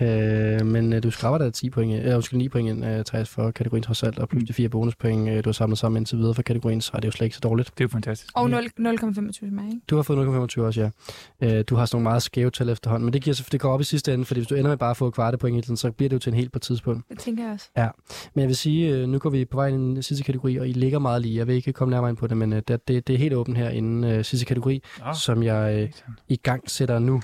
[0.00, 3.28] Øh, men øh, du skraber da 10 point, eller undskyld 9 point ind, øh, Thijs,
[3.28, 6.18] for kategorien trods alt, og plus de fire bonuspoint, øh, du har samlet sammen indtil
[6.18, 7.68] videre for kategorien, så er det jo slet ikke så dårligt.
[7.74, 8.32] Det er jo fantastisk.
[8.36, 9.80] Og 0 0,25 til mig, ikke?
[9.90, 10.26] Du har fået
[10.56, 10.90] 0,25 også,
[11.40, 11.58] ja.
[11.58, 13.72] Øh, du har sådan nogle meget skæve tal efterhånden, men det, giver, så- det går
[13.72, 15.62] op i sidste ende, fordi hvis du ender med bare at få kvarte point hele
[15.64, 17.08] tiden, så bliver det jo til en helt på et tidspunkt.
[17.10, 17.68] Det tænker jeg også.
[18.34, 20.56] Men jeg vil sige, øh, nu går vi på vej ind i den sidste kategori,
[20.56, 21.36] og I ligger meget lige.
[21.36, 23.34] Jeg vil ikke komme nærmere ind på det, men øh, det, det, det er helt
[23.34, 25.88] åbent her inden øh, sidste kategori, Nå, som jeg øh,
[26.28, 27.20] i gang sætter nu.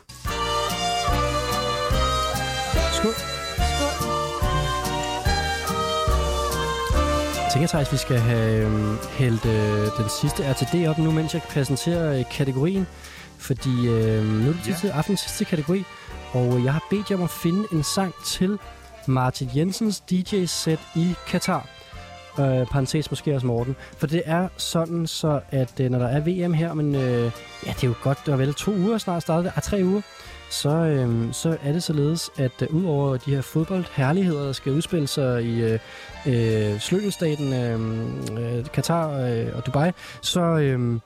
[7.62, 11.42] Tænker, Thijs, vi skal have øhm, hældt øh, den sidste RTD op nu, mens jeg
[11.42, 12.86] præsenterer øh, kategorien.
[13.38, 14.78] Fordi øh, nu er det tid Ja.
[14.78, 15.84] til aftens sidste kategori,
[16.32, 18.58] og øh, jeg har bedt jer om at finde en sang til
[19.06, 21.66] Martin Jensens DJ-sæt i Katar.
[22.38, 23.76] Øh, parentes måske også Morten.
[23.98, 27.30] For det er sådan så, at øh, når der er VM her, men øh,
[27.66, 30.00] ja, det er jo godt, er vel to uger snart startet, ah, tre uger,
[30.52, 35.06] så, øhm, så er det således, at øh, udover de her fodboldherligheder, der skal udspille
[35.06, 35.78] sig i øh,
[36.26, 39.90] øh, slyngelstaten øh, øh, Katar øh, og Dubai,
[40.22, 40.98] så, øh,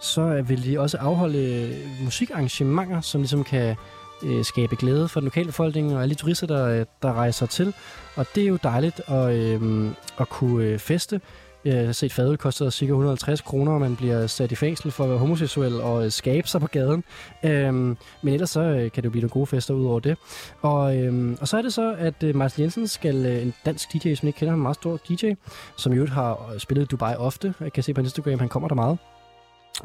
[0.00, 3.76] så vil de også afholde øh, musikarrangementer, som ligesom kan
[4.22, 7.46] øh, skabe glæde for den lokale befolkning og alle de turister, der, øh, der rejser
[7.46, 7.74] til.
[8.16, 9.90] Og det er jo dejligt at, øh,
[10.20, 11.20] at kunne øh, feste.
[11.64, 12.84] Jeg har set fadøl koster ca.
[12.84, 16.48] 150 kroner, og man bliver sat i fængsel for at være homoseksuel og øh, skabe
[16.48, 17.04] sig på gaden.
[17.44, 20.18] Øhm, men ellers så øh, kan det jo blive nogle gode fester ud over det.
[20.62, 23.92] Og, øhm, og så er det så, at øh, Martin Jensen skal, øh, en dansk
[23.92, 25.32] DJ, som ikke kender, ham, en meget stor DJ,
[25.76, 27.54] som i øvrigt har øh, spillet i Dubai ofte.
[27.60, 28.98] Jeg kan se på Instagram, han kommer der meget.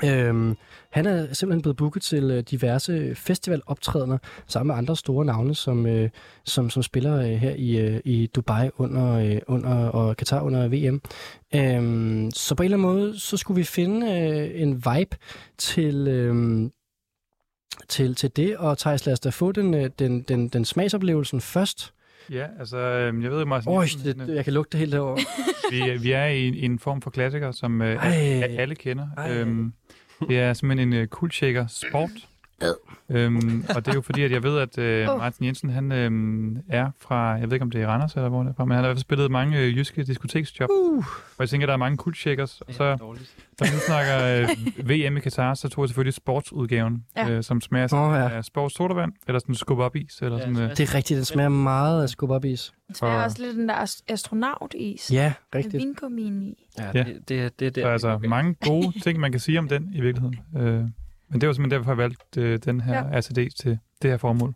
[0.03, 0.57] Øhm,
[0.89, 4.17] han er simpelthen blevet booket til øh, diverse festivaloptrædener
[4.47, 6.09] sammen med andre store navne, som, øh,
[6.45, 10.67] som, som spiller øh, her i, øh, i Dubai under, øh, under og Katar under
[10.67, 11.01] VM.
[11.55, 15.17] Øhm, så på en eller anden måde, så skulle vi finde øh, en vibe
[15.57, 16.69] til, øh,
[17.87, 21.41] til, til det, og Thijs, lad os da få den, øh, den, den, den smagsoplevelsen
[21.41, 21.93] først.
[22.31, 25.21] Ja, altså, øh, jeg ved Øj, Jensen, det, jeg kan lugte det helt derovre.
[25.71, 28.05] vi, vi er i en, i en form for klassiker, som øh,
[28.59, 29.07] alle kender.
[29.17, 29.31] Ej.
[29.31, 29.73] Øhm,
[30.27, 32.09] det er simpelthen en uh, kuldshaker sport
[33.11, 35.05] Øhm, og det er jo fordi, at jeg ved, at øh.
[35.17, 36.11] Martin Jensen, han øh,
[36.69, 38.71] er fra, jeg ved ikke om det er Randers eller hvor det er fra, men
[38.75, 40.69] han har i hvert fald spillet mange øh, jyske diskoteksjob.
[40.69, 40.97] Uh.
[40.97, 41.05] Og
[41.39, 42.61] jeg tænker, der er mange kultshackers.
[42.61, 42.83] Og så,
[43.59, 44.47] da vi nu snakker øh,
[45.09, 47.29] VM i Katar, så tog jeg selvfølgelig sportsudgaven, Ja.
[47.29, 48.35] øh, som smager sådan, oh, ja.
[48.35, 48.41] ja.
[48.41, 51.25] sports sodavand, eller sådan skub op is, eller Ja, sådan, øh, Det er rigtigt, den
[51.25, 52.73] smager meget af skub op is.
[52.87, 55.11] Det smager Og- også lidt den der ast- astronautis.
[55.13, 55.81] Ja, Med rigtigt.
[55.83, 56.67] vingummien i.
[56.79, 57.03] Ja, Ja.
[57.03, 60.01] det, det, det, det Så altså mange gode ting, man kan sige om den i
[60.01, 60.39] virkeligheden.
[60.57, 60.83] Øh,
[61.29, 63.19] men det var simpelthen derfor, jeg valgte øh, den her Ja.
[63.19, 64.53] RTD til det her formål.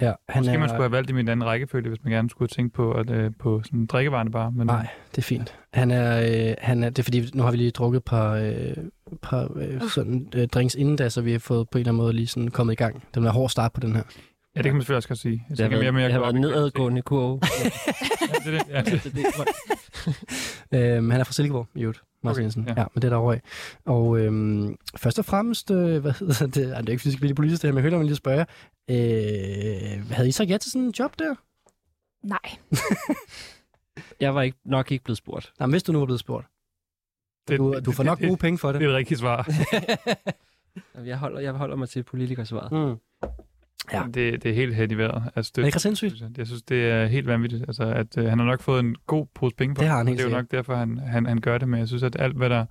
[0.00, 0.58] Ja, han Måske er...
[0.58, 3.10] man skulle have valgt i min anden rækkefølge, hvis man gerne skulle tænke på, at,
[3.10, 4.52] øh, på sådan drikkevarerne bare.
[4.52, 5.54] Men, Nej, det er fint.
[5.72, 8.32] Han er, øh, han er, det er fordi, nu har vi lige drukket et par,
[8.32, 8.74] øh,
[9.22, 12.02] par øh, sådan, øh, drinks inden da, så vi har fået på en eller anden
[12.02, 12.94] måde lige sådan kommet i gang.
[13.14, 14.02] Det var en hård start på den her.
[14.56, 15.44] Ja, det kan man selvfølgelig også godt sige.
[15.50, 17.40] Jeg Det har været, mere, mere det har været nedadgående kurve.
[18.44, 18.68] Ja, det er det.
[18.68, 18.82] Ja,
[20.72, 22.00] det, Øhm, han er fra Silkeborg, i øvrigt.
[22.22, 22.64] Martin Okay, Jensen.
[22.68, 22.74] Ja.
[22.76, 22.84] ja.
[22.94, 23.40] men det er der over af.
[23.84, 26.72] Og øhm, først og fremmest, øh, hvad hedder det?
[26.72, 28.46] Ej, det er ikke fysisk lige politisk det her, men jeg hørte mig lige spørge.
[28.90, 31.34] Øh, havde I sagt ja til sådan en job der?
[32.26, 32.56] Nej.
[34.20, 35.52] jeg var ikke, nok ikke blevet spurgt.
[35.58, 36.46] Nej, men hvis du nu var blevet spurgt.
[37.48, 38.80] Det- Du, du får nok det- gode penge for det.
[38.80, 39.48] Det er et rigtigt svar.
[41.04, 42.72] Jeg holder, jeg holder mig til politikersvaret.
[42.72, 42.96] Mm.
[43.92, 44.02] Ja.
[44.14, 45.22] Det, det er helt hen i vejret.
[45.36, 46.20] Altså, Er det ikke ret sindssygt?
[46.20, 46.38] jeg.
[46.38, 47.64] jeg synes, det er helt vanvittigt.
[47.68, 50.08] Altså, at øh, han har nok fået en god pose penge for Det har han
[50.08, 52.16] helt Det er jo nok derfor, han, han, han gør det, men jeg synes, at
[52.18, 52.66] alt, hvad der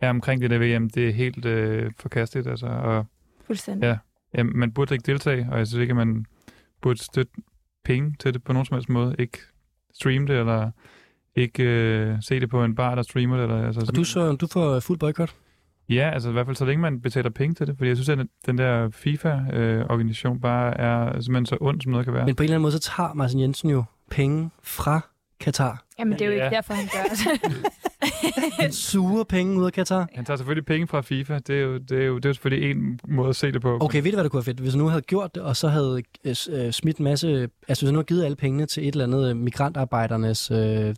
[0.00, 2.48] er omkring det der VM, det er helt øh, forkasteligt.
[2.48, 3.06] Altså, og
[3.46, 3.86] Fuldstændig.
[3.86, 3.96] Ja.
[4.38, 6.26] ja, man burde ikke deltage, og jeg synes ikke, at man
[6.82, 7.32] burde støtte
[7.84, 9.16] penge til det på nogen som helst måde.
[9.18, 9.38] Ikke
[9.94, 10.70] streame det, eller
[11.36, 13.42] ikke øh, se det på en bar, der streamer det.
[13.42, 15.34] Eller, altså, Og du, så, du får fuld boykot?
[15.88, 18.08] Ja, altså i hvert fald så længe man betaler penge til det, fordi jeg synes,
[18.08, 22.26] at den der FIFA-organisation bare er simpelthen så ond, som noget kan være.
[22.26, 25.00] Men på en eller anden måde, så tager Martin Jensen jo penge fra
[25.40, 25.84] Katar.
[26.02, 26.44] Jamen, det er jo Ja.
[26.44, 27.62] ikke derfor, han gør det.
[28.60, 30.08] Han suger penge ud af Katar.
[30.14, 31.38] Han tager selvfølgelig penge fra FIFA.
[31.38, 33.62] Det er jo, det er jo, det er jo selvfølgelig en måde at se det
[33.62, 33.78] på.
[33.80, 34.60] Okay, ved du, hvad det kunne være fedt?
[34.60, 37.48] Hvis du nu havde gjort det, og så havde øh, øh, smidt en masse...
[37.68, 40.50] Altså, hvis nu havde givet alle pengene til et eller andet øh, migrantarbejdernes...
[40.50, 40.94] Øh, øh,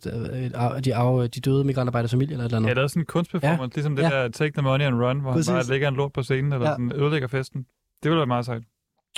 [0.83, 2.67] de, af, de døde migrantarbejderes familie eller et eller andet.
[2.67, 3.67] Jeg lavede sådan en kunstperformance, ja.
[3.75, 4.09] ligesom det Ja.
[4.09, 5.47] der Take the Money and Run, hvor Præcis.
[5.47, 6.69] han bare lægger en lort på scenen, eller Ja.
[6.69, 6.73] ja.
[6.75, 7.61] sådan ødelægger festen.
[8.03, 8.63] Det ville være meget sejt.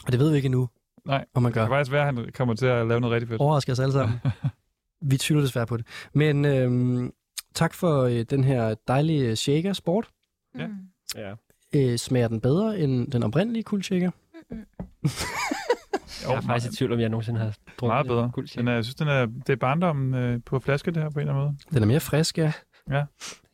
[0.05, 0.69] Og det ved vi ikke endnu,
[1.05, 1.61] Nej, man det gør.
[1.61, 3.41] kan faktisk være, at han kommer til at lave noget rigtig fedt.
[3.41, 4.19] Overrasker os alle sammen.
[5.01, 5.85] vi tvivler desværre på det.
[6.13, 7.13] Men øhm,
[7.55, 10.09] tak for øh, den her dejlige shaker sport.
[10.57, 10.67] Ja.
[10.67, 10.73] Mm.
[11.15, 11.33] Ja.
[11.75, 14.11] Øh, smager den bedre end den oprindelige kuldshaker?
[16.27, 18.29] Jeg er faktisk i tvivl, om jeg nogensinde har drukket Meget bedre.
[18.33, 21.09] Guld Den er, jeg synes, den er, det er barndommen øh, på flaske, det her
[21.09, 21.57] på en eller anden måde.
[21.73, 22.53] Den er mere frisk, ja.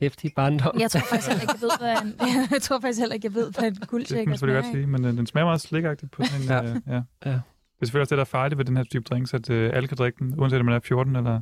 [0.01, 0.79] Hæftig barndom.
[0.79, 2.15] Jeg tror faktisk heller ikke, jeg ved, hvad en,
[2.51, 4.87] jeg tror faktisk heller ikke, jeg ved, hvad en Det kan man selvfølgelig godt sige,
[4.87, 6.47] men øh, den smager meget slikagtigt på sådan en...
[6.47, 6.63] Ja.
[6.63, 6.69] ja.
[6.69, 6.81] Øh,
[7.25, 7.31] ja.
[7.31, 7.39] Ja.
[7.79, 9.71] Det er selvfølgelig også det, der er farligt ved den her type drinks, at øh,
[9.73, 11.41] alle kan drikke den, uanset om man er 14 eller...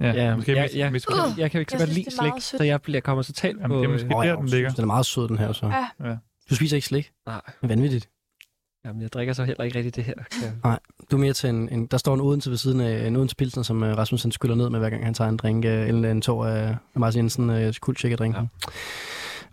[0.00, 0.90] Ja, Ja, måske ja, mest, ja.
[0.90, 1.38] mest, Uh.
[1.40, 3.78] Jeg kan ikke så Jeg godt lide slik, så jeg bliver kommer totalt Jamen, på...
[3.78, 4.70] det er måske- øh, der, den jeg ligger.
[4.70, 5.52] Den er meget sød, den her.
[5.52, 5.72] Så.
[6.04, 6.16] Ja.
[6.50, 7.10] Du spiser ikke slik?
[7.26, 8.08] Nej, Vanvittigt.
[8.84, 10.14] jamen, jeg drikker så heller ikke rigtig det her.
[10.64, 10.74] Ja.
[11.10, 13.36] Du er mere til en, en der står en Odense ved siden af en Odense
[13.36, 15.70] Pilsner, som uh, Rasmus han skyller ned med, hver gang han tager en drink, uh,
[15.70, 17.56] eller en tår af af Martin Jensen uh.
[17.56, 17.68] Ja.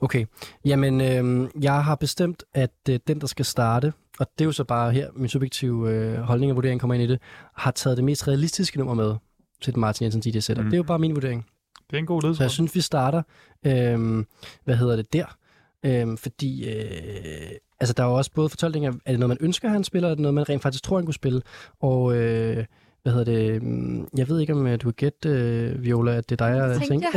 [0.02, 0.26] Okay,
[0.66, 4.52] jamen øh, jeg har bestemt, at øh, den, der skal starte, og det er jo
[4.52, 7.20] så bare her, min subjektive øh, holdning og vurdering kommer ind i det,
[7.56, 9.16] har taget det mest realistiske nummer med
[9.62, 10.64] til den Martin Jensen DJ setup.
[10.64, 10.70] Mm.
[10.70, 11.46] Det er jo bare min vurdering.
[11.90, 12.56] Det er en god Så jeg ledelse.
[12.56, 13.22] synes, vi starter,
[13.66, 14.26] øh,
[14.64, 15.38] hvad hedder det, der.
[15.86, 19.70] Øh, fordi, øh, altså der er jo også både fortolkninger, er det noget, man ønsker,
[19.70, 21.42] han spiller, eller er det noget, man rent faktisk tror, han kunne spille?
[21.82, 22.66] Og, øh,
[23.06, 26.30] hvad hedder det, mm, jeg ved ikke, om øh, du kan gætte, øh, Viola, at
[26.30, 27.08] det er dig, jeg Tænkte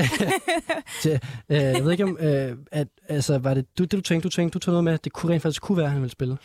[1.04, 1.20] jeg.
[1.48, 4.30] Øh, jeg ved ikke, om, øh, at, altså, var det du, det, du tænkte, du
[4.30, 6.10] tænkte, du tog noget med, at det kunne rent faktisk kunne være, at han ville
[6.10, 6.38] spille?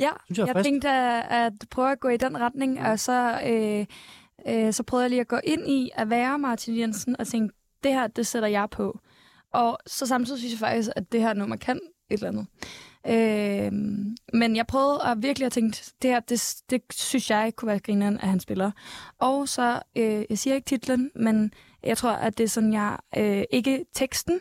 [0.00, 0.64] Ja, Synes jeg jeg frisk.
[0.64, 3.86] tænkte at, at prøve at gå i den retning, og så, øh,
[4.48, 7.54] øh, så prøvede jeg lige at gå ind i at være Martin Jensen, og tænke,
[7.84, 9.00] det her, det sætter jeg på.
[9.52, 11.80] Og så samtidig synes jeg faktisk, at det her nummer kan
[12.10, 12.46] et eller andet.
[13.06, 13.72] Øh,
[14.32, 17.78] men jeg prøvede at virkelig at tænke, det her, det, det synes jeg kunne være
[17.78, 18.70] grineren, at han spiller.
[19.18, 21.52] Og så, øh, jeg siger ikke titlen, men
[21.84, 24.40] jeg tror, at det er sådan, jeg, øh, ikke teksten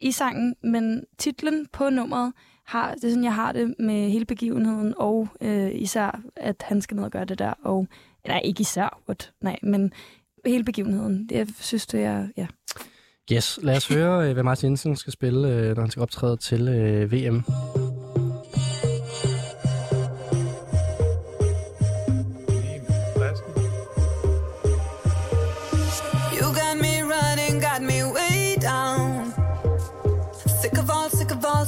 [0.00, 2.32] i sangen, men titlen på nummeret,
[2.66, 6.82] har, det er sådan, jeg har det med hele begivenheden, og øh, især, at han
[6.82, 7.52] skal ned og gøre det der.
[7.62, 7.86] Og,
[8.26, 9.92] nej, ikke især, what, nej, men
[10.46, 11.26] hele begivenheden.
[11.28, 12.46] Det, jeg synes, det er, ja.
[13.32, 16.36] Yes, lad os høre, øh, hvad Martin Jensen skal spille, øh, når han skal optræde
[16.36, 17.44] til øh, VM.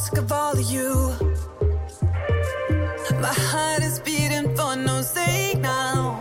[0.02, 0.90] Ask of all, of you.
[3.20, 6.20] My heart is beating for no sake now.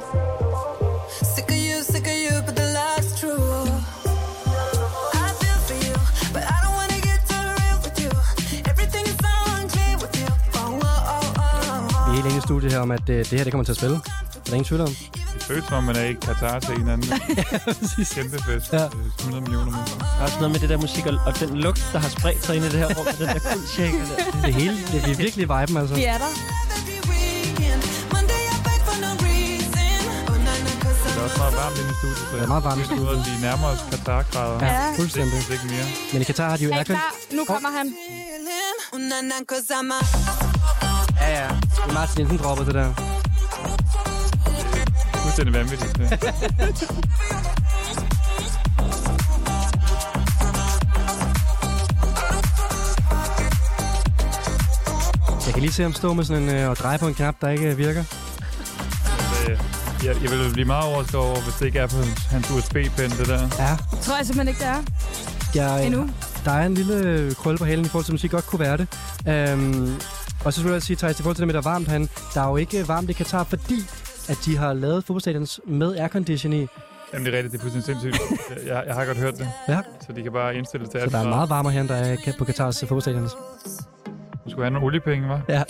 [1.33, 3.63] Sick of you, sick of you, but the love's true.
[5.25, 5.95] I feel for you,
[6.33, 8.11] but I don't wanna get too real with you.
[8.71, 10.29] Everything is so unclear with you.
[10.59, 12.13] Oh, oh, oh, oh.
[12.13, 13.77] Vi er i lege studiet her om, at det, det her det kommer til at
[13.77, 13.95] spille.
[14.45, 15.20] Der er ingen tvivl om.
[15.52, 17.10] Det føles som om, man er i Katar til en anden
[18.15, 18.73] kæmpe fest.
[18.73, 18.82] Ja.
[18.82, 18.88] Ja.
[19.19, 19.98] 100 millioner mennesker.
[19.99, 22.45] Der er også noget med det der musik, og, og den lugt, der har spredt
[22.45, 24.41] sig ind i det her rum, den der kuldshaker der.
[24.45, 25.95] Det hele, det er virkelig viben, altså.
[25.95, 26.32] Vi er der.
[31.06, 32.18] Det er også meget varmt inde i studiet.
[32.30, 34.65] Så Det er meget varmt i vi nærmer os Katar-grader.
[34.65, 34.94] Ja, Ja.
[34.99, 35.34] fuldstændig.
[35.34, 35.86] Hvis ikke mere.
[36.14, 36.98] Men i Katar har de jo Er aircon...
[37.38, 37.88] Nu kommer han.
[41.22, 41.48] Ja, ja.
[41.48, 43.20] Det er Martin Jensen dropper det der.
[45.31, 45.97] Fuldstændig vanvittigt.
[45.97, 47.21] Det.
[55.45, 57.35] Jeg kan lige se ham stå med sådan en, øh, og dreje på en knap,
[57.41, 58.03] der ikke øh, virker.
[59.49, 59.57] Øh,
[60.05, 63.11] Jeg, jeg vil blive meget overrasket over, hvis det ikke er på hans, hans USB-pen,
[63.11, 63.41] det der.
[63.59, 63.77] Ja.
[64.01, 64.83] Tror jeg simpelthen ikke, det er.
[65.55, 66.09] Jeg, Endnu.
[66.45, 68.77] Der er en lille øh, krølle på halen i forhold til musik, godt kunne være
[68.77, 68.87] det.
[69.27, 69.95] Øhm,
[70.45, 72.09] og så skulle jeg sige, Thijs, i forhold til det med, der er varmt han,
[72.33, 73.75] der er jo ikke varmt i Katar, fordi
[74.30, 76.68] at de har lavet fodboldstadions med aircondition i.
[77.14, 78.68] Jamen, det er rigtigt, det er fuldstændig sindssygt.
[78.68, 79.48] Jeg, jeg har godt hørt det.
[79.69, 79.80] Ja.
[80.02, 81.95] Så de kan bare indstille det til Så der er meget varmere her, end der
[81.95, 83.31] er på Katars fodboldstadions.
[84.45, 85.39] Du skulle have nogle oliepenge, hva'?
[85.49, 85.64] Ja.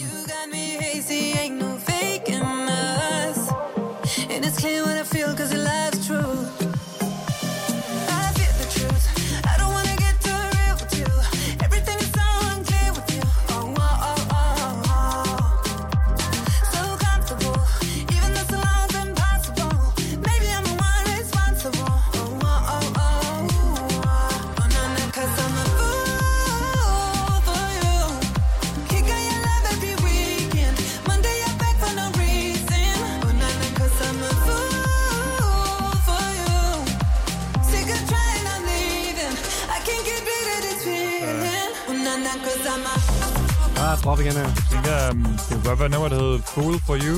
[44.21, 44.41] Igen her.
[44.41, 47.17] Jeg tænker, um, det kunne godt være nummer, der hedder Fool for You.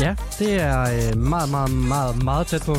[0.00, 2.76] Ja, det er øh, meget, meget, meget, meget tæt på.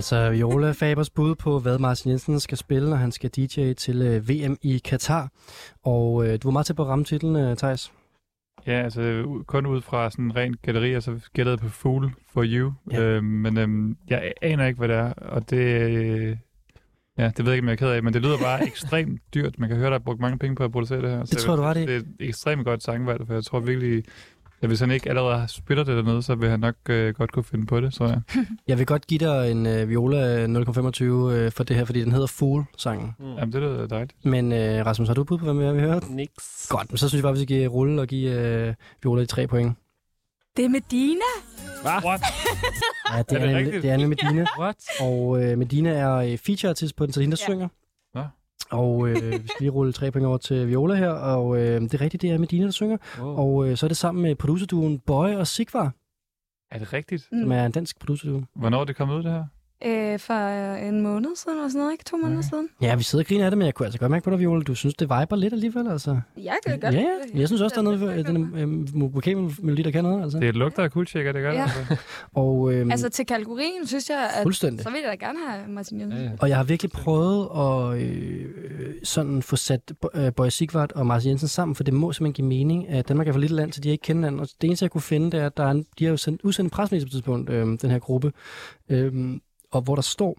[0.00, 4.02] Altså Viola Fabers bud på, hvad Martin Jensen skal spille, når han skal DJ til
[4.02, 5.28] øh, VM i Katar.
[5.82, 7.92] Og øh, du var meget tæt på at ramme titlen, øh, Thijs.
[8.66, 12.72] Ja, altså kun ud fra sådan rent gætteri, og så gættede på Fool for You.
[12.90, 13.00] Ja.
[13.00, 15.56] Øh, men øhm, jeg aner ikke, hvad det er, og det...
[15.56, 16.36] Øh,
[17.18, 19.20] ja, det ved jeg ikke, om jeg er ked af, men det lyder bare ekstremt
[19.34, 19.58] dyrt.
[19.58, 21.24] Man kan høre, der er brugt mange penge på at producere det her.
[21.24, 21.80] Det tror jeg, du har ret i.
[21.80, 24.04] Det er et ekstremt godt sangvalg, for jeg tror virkelig...
[24.62, 27.44] Ja, hvis han ikke allerede spiller det dernede, så vil han nok øh, godt kunne
[27.44, 28.20] finde på det, tror jeg.
[28.68, 32.12] Jeg vil godt give dig en øh, Viola 0,25 øh, for det her, fordi den
[32.12, 33.14] hedder Fool-sangen.
[33.18, 33.34] Mm.
[33.34, 34.12] Jamen, det lyder dejligt.
[34.24, 36.10] Men øh, Rasmus, har du bud på, hvad vi hørt?
[36.10, 36.28] Nix.
[36.68, 39.46] Godt, men så synes jeg bare, vi skal rulle og give øh, Viola de tre
[39.46, 39.76] point.
[40.56, 41.20] Det er Medina.
[41.84, 42.20] What?
[43.12, 44.46] Ja, det Er er, det nemlig, det er nemlig Medina.
[44.58, 44.76] What?
[45.00, 47.52] Og øh, Medina er øh, feature-artist på den, så det er hende, der Ja.
[47.52, 47.68] synger.
[48.70, 51.94] Og øh, vi skal lige rulle tre point over til Viola her, og øh, det
[51.94, 52.96] er rigtigt, det er Medina, der synger.
[53.20, 53.36] Wow.
[53.36, 55.92] Og øh, så er det sammen med producerduen Boy og Sigvar,
[56.70, 57.28] Er det rigtigt?
[57.32, 57.40] Mm.
[57.40, 58.42] som er en dansk producerduo.
[58.54, 59.44] Hvornår er det kommet ud, det her?
[59.86, 60.34] Øh, for
[60.88, 62.04] en måned siden eller sådan noget, ikke?
[62.04, 62.48] To måneder Okay.
[62.48, 62.68] siden.
[62.82, 64.38] Ja, vi sidder og griner af det, men jeg kunne altså godt mærke på dig,
[64.38, 64.62] Viola.
[64.62, 66.20] Du synes, det viber lidt alligevel, altså.
[66.36, 66.94] Jeg kan godt.
[66.94, 67.38] Ja, ja.
[67.40, 68.58] Jeg synes også, der er noget ved den
[68.96, 70.38] øh, vokalmelodi, der kan noget, altså.
[70.38, 71.62] Det lugter af kuldshaker, det gør Ja.
[71.64, 71.90] det.
[71.90, 71.96] Altså.
[72.34, 74.82] Og, øh, Altså til kategorien, synes jeg, at fuldstændig.
[74.84, 76.18] så vil jeg da gerne have Martin Jensen.
[76.20, 76.30] Ja, ja.
[76.40, 78.46] Og jeg har virkelig prøvet at øh,
[79.02, 82.46] sådan få sat øh, Boy Sigvart og Martin Jensen sammen, for det må simpelthen give
[82.58, 84.40] mening, at Danmark er for lille land, så de ikke kender hinanden.
[84.40, 86.16] Og det eneste, jeg kunne finde, det er, at der er en, de har jo
[86.16, 88.32] sendt, udsendt en pressemedie på et tidspunkt, øh, den her gruppe,
[88.88, 89.12] øh,
[89.70, 90.36] og hvor der står,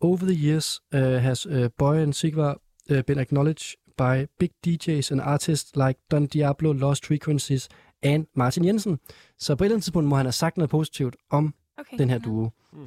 [0.00, 2.58] Over the years uh, has uh, Boy and Sigvar
[2.90, 7.68] uh, been acknowledged by big DJs and artists like Don Diablo, Lost Frequencies
[8.02, 8.98] and Martin Jensen.
[9.38, 11.98] Så på et eller andet tidspunkt må han have sagt noget positivt om Okay.
[11.98, 12.50] den her duo.
[12.72, 12.78] Mm.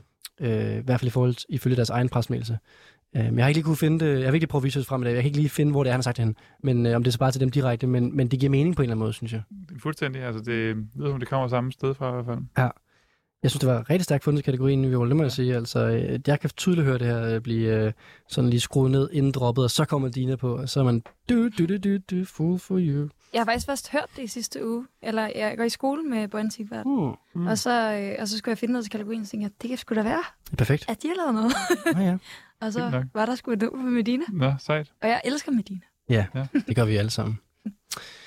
[0.46, 2.58] Øh, I hvert fald i forhold til, ifølge deres egen presmeddelelse.
[3.16, 4.18] Øh, men jeg har ikke lige kunne finde det.
[4.20, 5.14] Jeg har virkelig prøvet at research frem i dag.
[5.14, 6.36] Jeg kan ikke lige finde, hvor det er, han har sagt det hen.
[6.64, 7.88] Men øh, om det er så bare til dem direkte.
[7.88, 9.42] Men, men det giver mening på en eller anden måde, synes jeg.
[9.80, 10.22] Fuldstændig.
[10.22, 12.40] Altså, det lyder som, det kommer samme sted fra i hvert fald.
[13.44, 15.56] Jeg synes, det var rigtig stærkt fundet i kategorien, Viola, det må jeg sige.
[15.56, 17.94] Altså, øh, jeg kan tydeligt høre det her øh, blive øh,
[18.28, 21.04] sådan lige skruet ned inden droppet, og så kommer Dina på, og så er man
[21.30, 23.10] du, du, du, du, du, fool for you.
[23.34, 24.88] Jeg har faktisk først hørt det i sidste uge.
[25.02, 26.86] Eller jeg går i skole med Bojan Sigvart.
[26.86, 27.12] Mm.
[27.34, 27.48] Mm.
[27.48, 27.72] Og, så,
[28.20, 29.96] og så skulle jeg finde noget til kategorien, og så tænkte jeg, det kan sgu
[29.96, 30.86] da være, er perfekt.
[30.90, 31.54] at de har lavet noget.
[32.04, 32.18] Ja, ja.
[32.62, 34.24] og så var der sgu et nummer med Medina.
[34.34, 34.92] Nå, sejt.
[35.02, 35.82] Og jeg elsker Medina.
[36.68, 37.40] Det gør vi alle sammen.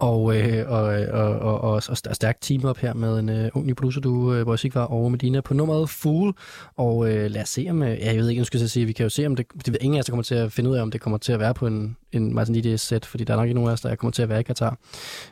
[0.00, 3.66] Og, øh, og, og, og, og, og stærkt team op her med en øh, ung
[3.66, 6.34] ny producer, du, øh, hvor var over med Dina på nummeret Fool.
[6.76, 9.04] Og øh, lad os se om, øh, ja, jeg ved ikke, jeg sige, vi kan
[9.04, 10.76] jo se, om det, det ved ingen af os, der kommer til at finde ud
[10.76, 13.36] af, om det kommer til at være på en, en Martin DJ-sæt, fordi der er
[13.36, 14.78] nok ikke nogen af os, der kommer til at være i Katar.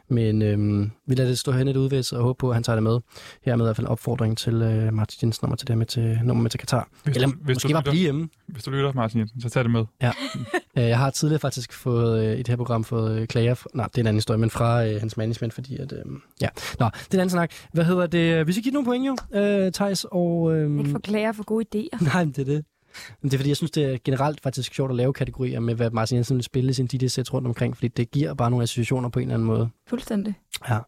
[0.08, 2.76] Men øh, vi lader det stå hen et udvæs og håber på, at han tager
[2.76, 2.98] det med.
[3.44, 6.18] Hermed i hvert fald en opfordring til øh, Martin Jensen nummer til det med til,
[6.24, 6.88] nummer med til Katar.
[7.04, 8.28] Hvis Eller du- hvis måske du bare lytter- blive hjemme.
[8.48, 9.84] Hvis du lytter, Martin Jensen, så tag det med.
[10.02, 10.12] Ja.
[10.78, 13.68] Øh, Jeg har tidligere faktisk fået øh, i det her program fået øh, klager, fra,
[13.74, 15.98] nej, det er en anden historie, men fra øh, hans management, fordi at, øh,
[16.40, 16.48] ja.
[16.80, 17.50] Nå, det er en anden snak.
[17.72, 18.46] Hvad hedder det?
[18.46, 20.56] Vi skal give nogle point jo, øh, Thijs, og...
[20.56, 22.04] Øh, Ikke for klager for gode idéer.
[22.14, 22.64] Nej, men det er det.
[23.22, 25.74] Men det er fordi, jeg synes, det er generelt faktisk sjovt at lave kategorier med,
[25.74, 28.62] hvad Martin Jensen vil spille i sin DJ-sæt rundt omkring, fordi det giver bare nogle
[28.62, 29.68] associationer på en eller anden måde.
[29.86, 30.34] Fuldstændig.
[30.68, 30.78] Ja.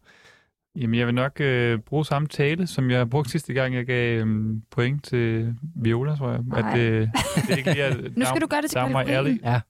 [0.75, 4.19] Jamen, jeg vil nok øh, bruge samme tale, som jeg brugte sidste gang, jeg gav
[4.21, 6.39] øh, point til Viola, tror jeg.
[6.39, 6.79] At, Nej.
[6.79, 9.39] øh, det er ikke lige, at Nu skal du gøre det til Dagmar kategorien.
[9.43, 9.61] Ja.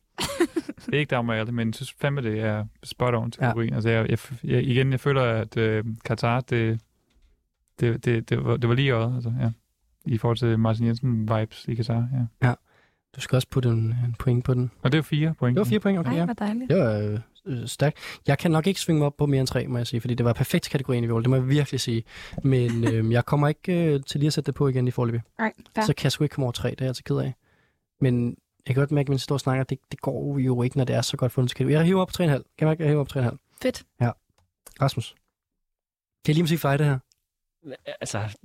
[0.85, 3.45] Det er ikke Dagmar Alley, men jeg synes fandme, det er spot on til Ja.
[3.47, 3.73] kategorien.
[3.73, 6.79] Altså, jeg, jeg, jeg, igen, jeg føler, at øh, Katar, det,
[7.79, 9.49] det, det, det, var, det var lige øjet, altså, ja.
[10.09, 12.07] I forhold til Martin Jensen-vibes i Katar,
[12.41, 12.53] ja.
[13.15, 14.71] Du skal også putte en, en point på den.
[14.81, 15.55] Og det er fire point.
[15.55, 16.25] Det var fire point, okay, Nej, ja.
[16.25, 16.69] hvor dejligt.
[16.69, 17.97] Det var øh, øh, stærkt.
[18.27, 20.13] Jeg kan nok ikke svinge mig op på mere end tre, må jeg sige, fordi
[20.13, 22.03] det var perfekt kategorien i Viola, det må jeg virkelig sige.
[22.43, 25.21] Men øh, jeg kommer ikke øh, til lige at sætte det på igen i forløbet.
[25.39, 25.53] Nej.
[25.85, 27.33] Så kan jeg sgu ikke komme over tre, det er jeg altså ked af.
[28.01, 28.37] Men
[28.67, 30.95] jeg kan godt mærke, at min store snakker, det, det går jo ikke, når det
[30.95, 31.73] er så godt fundet til kategori.
[31.73, 32.27] Jeg hiver op på 3,5.
[32.27, 33.57] Kan jeg mærke, at jeg hiver op på 3,5?
[33.61, 33.83] Fedt.
[34.81, 35.15] Rasmus.
[36.25, 36.99] Det er lige musik for dig, det her.
[38.01, 38.37] Altså,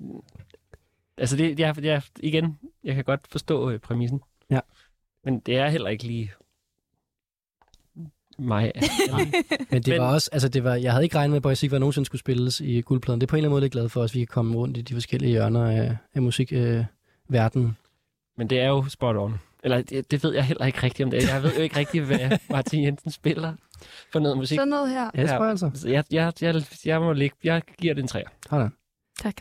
[1.19, 4.21] altså det, jeg, jeg, igen, jeg kan godt forstå øh, præmissen.
[4.51, 4.61] Ja.
[5.25, 6.33] Men det er heller ikke lige
[8.39, 8.73] mig.
[9.71, 11.55] Men det Men- var også, altså det var, jeg havde ikke regnet med, at Boy
[11.55, 13.21] Sigvar nogensinde skulle spilles i guldpladen.
[13.21, 14.77] Det er på en eller anden måde lidt glad for os, vi kan komme rundt
[14.77, 16.79] i de forskellige hjørner af, af musikverdenen.
[16.79, 16.85] Øh,
[17.29, 17.77] verden.
[18.37, 19.35] Men det er jo spot on.
[19.65, 21.29] Eller det, det ved jeg heller ikke rigtigt om det.
[21.29, 23.55] Jeg ved jo ikke rigtigt, hvad Martin Jensen spiller
[24.13, 24.59] for noget musik.
[24.59, 25.11] Sådan noget her.
[25.15, 25.71] ja, det tror jeg altså.
[25.75, 28.29] Så jeg, jeg, jeg, jeg, må ligge, jeg giver det en træer.
[28.51, 28.71] Sådan.
[29.21, 29.35] Tak.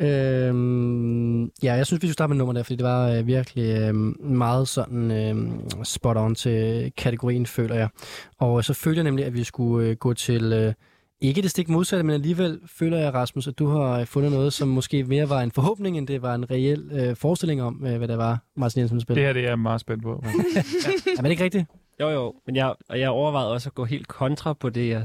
[0.00, 3.80] Øhm, ja, jeg synes, vi skulle starte med nummer der, fordi det var øh, virkelig
[3.80, 3.94] øh,
[4.24, 5.52] meget sådan øh,
[5.84, 7.88] spot on til kategorien, føler jeg.
[8.38, 10.72] Og så føler jeg nemlig, at vi skulle øh, gå til, øh,
[11.20, 14.52] ikke det stik modsatte, men alligevel føler jeg, Rasmus, at du har øh, fundet noget,
[14.52, 17.96] som måske mere var en forhåbning, end det var en reel øh, forestilling om, øh,
[17.98, 19.26] hvad det var, Martin Jensen Det spillede.
[19.26, 20.22] her, det er jeg meget spændt på.
[21.18, 21.64] Er det ikke rigtigt?
[22.00, 22.34] Jo, jo.
[22.46, 25.04] Men jeg, og jeg overvejede også at gå helt kontra på det, jeg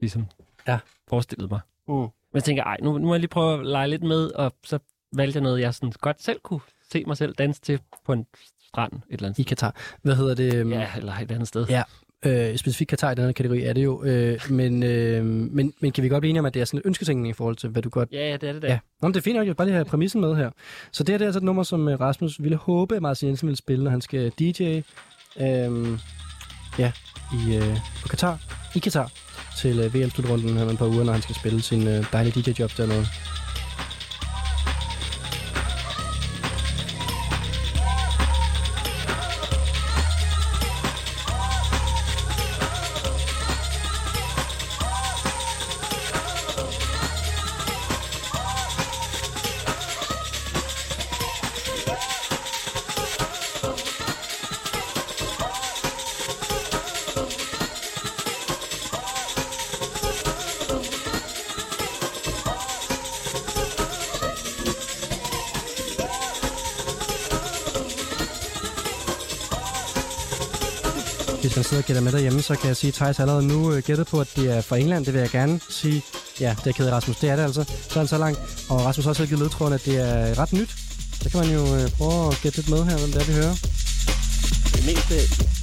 [0.00, 0.26] ligesom
[0.68, 0.78] Ja.
[1.08, 1.60] forestillede mig.
[1.88, 2.06] Mm.
[2.32, 4.52] Men jeg tænker, ej, nu, nu må jeg lige prøve at lege lidt med, og
[4.64, 4.78] så
[5.16, 6.60] valgte jeg noget, jeg sådan godt selv kunne
[6.92, 8.26] se mig selv danse til på en
[8.68, 9.74] strand et eller andet I Katar.
[10.02, 10.54] Hvad hedder det?
[10.54, 11.66] øhm, Ja, eller et andet sted.
[11.68, 11.82] Ja.
[12.26, 14.04] Øh, specifikt Katar i den her kategori er det jo.
[14.04, 16.78] Øh, men, øh, men, men kan vi godt blive enige om, at det er sådan
[16.78, 18.08] lidt ønsketænkning i forhold til, hvad du godt...
[18.12, 18.68] Ja, ja, det er det der.
[18.68, 19.44] Ja, Nå, men det er fint nok.
[19.44, 20.50] Jeg vil bare lige have præmissen med her.
[20.92, 23.28] Så det her det er altså et nummer, som øh, Rasmus ville håbe, at Martin
[23.28, 24.80] Jensen ville spille, når han skal DJ
[25.40, 25.98] øhm,
[26.78, 26.92] ja,
[27.32, 28.38] i, øh, på Katar,
[28.74, 29.12] i Katar
[29.56, 32.42] til øh, VM-slutrunden her om et par uger, når han skal spille sin øh, dejlige
[32.42, 33.06] DJ-job dernede.
[72.76, 75.04] Jeg sige, at Thijs allerede nu øh, gættet på, at det er fra England.
[75.06, 76.02] Det vil jeg gerne sige.
[76.40, 77.16] Ja, det er ked af Rasmus.
[77.16, 77.64] Det er det altså.
[77.64, 78.38] Så er han så langt.
[78.68, 80.70] Og Rasmus har også givet ledtråden, at det er ret nyt.
[81.22, 83.32] Så kan man jo øh, prøve at gætte lidt med her, hvem det er, vi
[83.32, 83.54] hører.
[84.74, 85.14] Det meste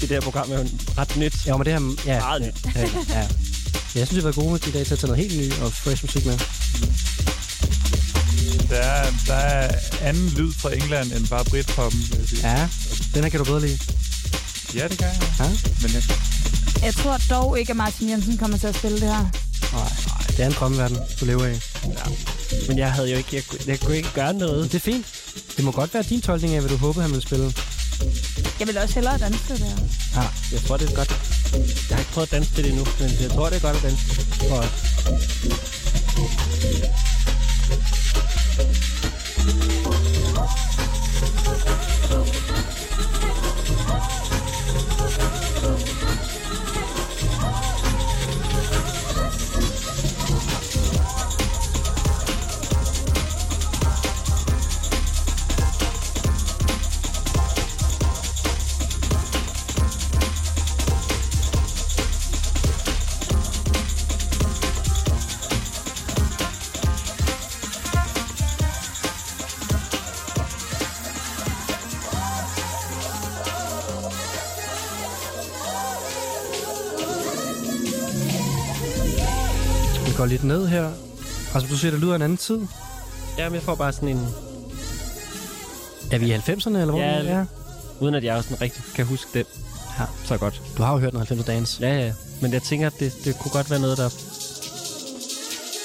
[0.03, 0.65] i det her program er jo
[0.97, 1.33] ret nyt.
[1.45, 1.81] Ja, men det her...
[2.05, 2.75] Ja, Meget nyt.
[2.75, 3.27] ja, ja.
[3.95, 5.71] Jeg synes, vi har været gode i dag til at tage noget helt ny og
[5.73, 6.37] fresh musik med.
[8.69, 12.01] Der er, der er anden lyd fra England end bare Britpoppen.
[12.43, 12.69] Ja,
[13.13, 13.79] den her kan du bedre lide.
[14.75, 15.21] Ja, det kan jeg.
[15.39, 15.49] Ja?
[15.81, 16.03] Men jeg,
[16.83, 19.23] Jeg tror dog ikke, at Martin Jensen kommer til at spille det her.
[19.73, 19.89] Nej,
[20.27, 21.55] det er en drømmeverden, du lever i.
[22.67, 24.71] Men jeg havde jo ikke, jeg, kunne- jeg kunne ikke gøre Men noget.
[24.71, 25.05] det er fint.
[25.57, 27.53] Det må godt være din tolkning af, hvad du håbede, han ville spille.
[28.59, 30.21] Jeg vil også hellere danse det der.
[30.21, 31.09] Ja, Jeg tror, det er godt.
[31.89, 33.77] Jeg har ikke prøvet at danse til det endnu, men jeg tror, det er godt
[33.77, 34.05] at danse.
[34.49, 34.69] tror jeg.
[81.83, 82.59] Siger, det lyder en anden tid.
[83.37, 84.27] Jamen, jeg får bare sådan en...
[86.11, 86.99] Er vi i 90'erne, eller hvor?
[86.99, 87.45] Ja, vi er?
[87.99, 89.45] Uden at jeg også sådan rigtig kan huske det.
[89.99, 90.05] Ja.
[90.25, 90.61] Så godt.
[90.77, 91.87] Du har jo hørt en 90'er dance.
[91.87, 92.13] Ja, ja.
[92.41, 94.09] Men jeg tænker, at det, det kunne godt være noget, der...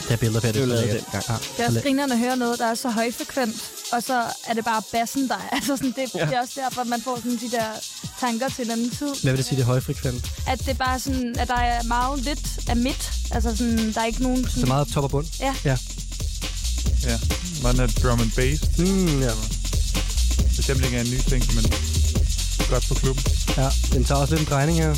[0.09, 0.55] Der er billeder på det.
[0.55, 1.05] Det er jo lavet lækkert.
[1.05, 1.25] dengang.
[1.29, 1.35] Ja.
[1.65, 4.83] Det er også at høre noget, der er så højfrekvent, og så er det bare
[4.93, 5.49] bassen, der er.
[5.57, 6.27] Altså sådan, det, ja.
[6.27, 7.65] det er også derfor, man får sådan de der
[8.21, 9.15] tanker til en anden tid.
[9.23, 10.31] Hvad vil det sige, det er højfrekvent?
[10.47, 13.11] At det er bare sådan, at der er meget lidt af midt.
[13.31, 14.69] Altså sådan, der er ikke nogen Så sådan...
[14.69, 15.27] meget top og bund?
[15.41, 15.55] Ja.
[15.65, 15.77] ja.
[17.05, 17.19] Ja,
[17.63, 18.79] meget den her drum and bass.
[18.79, 19.31] Mm, ja.
[20.57, 21.65] Bestemt ikke er en ny ting, men
[22.71, 23.25] godt på klubben.
[23.57, 23.69] ja.
[23.93, 24.95] Den tager også lidt en drejning her.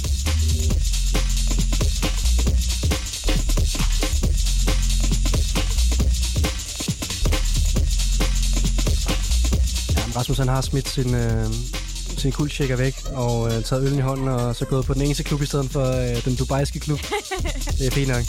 [10.17, 11.47] Rasmus han har smidt sin, øh,
[12.19, 15.25] sin kuldshaker væk og øh, taget øllen i hånden og så gået på den engelske
[15.25, 16.99] klub i stedet for øh, den dubaiske klub.
[17.79, 18.25] Det er fint nok.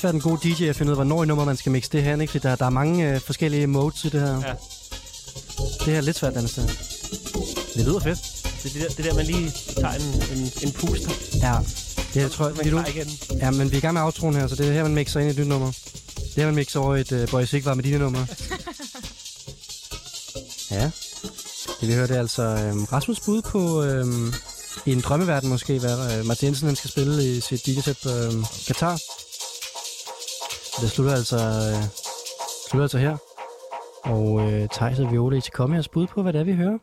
[0.00, 1.90] Også være den gode DJ at finde ud af, hvornår i nummer man skal mixe
[1.92, 2.30] det her, ikke?
[2.30, 4.34] Fordi der, der er mange øh, forskellige modes i det her.
[4.46, 4.54] Ja.
[5.58, 6.52] Det her er lidt svært, Dennis.
[6.54, 6.78] Det
[7.74, 8.18] Det lyder fedt.
[8.62, 11.10] Det er det der, det der man lige tager en, en, en puster.
[11.42, 11.56] Ja,
[12.14, 12.84] det jeg tror jeg, vi nu,
[13.40, 15.20] ja, men vi er i gang med outroen her, så det er her, man mixer
[15.20, 15.70] ind i et nyt nummer.
[16.14, 18.26] Det er her, man mixer over et uh, Boys ikke var med dine numre.
[20.76, 20.90] ja,
[21.80, 24.32] det vi hører, det er altså øhm, Rasmus bud på øhm,
[24.86, 28.10] i en drømmeverden måske, hvad øh, Martin Jensen han skal spille i sit DJ-sæt på
[28.10, 28.44] øhm,
[30.80, 30.86] Qatar.
[30.86, 31.82] Det slutter altså, øh,
[32.70, 33.16] slutter altså her.
[34.04, 36.52] Og øh, Thijs og Viola, I skal komme jeres bud på, hvad det er, vi
[36.52, 36.78] hører.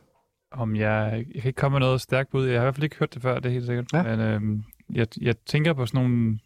[0.52, 2.46] Om jeg, jeg kan ikke komme med noget stærkt bud.
[2.46, 3.92] Jeg har i hvert fald ikke hørt det før, det er helt sikkert.
[3.92, 4.02] Ja.
[4.02, 4.62] Men øhm,
[4.94, 6.38] jeg, jeg tænker på sådan nogle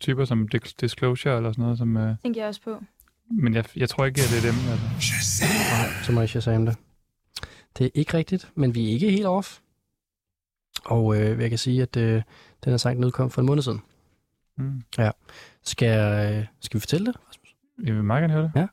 [0.00, 1.78] typer som Dis- Disclosure eller sådan noget.
[1.78, 2.82] Som, øh, tænker jeg også på.
[3.30, 4.60] men jeg, jeg tror ikke, at det er dem.
[4.72, 5.44] Altså.
[5.44, 6.76] Nej, så må jeg shazam det.
[7.78, 9.58] Det er ikke rigtigt, men vi er ikke helt off.
[10.84, 12.22] Og øh, jeg kan sige, at øh,
[12.64, 13.80] den her sang udkom for en måned siden.
[14.58, 14.82] Mm.
[15.64, 17.16] Skal, øh, skal vi fortælle det?
[17.84, 18.68] Jeg vil meget gerne høre det.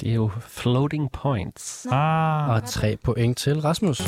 [0.00, 1.86] Det er jo floating points.
[1.90, 4.00] Ah, Og tre point til Rasmus.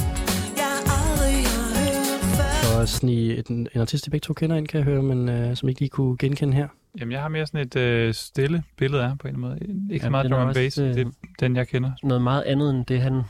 [2.63, 5.29] For at snige en, en artist, I begge to kender ind, kan jeg høre, men
[5.29, 6.69] øh, som ikke lige kunne genkende her.
[7.01, 9.59] Jamen, jeg har mere sådan et øh, stille billede af på en måde.
[9.91, 10.79] Ikke så meget den drum and bass.
[10.79, 11.11] øh, Det er
[11.41, 11.93] den, jeg kender.
[12.03, 13.23] Noget meget andet end det, han...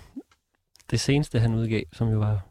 [0.90, 2.45] Det seneste, han udgav, som jo var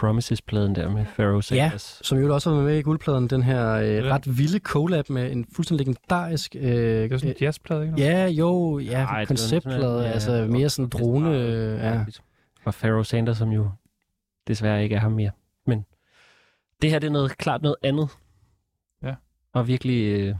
[0.00, 2.00] Promises-pladen der med Pharaoh Sanders.
[2.04, 4.02] Som jo også var med i guldpladen, den her øh, Ja.
[4.14, 6.56] ret vilde collab med en fuldstændig legendarisk...
[6.56, 8.00] Øh, Det er sådan en jazzplade, ikke?
[8.02, 11.38] Ja, jo, ja, Ej, det var konceptplade, sådan, ja, altså mere sådan drone...
[11.38, 12.04] Øh, ja.
[12.64, 13.70] Og Pharaoh Sanders, som jo
[14.48, 15.30] desværre ikke er ham mere.
[15.66, 15.84] Men
[16.82, 18.08] det her, det er noget, klart noget andet.
[19.02, 19.14] Ja.
[19.52, 20.20] Og virkelig...
[20.20, 20.34] Øh,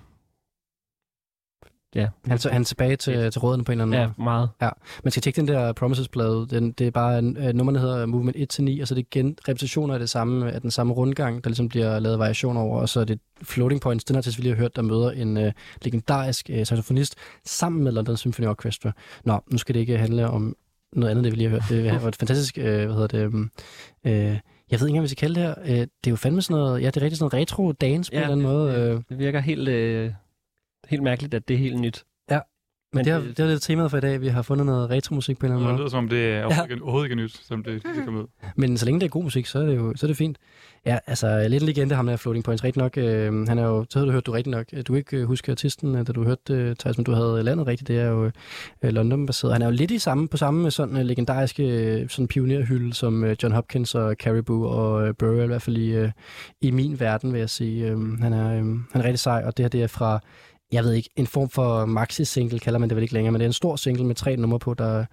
[1.95, 2.01] ja,
[2.31, 4.25] er- han er tilbage til, til råden på en eller anden ja, måde.
[4.25, 4.49] meget.
[5.05, 6.47] Man skal tjekke den der Promises-plade.
[6.51, 9.95] Den, det er bare, uh, nummerne hedder Movement 1-9, og så er det igen repetitioner
[9.95, 13.01] af, det samme, af den samme rundgang, der ligesom bliver lavet variationer over, og så
[13.01, 15.45] er det Floating Points, den artist, vi lige har hørt, der møder en uh,
[15.83, 17.15] legendarisk uh, saxofonist
[17.45, 18.93] sammen med London Symphony Orchestra.
[19.25, 20.57] Nå, nu skal det ikke handle om
[20.93, 21.85] noget andet, det vi lige har hørt.
[21.95, 23.51] Det var et fantastisk, uh, hvad hedder det, um,
[24.05, 24.21] uh, jeg
[24.81, 25.55] ved ikke engang, hvad vi skal kalde det her.
[25.63, 28.17] Uh, det er jo fandme sådan noget, ja, det er rigtig sådan noget retro-dance på
[28.17, 28.73] Ja, en eller anden måde.
[28.75, 30.11] det- Uh, Det virker helt, øh,
[30.91, 32.05] helt mærkeligt, at det er helt nyt.
[32.93, 34.21] men men det, har, det- det er lidt temaet for i dag.
[34.21, 35.81] Vi har fundet noget retro-musik på en eller anden Det måde.
[35.83, 38.27] lyder som om, det er overhovedet, ikke, overhovedet ikke nyt, som det, det kommer ud.
[38.57, 40.39] Men så længe det er god musik, så er det jo så er det fint.
[40.87, 42.65] Ja, altså lidt en legende ham der Floating Points.
[42.65, 44.67] Rigtig nok, øh, han er jo, så havde du hørt du rigtig nok.
[44.89, 47.67] Du ikke øh, huske artisten, øh, da du hørte øh, Thijs, men du havde landet
[47.67, 47.89] rigtigt.
[47.89, 48.31] Det er jo
[48.83, 49.53] øh, London-baseret.
[49.53, 51.63] Han er jo lidt i samme, på samme med sådan øh, legendariske
[52.01, 55.77] øh, sådan pionerhylde som øh, John Hopkins og Caribou og øh, Burrell, i hvert fald
[55.77, 56.11] i, øh,
[56.61, 57.87] i min verden, vil jeg sige.
[57.87, 60.21] Øh, han, er, øh, han er rigtig sej, og det her det er fra
[60.73, 63.45] jeg ved ikke, en form for maxi-single kalder man det vel ikke længere, men det
[63.45, 65.05] er en stor single med tre numre på, der øh,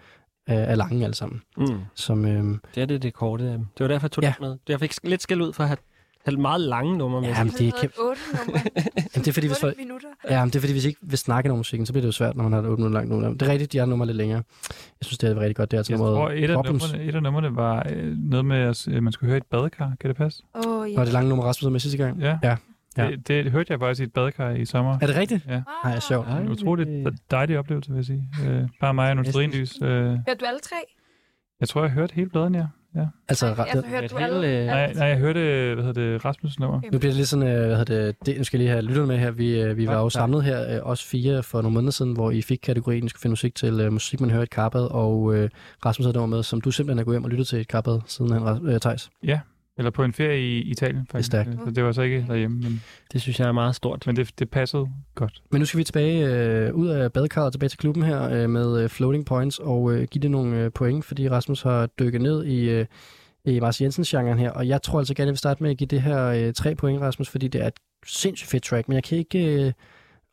[0.55, 1.41] er lange alle sammen.
[1.57, 1.67] Mm.
[1.95, 3.43] Som, øh, Det er det, det korte.
[3.43, 3.49] øh.
[3.51, 4.29] Det var derfor, jeg tog Ja.
[4.29, 4.57] det med.
[4.69, 5.77] Jeg fik lidt skæld ud for at have,
[6.25, 7.29] have meget lange numre med.
[7.29, 8.61] Jamen, det, kan, otte numre.
[8.75, 10.07] Jamen, det er fordi, hvis, minutter.
[10.29, 12.07] ja, men det er fordi, hvis I ikke vil snakke om musikken, så bliver det
[12.07, 13.29] jo svært, når man har et 8 minutter langt nummer.
[13.29, 14.43] Det er rigtigt, de har nummer lidt længere.
[14.69, 15.71] Jeg synes, det er rigtig godt.
[15.71, 16.83] Det er altså Jeg nummeret tror, et af, Problems.
[16.91, 19.93] numrene, et af numrene var øh, noget med, at man skulle høre et badekar.
[19.99, 20.43] Kan det passe?
[20.65, 20.95] Åh, oh, ja.
[20.95, 22.19] Var det lange nummer, Rasmus havde med sidste gang?
[22.19, 22.37] Ja.
[22.43, 22.55] Ja.
[22.97, 23.09] Ja.
[23.11, 24.97] Det, det hørte jeg faktisk i et badekar i sommer.
[25.01, 25.45] Er det rigtigt?
[25.47, 25.61] Ja.
[25.83, 26.27] Nej, sjovt.
[26.27, 26.89] En utroligt
[27.31, 28.29] dejlig oplevelse, vil jeg sige.
[28.47, 29.81] Øh, bare mig og nogle strinlys.
[29.81, 30.75] Øh, Hørte du alle tre?
[31.59, 32.65] jeg tror, jeg hørte hele pladen, ja.
[33.29, 34.59] Altså, Jeg ra- har hørt et du alle.
[34.59, 35.39] øh, Nej, nej, jeg hørte,
[35.75, 36.81] hvad hedder det, Rasmus' nummer.
[36.81, 38.81] Nu bliver det lidt sådan, øh, hvad hedder det, det, nu skal jeg lige have
[38.81, 39.31] lyttet med her.
[39.31, 40.09] Vi, øh, vi var jo Ja.
[40.09, 43.31] samlet her, os fire, for nogle måneder siden, hvor I fik kategorien, I skulle finde
[43.31, 45.49] musik til øh, musik, man hører i et karbad, og øh,
[45.85, 47.99] Rasmus havde nummer med, som du simpelthen er gået hjem og lyttet til et karbad,
[48.07, 49.09] siden han, øh, Thijs.
[49.77, 51.27] Eller på en ferie i Italien, faktisk.
[51.27, 51.49] stærkt.
[51.65, 52.83] Så det var så ikke derhjemme, men,
[53.13, 54.03] Det synes jeg er meget stort.
[54.07, 55.41] men det, det passede godt.
[55.51, 58.49] Men nu skal vi tilbage øh, ud af badekarret og tilbage til klubben her øh,
[58.49, 62.21] med øh, floating points og øh, give det nogle øh, point, fordi Rasmus har dykket
[62.21, 62.85] ned i, øh,
[63.45, 65.87] i Mars Jensens-genren her, og jeg tror altså gerne, at vi starte med at give
[65.87, 69.03] det her øh, tre point, Rasmus, fordi det er et sindssygt fedt track, men jeg
[69.03, 69.73] kan ikke øh,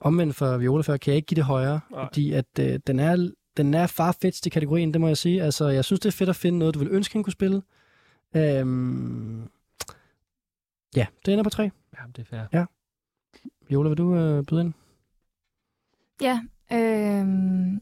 [0.00, 2.04] omvendt for Viola før, kan jeg ikke give det højere, Nej.
[2.04, 5.42] fordi at øh, den er den er farfetched i kategorien, det må jeg sige.
[5.42, 7.62] Altså, jeg synes, det er fedt at finde noget, du vil ønske, han kunne spille.
[8.36, 9.42] Øhm,
[10.96, 11.62] ja, det ender på tre.
[11.92, 12.66] Ja, det er fair.
[13.68, 14.72] Viola, vil du øh, byde ind?
[16.20, 16.40] Ja,
[16.72, 17.26] øh,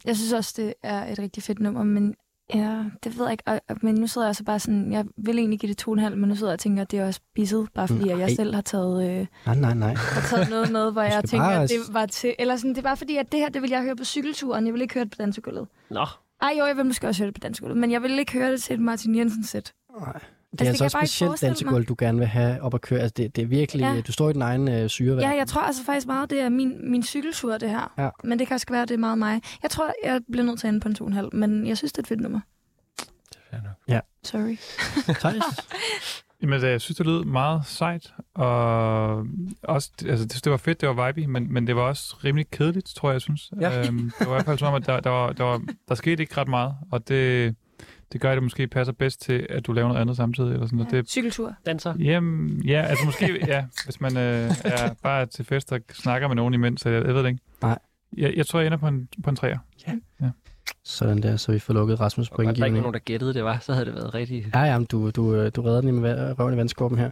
[0.04, 2.14] jeg synes også, det er et rigtig fedt nummer, men
[2.54, 3.44] ja, det ved jeg ikke.
[3.46, 5.94] Og, men nu sidder jeg så bare sådan, jeg vil egentlig give det to og
[5.94, 8.04] en halv, men nu sidder jeg og tænker, at det er også bisset, bare fordi
[8.04, 8.18] Nej.
[8.18, 9.94] jeg selv har taget, øh, Nej, nej, nej.
[9.94, 12.34] har taget noget med, hvor jeg tænker, bare- at det var til...
[12.38, 14.66] Eller sådan, det er bare fordi, at det her, det vil jeg høre på cykelturen.
[14.66, 15.68] Jeg vil ikke høre det på dansegulvet.
[15.90, 16.06] Nå,
[16.42, 18.52] Ej, jo, jeg vil måske også høre det på dansegulvet, men jeg vil ikke høre
[18.52, 19.74] det til et Martin Jensen-sæt.
[20.00, 20.20] Nej.
[20.52, 23.00] Det er altså jeg også specielt dansegulv, du gerne vil have op at køre.
[23.00, 23.92] Altså, det, det er virkelig, Ja.
[23.92, 24.00] ja.
[24.00, 25.30] du står i din egen øh, syreverden.
[25.30, 27.92] Ja, jeg tror altså faktisk meget, det er min, min cykeltur, det her.
[27.98, 28.08] Ja.
[28.24, 29.42] Men det kan også være, det er meget mig.
[29.62, 31.66] Jeg tror, jeg bliver nødt til at ende på en to og en halv, men
[31.66, 32.40] jeg synes, det er et fedt nummer.
[32.98, 34.02] det er nok.
[34.24, 34.56] Sorry.
[35.20, 35.42] Thijs?
[36.42, 39.26] Jamen, altså, jeg synes, det lød meget sejt, og
[39.62, 42.50] også, altså, det, det var fedt, det var vibey, men, men det var også rimelig
[42.50, 43.52] kedeligt, tror jeg, jeg synes.
[43.60, 43.78] Ja.
[43.86, 45.94] Øhm, det var i hvert fald som om, at der, der, var, der, var, der
[45.94, 47.56] skete ikke ret meget, og det,
[48.12, 50.52] det gør, at det måske passer bedst til, at du laver noget andet samtidig.
[50.52, 51.54] Eller sådan, og det, Cykeltur.
[51.66, 51.94] Danser.
[51.98, 56.36] jamen, ja, altså måske, ja, hvis man øh, er bare til fest og snakker med
[56.36, 57.40] nogen imens, så jeg, jeg ved det ikke.
[57.62, 57.78] Nej.
[58.16, 59.58] Jeg, jeg tror, jeg ender på en, på en træer.
[60.84, 63.44] Sådan der, så vi får lukket Rasmus Og godt, der ikke nogen, der gættede det
[63.44, 64.46] var, så havde det været rigtig...
[64.54, 67.10] Ja, ja, du, du, øh, du redder den med va- røven i vandskorben her.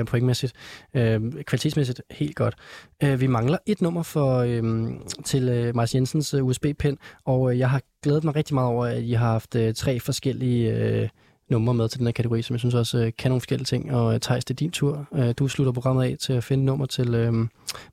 [0.00, 0.52] Øh, pointmæssigt.
[0.94, 2.54] Øh, kvalitetsmæssigt helt godt.
[3.02, 4.90] Øh, vi mangler et nummer for, øh,
[5.24, 8.86] til øh, Mars Jensens øh, USB-pen, og øh, jeg har glædet mig rigtig meget over,
[8.86, 11.08] at I har haft øh, tre forskellige øh,
[11.50, 13.94] numre med til den her kategori, som jeg synes også øh, kan nogle forskellige ting.
[13.94, 15.06] Og øh, Thijs, det er din tur.
[15.38, 17.32] Du slutter programmet af til at finde nummer til øh,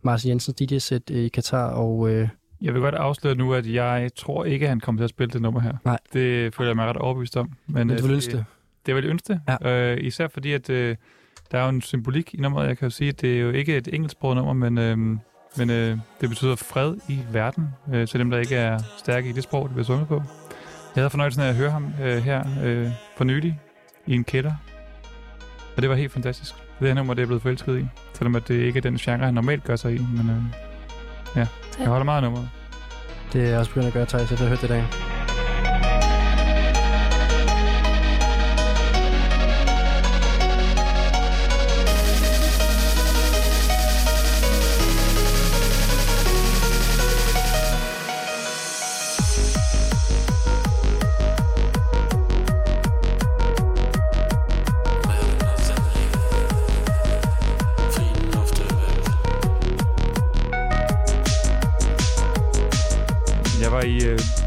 [0.02, 2.28] Mars Jensens DJ-sæt i Katar, og øh,
[2.64, 5.32] Jeg vil godt afsløre nu, at jeg tror ikke, at han kommer til at spille
[5.32, 5.74] det nummer her.
[5.86, 5.98] Nej.
[6.14, 7.52] Det føler jeg mig ret overbevist om.
[7.68, 8.46] Men, men øh, du vil ønske det.
[8.86, 9.42] Det vil jeg ønske det.
[9.62, 9.92] Ja.
[9.92, 10.96] Øh, især fordi, at øh,
[11.52, 12.68] der er jo en symbolik i nummeret.
[12.68, 14.98] Jeg kan jo sige, at det er jo ikke et engelsksproget nummer, men, øh,
[15.58, 19.32] men øh, det betyder fred i verden øh, til dem, der ikke er stærke i
[19.32, 20.16] det sprog, det bliver sunget på.
[20.96, 22.88] Jeg havde fornøjelsen af at høre ham øh, her øh,
[23.18, 23.60] for nylig
[24.08, 24.54] i en kælder.
[25.76, 26.56] Og det var helt fantastisk.
[26.80, 27.86] Det her nummer, det er blevet forelsket i.
[28.14, 29.98] Selvom at det ikke er den genre, han normalt gør sig i.
[29.98, 30.73] Men øh,
[31.36, 31.48] ja,
[31.80, 32.50] jeg holder meget af nummeret.
[33.34, 35.13] Det er jeg også begyndt at gøre, Thijs, efter jeg have hørt det i dag.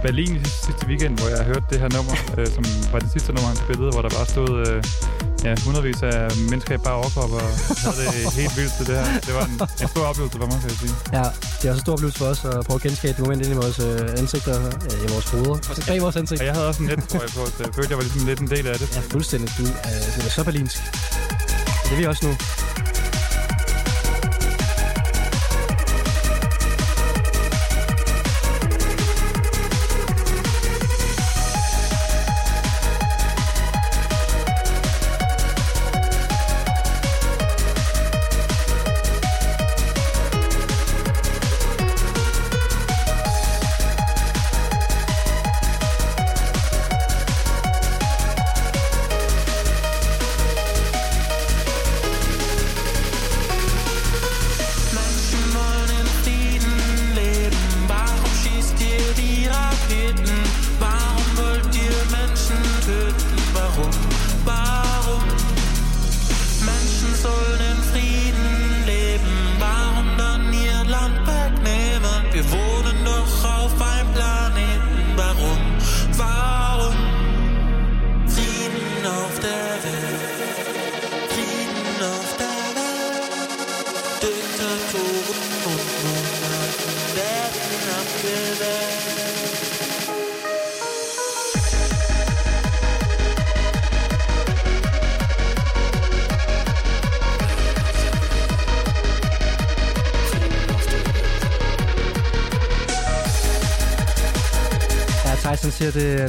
[0.06, 3.30] Berlin i sidste, weekend, hvor jeg hørte det her nummer, øh, som var det sidste
[3.34, 4.78] nummer, han spillede, hvor der bare stod øh,
[5.46, 6.18] ja, hundredvis af
[6.50, 7.48] mennesker i bare overkrop og
[7.84, 9.06] havde det helt vildt til det her.
[9.26, 10.94] Det var en, en stor oplevelse for mig, kan jeg sige.
[11.18, 11.24] Ja,
[11.58, 13.52] det er også en stor oplevelse for os at prøve at genskabe det moment ind
[13.56, 14.56] i vores øh, ansigter,
[14.88, 15.58] øh, i vores hoveder.
[15.88, 16.40] Bag vores ansigt.
[16.40, 18.50] Og jeg havde også en nettrøje på, så jeg følte, jeg var ligesom lidt en
[18.54, 18.88] del af det.
[18.96, 19.48] Ja, fuldstændig.
[19.58, 20.78] Du, øh, du er så berlinsk.
[21.84, 22.32] Det er vi også nu.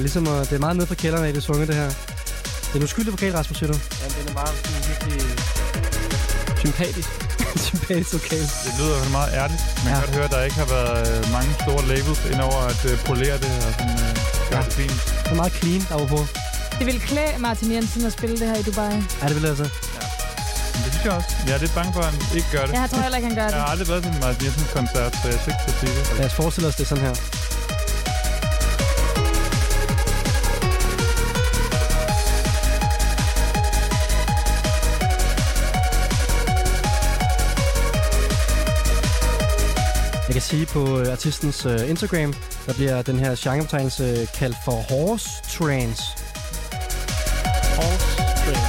[0.07, 1.89] Ligesom at, det er meget nede fra kælderen af, det sunget det her.
[2.67, 3.77] Det er en uskyldig vokal, Rasmus, siger du?
[4.01, 5.19] Ja, den er meget sådan, virkelig
[6.63, 7.09] sympatisk.
[7.71, 8.43] Sympatisk vokal.
[8.65, 9.61] Det lyder jo meget ærligt.
[9.83, 9.99] Man Ja.
[9.99, 12.81] kan godt høre, at der ikke har været øh, mange store labels ind over at
[12.91, 13.97] øh, polere det og sådan,
[14.51, 14.65] gøre Ja.
[14.65, 14.99] det fint.
[15.23, 16.23] Det er meget clean, apropos.
[16.79, 18.93] Det ville klæde Martin Jensen at spille det her i Dubai.
[19.21, 19.67] Ja, det vil jeg altså.
[20.73, 21.29] Men det synes jeg også.
[21.47, 22.73] Jeg er lidt bange for, at han ikke gør det.
[22.81, 23.59] Jeg tror heller ikke, han gør Jeg det.
[23.63, 25.93] har aldrig været til en Martin Jensens koncert, så jeg er ikke til at sige
[25.97, 26.03] det.
[26.19, 27.15] Lad os forestille os det sådan her.
[40.27, 42.33] Jeg kan sige på øh, artistens øh, Instagram,
[42.65, 46.03] der bliver den her genrebetegnelse øh, kaldt for horse trance.
[47.75, 48.63] Horse Train.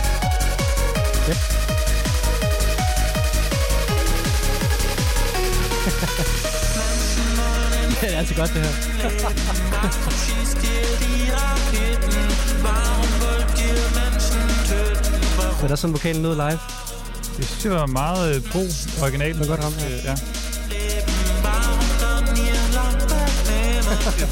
[8.01, 8.73] det er altså godt, det her.
[15.61, 16.59] Så der er sådan vokalen lød live.
[17.39, 18.59] Jeg synes, det var meget øh, tro,
[19.03, 19.39] originalt.
[19.39, 19.87] Det var godt ramt, ja.
[19.87, 20.17] Øh, ja.
[24.19, 24.24] Ja,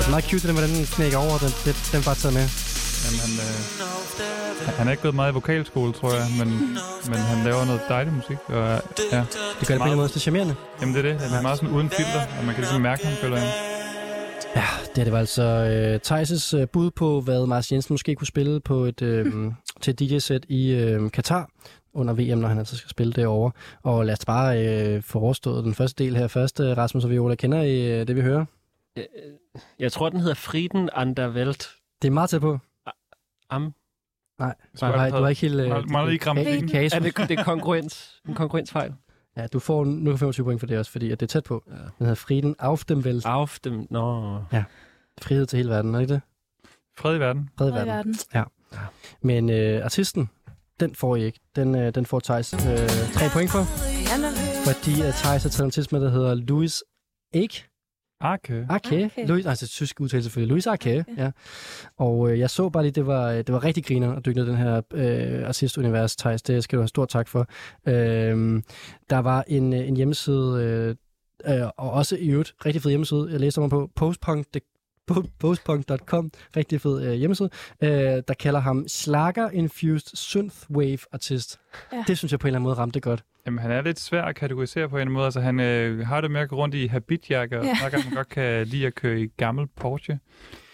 [0.00, 1.38] det er meget cute, der, hvordan den knækker over.
[1.44, 2.46] Den, den, den bare taget med.
[3.04, 6.48] Jamen, han, øh, han er ikke gået meget i vokalskole, tror jeg, men,
[7.10, 8.36] men han laver noget dejlig musik.
[8.46, 8.82] Og,
[9.12, 9.24] ja,
[9.60, 10.54] Det gør det på en måde så charmerende.
[10.80, 11.20] jamen det er det.
[11.20, 13.46] Han er meget sådan uden filter, og man kan ligesom mærke, han følger ind.
[14.56, 14.64] Ja,
[14.96, 18.60] det, det var altså øh, Thijs' øh, bud på, hvad Mars Jensen måske kunne spille
[18.60, 19.26] på et, øh,
[19.82, 21.48] til et DJ-sæt i øh, Katar
[21.98, 23.52] under VM, når han altså skal spille derovre.
[23.82, 26.60] Og lad os bare øh, få overstået den første del her først.
[26.60, 28.44] Øh, Rasmus og Viola, kender I øh, det, vi hører?
[28.96, 29.04] Øh,
[29.78, 31.68] Jeg tror, den hedder Frieden an der Welt.
[32.02, 32.58] Det er meget tæt på.
[33.50, 33.74] Am.
[34.38, 35.60] Nej, nej, have du er ikke helt...
[35.60, 36.68] Øh, Meget- meget i grammatikken.
[36.68, 36.92] kasus.
[36.96, 38.94] Er det, det er konkurrens, en konkurrensfejl?
[39.36, 41.64] Ja, du får nu 25 point for det også, fordi at det er tæt på.
[41.66, 41.72] Ja.
[41.72, 43.26] Den hedder Frieden auf dem Welt.
[43.26, 43.86] Auf dem...
[43.90, 44.38] Nå.
[45.22, 46.20] Frihed til hele verden, er det ikke det?
[46.98, 47.50] Fred i verden.
[47.58, 48.14] Fred i Fred i verden.
[48.32, 48.50] verden.
[49.22, 50.30] Men øh, artisten,
[50.80, 51.40] den får I ikke.
[51.56, 52.60] Den, øh, den får Thijs øh,
[53.14, 53.64] tre point for,
[54.70, 56.82] fordi at Thijs har taget en artist med, der hedder Louis
[57.34, 57.64] Ake.
[58.20, 58.66] Arke.
[58.68, 59.04] Arke.
[59.04, 59.26] Arke.
[59.26, 60.48] Louis, altså tysk udtale selvfølgelig.
[60.48, 61.22] Louis Arke, Arke.
[61.22, 61.30] ja.
[61.96, 64.46] Og øh, jeg så bare lige, det var, det var rigtig griner at dykke ned
[64.48, 66.42] den her øh, artistunivers, Thijs.
[66.42, 67.46] Det skal du have stor tak for.
[67.86, 68.62] Øh,
[69.10, 70.96] der var en, øh, en hjemmeside,
[71.46, 74.46] øh, øh, og også i øvrigt rigtig fed hjemmeside, jeg læste mig på, postpunk,
[75.38, 77.50] postpunk.com, rigtig fed øh, hjemmeside,
[77.82, 77.90] øh,
[78.28, 81.60] der kalder ham Slager-infused synthwave artist.
[81.92, 82.04] Ja.
[82.06, 83.24] Det synes jeg på en eller anden måde ramte godt.
[83.46, 85.24] Jamen, han er lidt svær at kategorisere på en måde.
[85.24, 87.74] Altså, han øh, har det med at gå rundt i habitjakker, og Ja.
[87.80, 90.18] snakker, at han godt kan lide at køre i gammel Porsche.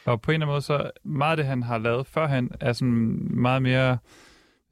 [0.04, 2.72] Og på en eller anden måde, så meget af det, han har lavet førhen, er
[2.72, 3.98] sådan meget mere,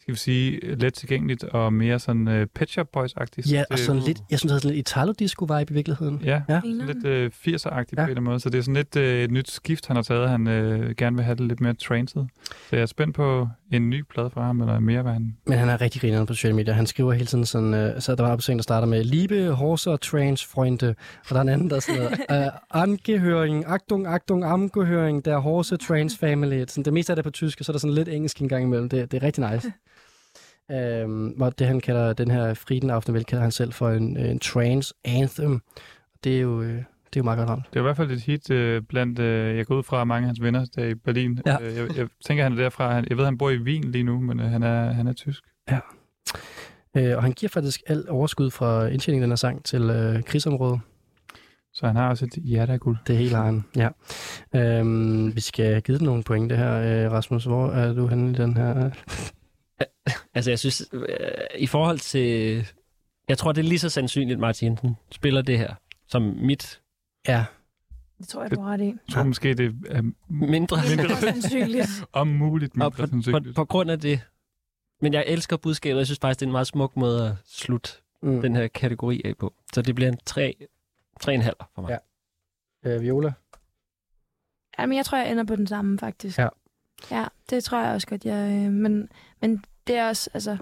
[0.02, 3.52] skal vi sige, let tilgængeligt og mere sådan uh, Pet Shop Boys-agtigt.
[3.52, 6.20] Ja, Det- og sådan lidt, jeg synes, det er sådan lidt Italo-disco-vibe i virkeligheden.
[6.24, 6.60] Ja, Ja.
[6.64, 7.76] lidt øh, 80'er-agtigt ja.
[7.76, 8.40] På en eller anden måde.
[8.40, 10.28] Så det er sådan lidt øh, et nyt skift, han har taget.
[10.30, 12.26] Han øh, gerne vil have det lidt mere trancet.
[12.70, 15.36] Så jeg er spændt på en ny plade fra ham, eller mere, hvad han...
[15.46, 16.74] Men han er rigtig grineren på sociale medier.
[16.74, 19.48] Han skriver hele tiden sådan, øh, så der var en opsang, der starter med Liebe,
[19.50, 20.88] Horser, Trans, Freunde.
[20.88, 25.76] Og der er en anden, der sådan noget, øh, Angehöring, Achtung, Achtung, Angehöring, der Horse,
[25.76, 26.64] Trans, Family.
[26.68, 28.38] Sådan, det meste af det er på tysk, og så er der sådan lidt engelsk
[28.40, 28.88] en gang imellem.
[28.88, 29.72] Det, det er rigtig nice.
[30.70, 34.38] øhm, hvor det han kalder, den her Frieden Aftenvæld, kalder han selv for en, en
[34.38, 35.60] trans anthem.
[36.24, 37.64] Det er jo, øh, det er jo meget godt ramt.
[37.70, 40.24] Det er i hvert fald et hit øh, blandt, øh, jeg går ud fra mange
[40.24, 41.40] af hans venner der i Berlin.
[41.46, 41.56] Ja.
[41.62, 42.94] Øh, jeg, jeg tænker, han er derfra.
[42.94, 45.12] Han, jeg ved, han bor i Wien lige nu, men øh, han, er, han er
[45.12, 45.42] tysk.
[46.96, 50.22] Øh, og han giver faktisk alt overskud fra indtjeningen af den her sang til øh,
[50.22, 50.80] krigsområdet.
[51.74, 52.96] Så han har også et hjerte af guld.
[53.06, 53.88] Det hele har han, ja.
[54.54, 57.44] Øhm, vi skal give den nogle point, det her, øh, Rasmus.
[57.44, 58.90] Hvor er du henne i den her?
[60.34, 61.06] Altså, jeg synes, øh,
[61.58, 62.66] i forhold til...
[63.28, 65.74] Jeg tror, det er lige så sandsynligt, at Martin Jensen spiller det her,
[66.06, 66.82] som mit
[67.28, 67.44] Ja,
[68.18, 68.84] Det tror jeg, du har ret i.
[68.84, 70.78] Jeg tror måske, det er mindre.
[70.96, 72.04] Mindre sandsynligt.
[72.12, 73.56] om muligt mindre på, på, sandsynligt.
[73.56, 74.20] på grund af det.
[75.00, 77.34] Men jeg elsker budskabet, og jeg synes faktisk, det er en meget smuk måde at
[77.44, 77.90] slutte
[78.22, 78.42] mm.
[78.42, 79.54] den her kategori af på.
[79.74, 80.54] Så det bliver en 3,
[81.24, 81.98] 3,5 for mig.
[82.84, 82.94] Ja.
[82.94, 83.32] øh, Viola.
[84.78, 86.38] Jamen, jeg tror, jeg ender på den samme, faktisk.
[86.38, 86.48] Ja.
[87.10, 88.64] Ja, det tror jeg også godt, jeg...
[88.66, 89.08] Øh, men,
[89.40, 90.56] men det er også, altså...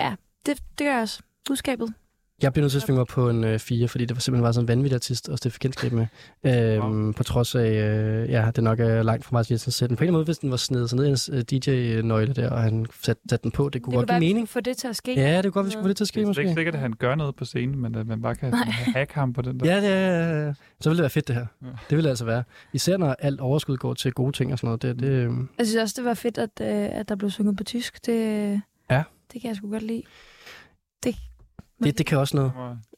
[0.00, 0.14] Ja,
[0.46, 1.22] det, det gør jeg også.
[1.46, 1.94] Budskabet.
[2.42, 4.44] Jeg bliver nødt til at svinge mig på en øh, 4, fordi det var simpelthen
[4.44, 6.06] var sådan en vanvittig artist at stifte kendskab med.
[6.44, 7.12] Øhm, wow.
[7.12, 9.90] På trods af, øh, ja, det nok er langt fra Martin Jensens sæt.
[9.90, 11.40] Men på en eller anden måde, hvis den var snedet sådan ned i hans øh,
[11.42, 14.48] DJ-nøgle der, og han satte sat den på, det kunne det godt give mening.
[14.48, 15.14] få det til at ske.
[15.14, 16.54] Ja, det kunne godt, vi skulle få det til at ske Det er ikke måske.
[16.58, 18.52] sikkert, at han gør noget på scenen, men at man bare kan
[18.96, 19.74] hacke ham på den der.
[19.74, 21.46] Ja, det er, så ville det være fedt, det her.
[21.62, 21.66] Ja.
[21.66, 22.42] Det ville det altså være.
[22.72, 24.82] Især når alt overskud går til gode ting og sådan noget.
[24.82, 26.68] Det, det, øh, Jeg synes også, det var fedt, at, øh,
[27.00, 28.06] at der blev sunget på tysk.
[28.06, 28.60] Det,
[28.90, 29.02] Ja.
[29.32, 30.02] det kan jeg sgu godt lide.
[31.04, 31.14] det,
[31.84, 32.52] det kan også noget.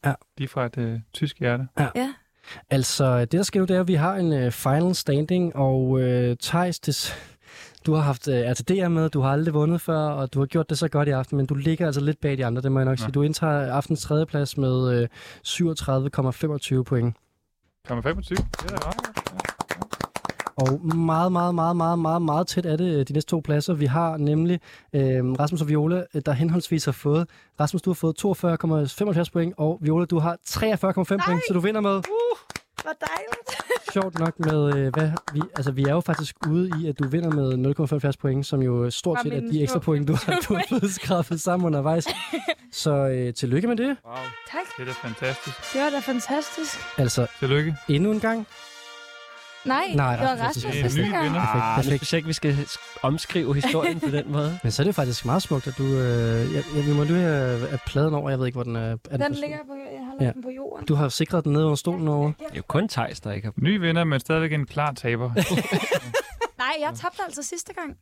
[0.05, 0.13] Ja.
[0.37, 1.67] Lige fra et øh, tysk hjerte.
[1.95, 2.13] Ja.
[2.69, 6.01] Altså, det der sker nu, det er, at vi har en øh, final standing, og
[6.01, 7.15] øh, Thijs, det,
[7.85, 10.69] du har haft øh, RTD'er med, du har aldrig vundet før, og du har gjort
[10.69, 12.79] det så godt i aften, men du ligger altså lidt bag de andre, det må
[12.79, 13.03] jeg nok Ja.
[13.03, 13.11] sige.
[13.11, 15.07] Du indtager aftens tredje plads med øh,
[15.47, 17.15] 37,25 point.
[17.87, 18.37] Kommer 25?
[18.37, 19.12] Det er da.
[20.55, 23.73] Og meget, meget, meget, meget, meget, meget tæt er det øh, de næste to pladser.
[23.73, 24.59] Vi har nemlig
[24.93, 25.01] øh,
[25.39, 27.27] Rasmus og Viola, øh, der henholdsvis har fået...
[27.59, 28.15] Rasmus, du har fået
[29.21, 32.01] 42,75 point, og Viola, du har 43,5 point, så du vinder med...
[32.83, 33.63] Hvor dejligt.
[33.93, 37.07] Sjovt nok med, øh, hvad vi, altså vi er jo faktisk ude i, at du
[37.07, 40.39] vinder med 0,75 point, som jo stort Var set er de ekstra point, du har,
[40.49, 42.07] du har fået skrabet sammen undervejs.
[42.71, 43.97] Så øh, tillykke med det.
[44.05, 44.15] Wow,
[44.51, 44.61] Tak.
[44.77, 45.73] det er da fantastisk.
[45.73, 46.79] Det var da fantastisk.
[46.97, 47.75] Altså, Tillykke.
[47.89, 48.47] endnu en gang.
[49.65, 51.23] Nej, Nej, det var Rasmus, er en sidste ny gang.
[51.23, 51.39] vinder.
[51.41, 51.99] Ah, nu perfekt.
[51.99, 54.59] synes jeg ikke, vi skal sk- omskrive historien på den måde.
[54.63, 55.83] Men så er det faktisk meget smukt, at du...
[55.83, 58.75] Øh, jeg, jeg, vi må lige have at pladen over, jeg ved ikke, hvor den
[58.75, 58.97] er.
[59.11, 60.25] er Den ligger på, jeg har lagt Ja.
[60.25, 60.31] ja.
[60.31, 60.85] den på jorden.
[60.87, 62.25] Du har sikret den nede under stolen over.
[62.39, 63.53] Det er jo kun Thijs, der ikke har...
[63.57, 65.31] Ny vinder, men stadigvæk en klar taber.
[66.63, 67.89] Nej, jeg tabte altså sidste gang.
[67.89, 67.97] Det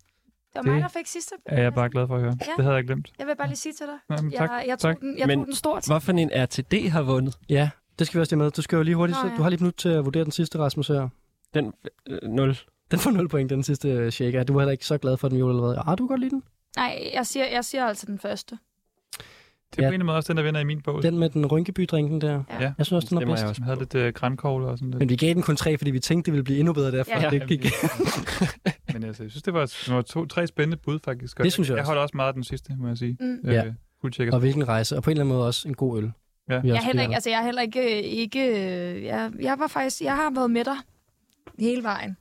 [0.55, 1.35] var Det mig, der fik sidste.
[1.45, 2.37] er jeg bare glad for at høre.
[2.47, 2.51] Ja.
[2.57, 3.11] Det havde jeg glemt.
[3.19, 3.95] Jeg vil bare lige sige til dig.
[4.17, 4.49] Nå, men tak.
[4.49, 4.99] Jeg, jeg, tog, tak.
[4.99, 5.85] den, jeg Men tog den stort.
[5.87, 7.37] Hvorfor en RTD har vundet?
[7.49, 7.69] Ja,
[7.99, 8.51] det skal vi også lige med.
[8.51, 9.17] Du skal jo lige hurtigt...
[9.17, 9.37] Nå, Nå, ja.
[9.37, 11.09] Du har lige et minut til at vurdere den sidste, Rasmus, her.
[11.53, 11.73] Den
[12.09, 12.57] øh, 0.
[12.91, 14.43] Den får 0 point, den sidste øh, shaker.
[14.43, 15.83] Du er heller ikke så glad for den, Viola, eller hvad?
[15.87, 16.43] Ah, du kan godt lide den.
[16.77, 18.57] Nej, jeg siger, jeg siger altså den første.
[19.75, 19.89] Det er Ja.
[19.89, 21.03] på en måde også den, der vinder i min bog.
[21.03, 22.31] Den med den rynkeby-drinken der.
[22.49, 22.61] Ja.
[22.63, 22.73] Ja.
[22.77, 23.41] Jeg synes også, den er Stemmer bedst.
[23.41, 23.61] jeg også.
[23.63, 24.99] Havde lidt uh, grænkogler og sådan lidt.
[24.99, 27.11] Men vi gav den kun tre, fordi vi tænkte, det ville blive endnu bedre derfra.
[27.19, 27.21] Ja.
[27.23, 27.29] Ja.
[27.29, 27.65] Det gik.
[28.93, 31.37] Men altså, jeg synes, det var, det var to, tre spændende bud, faktisk.
[31.37, 31.89] Det synes jeg Jeg også.
[31.89, 33.17] holder også meget af den sidste, må jeg sige.
[33.19, 33.39] Mm.
[33.45, 33.65] Ja.
[33.65, 34.33] Øh, Guldtjekker.
[34.33, 34.95] Og hvilken rejse.
[34.97, 36.11] Og på en eller anden måde også en god øl.
[36.49, 36.61] Ja.
[36.63, 38.39] Jeg er heller ikke, altså jeg er heller ikke, ikke
[39.05, 40.75] jeg, jeg var faktisk, jeg har været med dig
[41.59, 42.17] hele vejen.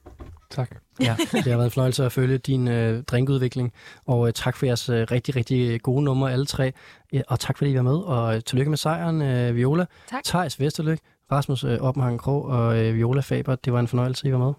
[0.51, 0.71] Tak.
[1.01, 3.73] Ja, det har været en fornøjelse at følge din øh, drinkudvikling.
[4.07, 6.73] Og øh, tak for jeres øh, rigtig, rigtig gode numre, alle tre.
[7.13, 7.97] Ja, og tak fordi I var med.
[7.97, 9.87] Og øh, tillykke med sejren, øh, Viola.
[10.11, 10.25] Tak.
[10.25, 10.99] Thijs Vesterlyk,
[11.33, 13.55] Rasmus øh, Oppenhang Krog og øh, Viola Faber.
[13.55, 14.53] Det var en fornøjelse, I var med.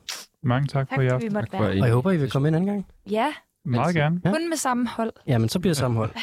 [0.43, 1.02] Mange tak, Tak for
[1.34, 2.88] måtte Tak for Og jeg håber, I vil komme ind en anden gang.
[3.10, 3.34] Ja,
[3.65, 4.22] Meget gerne.
[4.26, 4.31] Ja.
[4.31, 5.11] kun med samme hold.
[5.27, 6.11] Jamen, så bliver det sammenhold.